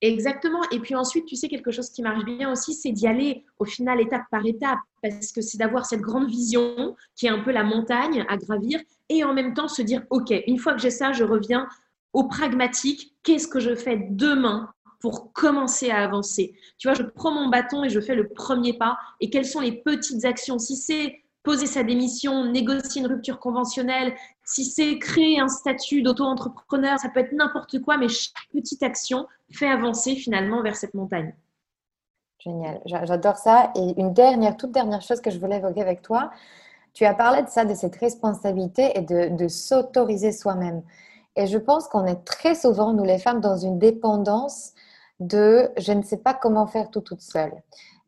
Exactement. 0.01 0.61
Et 0.71 0.79
puis 0.79 0.93
ensuite, 0.93 1.25
tu 1.25 1.35
sais, 1.35 1.47
quelque 1.47 1.71
chose 1.71 1.89
qui 1.89 2.01
marche 2.01 2.25
bien 2.25 2.51
aussi, 2.51 2.73
c'est 2.73 2.91
d'y 2.91 3.07
aller 3.07 3.43
au 3.59 3.65
final 3.65 3.99
étape 4.01 4.23
par 4.29 4.45
étape, 4.45 4.79
parce 5.01 5.31
que 5.31 5.41
c'est 5.41 5.57
d'avoir 5.57 5.85
cette 5.85 6.01
grande 6.01 6.27
vision 6.27 6.95
qui 7.15 7.27
est 7.27 7.29
un 7.29 7.39
peu 7.39 7.51
la 7.51 7.63
montagne 7.63 8.25
à 8.27 8.37
gravir, 8.37 8.79
et 9.09 9.23
en 9.23 9.33
même 9.33 9.53
temps 9.53 9.67
se 9.67 9.81
dire, 9.81 10.03
OK, 10.09 10.33
une 10.47 10.59
fois 10.59 10.73
que 10.73 10.79
j'ai 10.79 10.91
ça, 10.91 11.11
je 11.11 11.23
reviens 11.23 11.67
au 12.15 12.23
pragmatique, 12.23 13.13
qu'est-ce 13.23 13.47
que 13.47 13.59
je 13.59 13.75
fais 13.75 14.07
demain 14.09 14.69
pour 15.01 15.33
commencer 15.33 15.91
à 15.91 16.03
avancer? 16.03 16.55
Tu 16.77 16.87
vois, 16.87 16.95
je 16.95 17.03
prends 17.03 17.31
mon 17.31 17.49
bâton 17.49 17.83
et 17.83 17.89
je 17.89 17.99
fais 17.99 18.15
le 18.15 18.29
premier 18.29 18.73
pas. 18.73 18.97
Et 19.19 19.29
quelles 19.29 19.45
sont 19.45 19.59
les 19.59 19.73
petites 19.83 20.23
actions? 20.23 20.57
Si 20.57 20.77
c'est 20.77 21.21
poser 21.43 21.67
sa 21.67 21.83
démission, 21.83 22.45
négocier 22.45 23.01
une 23.01 23.07
rupture 23.07 23.39
conventionnelle, 23.39 24.15
si 24.45 24.63
c'est 24.63 24.97
créer 24.97 25.39
un 25.39 25.49
statut 25.49 26.01
d'auto-entrepreneur, 26.01 26.97
ça 26.97 27.09
peut 27.09 27.19
être 27.19 27.33
n'importe 27.33 27.79
quoi, 27.81 27.97
mais 27.97 28.07
chaque 28.07 28.47
petite 28.51 28.81
action 28.81 29.27
fait 29.51 29.67
avancer 29.67 30.15
finalement 30.15 30.63
vers 30.63 30.77
cette 30.77 30.93
montagne. 30.93 31.35
Génial, 32.39 32.81
j'adore 32.85 33.37
ça. 33.37 33.73
Et 33.75 33.93
une 33.99 34.13
dernière, 34.13 34.55
toute 34.55 34.71
dernière 34.71 35.01
chose 35.01 35.19
que 35.19 35.29
je 35.31 35.37
voulais 35.37 35.57
évoquer 35.57 35.81
avec 35.81 36.01
toi, 36.01 36.31
Tu 36.95 37.03
as 37.03 37.13
parlé 37.13 37.43
de 37.43 37.49
ça, 37.49 37.65
de 37.65 37.73
cette 37.75 37.97
responsabilité 37.97 38.97
et 38.97 39.01
de, 39.01 39.35
de 39.35 39.47
s'autoriser 39.49 40.31
soi-même. 40.31 40.81
Et 41.35 41.47
je 41.47 41.57
pense 41.57 41.87
qu'on 41.87 42.05
est 42.05 42.23
très 42.23 42.55
souvent, 42.55 42.93
nous 42.93 43.03
les 43.03 43.19
femmes, 43.19 43.41
dans 43.41 43.57
une 43.57 43.77
dépendance 43.79 44.73
de 45.19 45.71
je 45.77 45.91
ne 45.93 46.01
sais 46.01 46.17
pas 46.17 46.33
comment 46.33 46.67
faire 46.67 46.89
tout 46.89 47.01
toute 47.01 47.21
seule. 47.21 47.53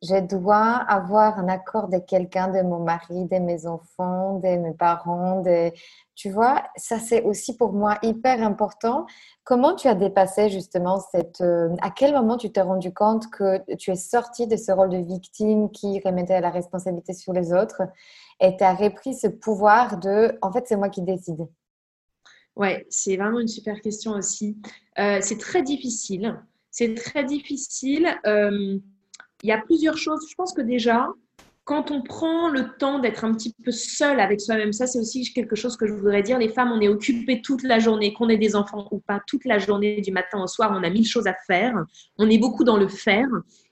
Je 0.04 0.20
dois 0.20 0.76
avoir 0.88 1.40
un 1.40 1.48
accord 1.48 1.88
de 1.88 1.98
quelqu'un, 1.98 2.50
de 2.50 2.62
mon 2.62 2.80
mari, 2.84 3.26
de 3.26 3.40
mes 3.40 3.66
enfants, 3.66 4.36
de 4.40 4.50
mes 4.58 4.74
parents. 4.74 5.42
De... 5.42 5.72
Tu 6.16 6.30
vois, 6.30 6.64
ça 6.76 7.00
c'est 7.00 7.24
aussi 7.24 7.58
pour 7.58 7.74
moi 7.74 7.98
hyper 8.04 8.44
important. 8.44 9.08
Comment 9.44 9.76
tu 9.76 9.88
as 9.88 9.96
dépassé 9.96 10.50
justement 10.50 11.00
cette... 11.12 11.42
Euh, 11.42 11.76
à 11.82 11.90
quel 11.90 12.14
moment 12.14 12.38
tu 12.38 12.52
t'es 12.52 12.62
rendu 12.62 12.94
compte 12.94 13.30
que 13.32 13.60
tu 13.76 13.90
es 13.92 13.96
sortie 13.96 14.46
de 14.46 14.56
ce 14.56 14.72
rôle 14.72 14.90
de 14.90 14.98
victime 14.98 15.72
qui 15.72 16.00
remettait 16.06 16.42
la 16.42 16.52
responsabilité 16.52 17.14
sur 17.14 17.34
les 17.34 17.52
autres 17.52 17.82
et 18.40 18.56
tu 18.56 18.64
as 18.64 18.76
repris 18.76 19.16
ce 19.16 19.28
pouvoir 19.28 19.98
de, 19.98 20.38
en 20.44 20.52
fait, 20.52 20.68
c'est 20.68 20.76
moi 20.76 20.90
qui 20.90 21.02
décide? 21.02 21.48
Ouais, 22.58 22.88
c'est 22.90 23.18
vraiment 23.18 23.40
une 23.40 23.48
super 23.48 23.80
question 23.82 24.14
aussi. 24.14 24.58
Euh, 24.98 25.20
c'est 25.22 25.38
très 25.38 25.62
difficile. 25.62 26.42
C'est 26.72 26.96
très 26.96 27.24
difficile. 27.24 28.08
Euh, 28.26 28.80
il 29.44 29.50
y 29.50 29.52
a 29.52 29.60
plusieurs 29.60 29.98
choses. 29.98 30.26
Je 30.28 30.34
pense 30.34 30.54
que 30.54 30.62
déjà, 30.62 31.08
quand 31.66 31.92
on 31.92 32.02
prend 32.02 32.50
le 32.50 32.76
temps 32.80 32.98
d'être 32.98 33.24
un 33.26 33.34
petit 33.34 33.54
peu 33.64 33.70
seul 33.70 34.20
avec 34.20 34.42
soi-même, 34.42 34.74
ça 34.74 34.88
c'est 34.88 34.98
aussi 34.98 35.32
quelque 35.34 35.56
chose 35.56 35.78
que 35.78 35.86
je 35.86 35.94
voudrais 35.94 36.24
dire. 36.24 36.40
Les 36.40 36.50
femmes, 36.50 36.72
on 36.72 36.82
est 36.82 36.88
occupées 36.88 37.44
toute 37.44 37.62
la 37.62 37.78
journée, 37.78 38.12
qu'on 38.14 38.28
ait 38.28 38.38
des 38.38 38.56
enfants 38.56 38.88
ou 38.90 39.00
pas, 39.00 39.22
toute 39.28 39.46
la 39.46 39.60
journée 39.60 40.02
du 40.02 40.12
matin 40.12 40.42
au 40.42 40.48
soir, 40.48 40.72
on 40.74 40.82
a 40.82 40.90
mille 40.90 41.08
choses 41.08 41.28
à 41.28 41.36
faire. 41.46 41.76
On 42.18 42.28
est 42.28 42.40
beaucoup 42.40 42.64
dans 42.64 42.78
le 42.78 42.88
faire. 42.88 43.28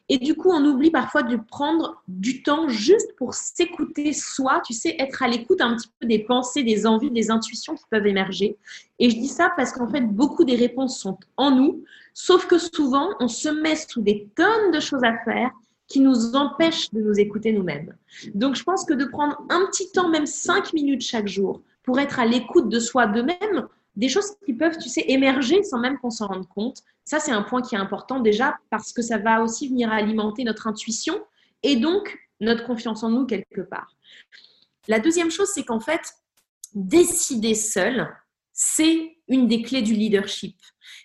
Et 0.08 0.20
du 0.20 0.36
coup, 0.36 0.52
on 0.52 0.64
oublie 0.64 0.92
parfois 0.92 1.24
de 1.24 1.36
prendre 1.36 2.04
du 2.08 2.44
temps 2.44 2.70
juste 2.70 3.16
pour 3.18 3.34
s'écouter 3.34 4.14
soi, 4.14 4.62
tu 4.64 4.74
sais, 4.74 4.96
être 5.00 5.24
à 5.24 5.28
l'écoute 5.28 5.62
un 5.62 5.76
petit 5.76 5.90
peu 6.00 6.06
des 6.06 6.20
pensées, 6.20 6.62
des 6.62 6.86
envies, 6.86 7.10
des 7.10 7.32
intuitions 7.32 7.74
qui 7.74 7.84
peuvent 7.90 8.06
émerger. 8.06 8.56
Et 9.00 9.10
je 9.10 9.16
dis 9.16 9.28
ça 9.28 9.52
parce 9.58 9.72
qu'en 9.72 9.90
fait, 9.90 10.02
beaucoup 10.02 10.46
des 10.46 10.56
réponses 10.56 11.00
sont 11.00 11.18
en 11.38 11.52
nous, 11.52 11.84
sauf 12.14 12.46
que 12.46 12.60
souvent, 12.60 13.10
on 13.20 13.28
se 13.28 13.50
met 13.50 13.76
sous 13.76 14.02
des 14.02 14.28
tonnes 14.36 14.72
de 14.72 14.80
choses 14.80 15.04
à 15.04 15.18
faire 15.24 15.52
qui 15.88 16.00
nous 16.00 16.36
empêchent 16.36 16.92
de 16.94 17.02
nous 17.02 17.20
écouter 17.20 17.52
nous-mêmes. 17.52 17.96
Donc, 18.34 18.56
je 18.56 18.64
pense 18.64 18.86
que 18.86 18.94
de 18.94 19.06
prendre 19.06 19.42
un 19.50 19.66
petit 19.68 19.92
temps, 19.92 20.10
même 20.10 20.26
cinq 20.26 20.74
minutes 20.74 21.02
chaque 21.02 21.28
jour, 21.28 21.62
pour 21.84 22.00
être 22.00 22.20
à 22.20 22.26
l'écoute 22.26 22.70
de 22.70 22.80
soi, 22.80 23.08
de 23.08 23.22
même, 23.22 23.68
des 23.96 24.10
choses 24.10 24.36
qui 24.46 24.54
peuvent, 24.54 24.78
tu 24.78 24.90
sais, 24.90 25.06
émerger 25.08 25.64
sans 25.64 25.80
même 25.80 25.98
qu'on 26.00 26.10
s'en 26.10 26.28
rende 26.28 26.48
compte. 26.48 26.80
Ça, 27.04 27.20
c'est 27.20 27.32
un 27.32 27.44
point 27.44 27.62
qui 27.62 27.76
est 27.76 27.78
important 27.78 28.20
déjà 28.20 28.58
parce 28.70 28.92
que 28.92 29.02
ça 29.02 29.18
va 29.18 29.42
aussi 29.42 29.70
venir 29.70 29.92
alimenter 29.92 30.44
notre 30.44 30.68
intuition 30.68 31.24
et 31.64 31.78
donc 31.78 32.18
notre 32.42 32.66
confiance 32.66 33.04
en 33.04 33.10
nous 33.10 33.26
quelque 33.26 33.62
part. 33.62 33.96
La 34.88 35.00
deuxième 35.00 35.32
chose, 35.32 35.50
c'est 35.54 35.64
qu'en 35.64 35.80
fait, 35.80 36.02
décider 36.74 37.56
seul, 37.56 38.08
c'est 38.58 39.18
une 39.28 39.50
des 39.50 39.62
clés 39.62 39.82
du 39.82 39.94
leadership. 39.94 40.56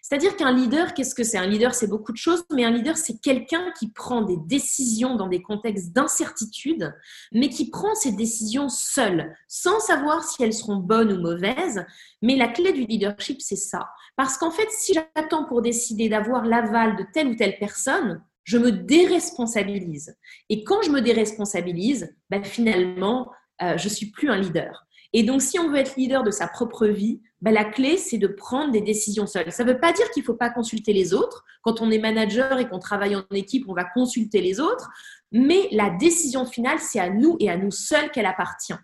C'est-à-dire 0.02 0.36
qu'un 0.36 0.52
leader, 0.52 0.94
qu'est-ce 0.94 1.16
que 1.16 1.24
c'est? 1.24 1.36
Un 1.36 1.48
leader, 1.48 1.74
c'est 1.74 1.88
beaucoup 1.88 2.12
de 2.12 2.16
choses, 2.16 2.44
mais 2.54 2.64
un 2.64 2.70
leader, 2.70 2.96
c'est 2.96 3.20
quelqu'un 3.20 3.72
qui 3.76 3.90
prend 3.90 4.22
des 4.22 4.36
décisions 4.36 5.16
dans 5.16 5.26
des 5.26 5.42
contextes 5.42 5.92
d'incertitude, 5.92 6.94
mais 7.32 7.48
qui 7.48 7.68
prend 7.68 7.94
ces 7.96 8.12
décisions 8.12 8.68
seul, 8.68 9.34
sans 9.48 9.80
savoir 9.80 10.22
si 10.22 10.42
elles 10.44 10.54
seront 10.54 10.76
bonnes 10.76 11.12
ou 11.12 11.20
mauvaises. 11.20 11.84
Mais 12.22 12.36
la 12.36 12.46
clé 12.46 12.72
du 12.72 12.84
leadership, 12.84 13.40
c'est 13.40 13.56
ça. 13.56 13.88
Parce 14.16 14.38
qu'en 14.38 14.52
fait, 14.52 14.68
si 14.70 14.94
j'attends 14.94 15.44
pour 15.44 15.60
décider 15.60 16.08
d'avoir 16.08 16.44
l'aval 16.44 16.96
de 16.96 17.04
telle 17.12 17.28
ou 17.28 17.34
telle 17.34 17.58
personne, 17.58 18.22
je 18.44 18.58
me 18.58 18.70
déresponsabilise. 18.70 20.16
Et 20.48 20.62
quand 20.62 20.82
je 20.82 20.90
me 20.90 21.00
déresponsabilise, 21.00 22.14
ben 22.30 22.44
finalement, 22.44 23.32
euh, 23.62 23.76
je 23.76 23.88
suis 23.88 24.06
plus 24.06 24.30
un 24.30 24.36
leader. 24.36 24.86
Et 25.12 25.24
donc, 25.24 25.42
si 25.42 25.58
on 25.58 25.68
veut 25.68 25.78
être 25.78 25.96
leader 25.96 26.22
de 26.22 26.30
sa 26.30 26.46
propre 26.46 26.86
vie, 26.86 27.20
ben, 27.40 27.52
la 27.52 27.64
clé, 27.64 27.96
c'est 27.96 28.18
de 28.18 28.26
prendre 28.26 28.70
des 28.70 28.80
décisions 28.80 29.26
seul. 29.26 29.50
Ça 29.50 29.64
ne 29.64 29.72
veut 29.72 29.80
pas 29.80 29.92
dire 29.92 30.10
qu'il 30.10 30.22
ne 30.22 30.26
faut 30.26 30.34
pas 30.34 30.50
consulter 30.50 30.92
les 30.92 31.14
autres. 31.14 31.44
Quand 31.62 31.80
on 31.80 31.90
est 31.90 31.98
manager 31.98 32.58
et 32.58 32.68
qu'on 32.68 32.78
travaille 32.78 33.16
en 33.16 33.24
équipe, 33.32 33.64
on 33.68 33.74
va 33.74 33.84
consulter 33.84 34.40
les 34.40 34.60
autres. 34.60 34.88
Mais 35.32 35.68
la 35.72 35.90
décision 35.90 36.46
finale, 36.46 36.78
c'est 36.80 37.00
à 37.00 37.10
nous 37.10 37.36
et 37.40 37.50
à 37.50 37.56
nous 37.56 37.70
seuls 37.70 38.10
qu'elle 38.12 38.26
appartient. 38.26 38.74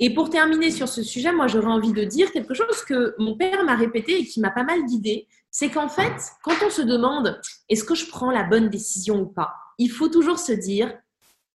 Et 0.00 0.12
pour 0.12 0.28
terminer 0.28 0.70
sur 0.70 0.88
ce 0.88 1.02
sujet, 1.02 1.32
moi, 1.32 1.46
j'aurais 1.46 1.68
envie 1.68 1.92
de 1.92 2.04
dire 2.04 2.32
quelque 2.32 2.54
chose 2.54 2.82
que 2.84 3.14
mon 3.18 3.36
père 3.36 3.64
m'a 3.64 3.76
répété 3.76 4.18
et 4.18 4.24
qui 4.24 4.40
m'a 4.40 4.50
pas 4.50 4.64
mal 4.64 4.84
guidée. 4.84 5.28
C'est 5.50 5.70
qu'en 5.70 5.88
fait, 5.88 6.32
quand 6.42 6.56
on 6.66 6.70
se 6.70 6.82
demande 6.82 7.40
est-ce 7.68 7.84
que 7.84 7.94
je 7.94 8.08
prends 8.08 8.32
la 8.32 8.42
bonne 8.42 8.70
décision 8.70 9.20
ou 9.20 9.26
pas, 9.26 9.54
il 9.78 9.90
faut 9.90 10.08
toujours 10.08 10.40
se 10.40 10.52
dire 10.52 10.92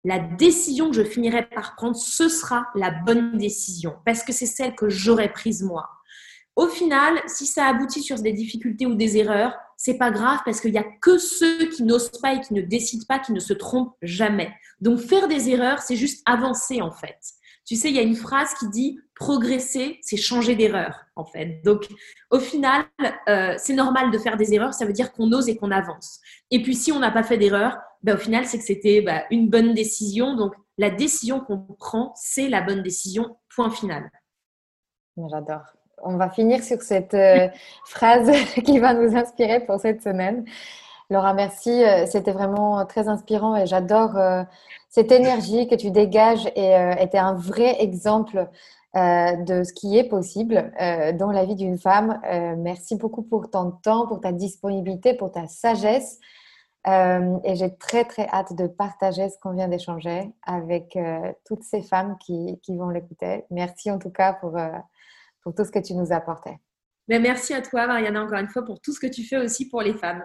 la 0.08 0.20
décision 0.20 0.90
que 0.90 0.96
je 0.96 1.04
finirai 1.04 1.50
par 1.50 1.76
prendre, 1.76 1.98
ce 1.98 2.30
sera 2.30 2.68
la 2.76 2.92
bonne 2.92 3.38
décision 3.38 3.96
parce 4.06 4.24
que 4.24 4.32
c'est 4.32 4.46
celle 4.46 4.74
que 4.74 4.88
j'aurais 4.88 5.34
prise 5.34 5.64
moi. 5.64 5.90
Au 6.56 6.70
final, 6.70 7.20
si 7.28 7.46
ça 7.46 7.68
aboutit 7.68 8.02
sur 8.02 8.18
des 8.18 8.32
difficultés 8.32 8.86
ou 8.86 8.96
des 8.96 9.18
erreurs, 9.18 9.54
c'est 9.76 9.98
pas 9.98 10.10
grave 10.10 10.40
parce 10.46 10.62
qu'il 10.62 10.72
n'y 10.72 10.78
a 10.78 10.86
que 11.02 11.18
ceux 11.18 11.66
qui 11.66 11.84
n'osent 11.84 12.10
pas 12.22 12.36
et 12.36 12.40
qui 12.40 12.54
ne 12.54 12.62
décident 12.62 13.04
pas 13.06 13.20
qui 13.20 13.34
ne 13.34 13.42
se 13.42 13.52
trompent 13.52 13.98
jamais. 14.02 14.50
Donc 14.80 15.00
faire 15.00 15.28
des 15.28 15.50
erreurs, 15.50 15.80
c'est 15.82 15.98
juste 15.98 16.24
avancer 16.26 16.82
en 16.82 16.92
fait. 16.92 17.20
Tu 17.68 17.76
sais, 17.76 17.90
il 17.90 17.96
y 17.96 18.00
a 18.00 18.04
une 18.04 18.16
phrase 18.16 18.54
qui 18.56 18.70
dit 18.70 19.00
progresser, 19.14 20.00
c'est 20.02 20.18
changer 20.18 20.56
d'erreur 20.56 21.06
en 21.16 21.26
fait. 21.26 21.62
Donc 21.64 21.88
au 22.32 22.40
final, 22.40 22.86
euh, 23.28 23.56
c'est 23.58 23.74
normal 23.74 24.10
de 24.12 24.18
faire 24.18 24.38
des 24.38 24.54
erreurs, 24.54 24.74
ça 24.74 24.86
veut 24.86 24.94
dire 24.94 25.12
qu'on 25.12 25.32
ose 25.34 25.50
et 25.50 25.58
qu'on 25.58 25.72
avance. 25.72 26.20
Et 26.50 26.64
puis 26.64 26.76
si 26.76 26.92
on 26.92 27.00
n'a 27.00 27.12
pas 27.12 27.24
fait 27.24 27.38
d'erreur, 27.38 27.78
bah, 28.04 28.14
au 28.14 28.18
final, 28.18 28.46
c'est 28.46 28.58
que 28.58 28.64
c'était 28.64 29.02
bah, 29.02 29.24
une 29.32 29.50
bonne 29.50 29.74
décision. 29.74 30.36
Donc, 30.36 30.54
la 30.78 30.90
décision 30.90 31.40
qu'on 31.40 31.58
prend, 31.58 32.14
c'est 32.16 32.50
la 32.50 32.62
bonne 32.62 32.84
décision, 32.84 33.38
point 33.54 33.70
final. 33.70 34.10
J'adore. 35.18 35.64
On 36.04 36.16
va 36.16 36.30
finir 36.30 36.64
sur 36.64 36.82
cette 36.82 37.16
euh, 37.16 37.50
phrase 37.86 38.32
qui 38.66 38.78
va 38.80 38.94
nous 38.94 39.16
inspirer 39.16 39.66
pour 39.66 39.80
cette 39.80 40.04
semaine. 40.04 40.46
Laura, 41.10 41.34
merci. 41.34 41.84
Euh, 41.84 42.06
c'était 42.06 42.32
vraiment 42.32 42.86
très 42.86 43.08
inspirant 43.08 43.56
et 43.56 43.66
j'adore 43.66 44.18
euh, 44.18 44.44
cette 44.90 45.12
énergie 45.12 45.68
que 45.68 45.76
tu 45.76 45.92
dégages 45.92 46.46
et 46.56 46.74
était 47.00 47.18
un 47.18 47.34
vrai 47.34 47.82
exemple 47.82 48.50
de 48.96 49.64
ce 49.64 49.74
qui 49.74 49.96
est 49.96 50.06
possible 50.06 50.72
dans 51.20 51.30
la 51.30 51.46
vie 51.46 51.54
d'une 51.54 51.78
femme. 51.78 52.20
merci 52.58 52.96
beaucoup 52.96 53.22
pour 53.22 53.52
ton 53.52 53.70
temps, 53.70 54.08
pour 54.08 54.22
ta 54.22 54.32
disponibilité, 54.32 55.14
pour 55.14 55.32
ta 55.32 55.46
sagesse. 55.46 56.20
Euh, 56.88 57.38
et 57.44 57.56
j'ai 57.56 57.76
très 57.76 58.06
très 58.06 58.28
hâte 58.30 58.56
de 58.56 58.66
partager 58.66 59.28
ce 59.30 59.38
qu'on 59.42 59.52
vient 59.52 59.68
d'échanger 59.68 60.32
avec 60.44 60.96
euh, 60.96 61.34
toutes 61.46 61.64
ces 61.64 61.82
femmes 61.82 62.18
qui, 62.20 62.60
qui 62.64 62.78
vont 62.78 62.90
l'écouter. 62.90 63.44
Merci 63.52 63.92
en 63.92 64.00
tout 64.00 64.10
cas 64.10 64.34
pour, 64.34 64.58
euh, 64.58 64.70
pour 65.42 65.54
tout 65.54 65.66
ce 65.66 65.72
que 65.72 65.80
tu 65.80 65.96
nous 65.96 66.14
apporté. 66.14 66.58
Mais 67.10 67.20
merci 67.20 67.54
à 67.54 67.62
toi, 67.62 67.88
Mariana, 67.88 68.24
encore 68.24 68.40
une 68.40 68.48
fois, 68.48 68.64
pour 68.64 68.80
tout 68.80 68.94
ce 68.94 69.00
que 69.02 69.08
tu 69.08 69.24
fais 69.24 69.38
aussi 69.38 69.68
pour 69.68 69.82
les 69.82 69.94
femmes. 69.94 70.24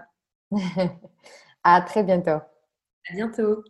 à 1.65 1.81
très 1.83 2.03
bientôt. 2.03 2.31
À 2.31 3.15
bientôt. 3.15 3.65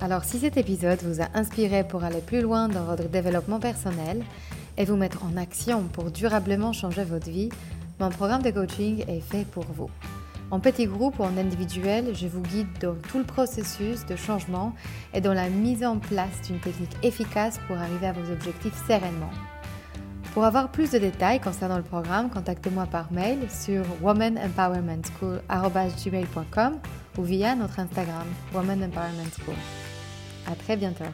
Alors, 0.00 0.24
si 0.24 0.38
cet 0.38 0.56
épisode 0.56 1.00
vous 1.02 1.22
a 1.22 1.28
inspiré 1.34 1.84
pour 1.84 2.04
aller 2.04 2.20
plus 2.20 2.40
loin 2.40 2.68
dans 2.68 2.84
votre 2.84 3.08
développement 3.08 3.60
personnel 3.60 4.22
et 4.76 4.84
vous 4.84 4.96
mettre 4.96 5.24
en 5.24 5.36
action 5.36 5.84
pour 5.84 6.10
durablement 6.10 6.72
changer 6.72 7.04
votre 7.04 7.30
vie, 7.30 7.48
mon 8.00 8.10
programme 8.10 8.42
de 8.42 8.50
coaching 8.50 9.04
est 9.08 9.20
fait 9.20 9.46
pour 9.46 9.64
vous. 9.64 9.88
En 10.50 10.60
petit 10.60 10.86
groupe 10.86 11.18
ou 11.20 11.22
en 11.22 11.36
individuel, 11.38 12.14
je 12.14 12.26
vous 12.26 12.42
guide 12.42 12.68
dans 12.80 12.94
tout 12.94 13.18
le 13.18 13.24
processus 13.24 14.04
de 14.04 14.16
changement 14.16 14.74
et 15.14 15.20
dans 15.20 15.32
la 15.32 15.48
mise 15.48 15.84
en 15.84 15.98
place 15.98 16.42
d'une 16.46 16.60
technique 16.60 16.96
efficace 17.02 17.58
pour 17.66 17.76
arriver 17.76 18.08
à 18.08 18.12
vos 18.12 18.30
objectifs 18.30 18.76
sereinement. 18.86 19.30
Pour 20.34 20.44
avoir 20.44 20.68
plus 20.68 20.90
de 20.90 20.98
détails 20.98 21.40
concernant 21.40 21.76
le 21.76 21.84
programme, 21.84 22.28
contactez-moi 22.28 22.86
par 22.86 23.12
mail 23.12 23.38
sur 23.48 23.84
womanempowermentschool.com 24.02 26.80
ou 27.16 27.22
via 27.22 27.54
notre 27.54 27.78
Instagram 27.78 28.26
Woman 28.52 28.82
Empowerment 28.82 29.30
School. 29.38 29.54
À 30.50 30.56
très 30.56 30.76
bientôt. 30.76 31.04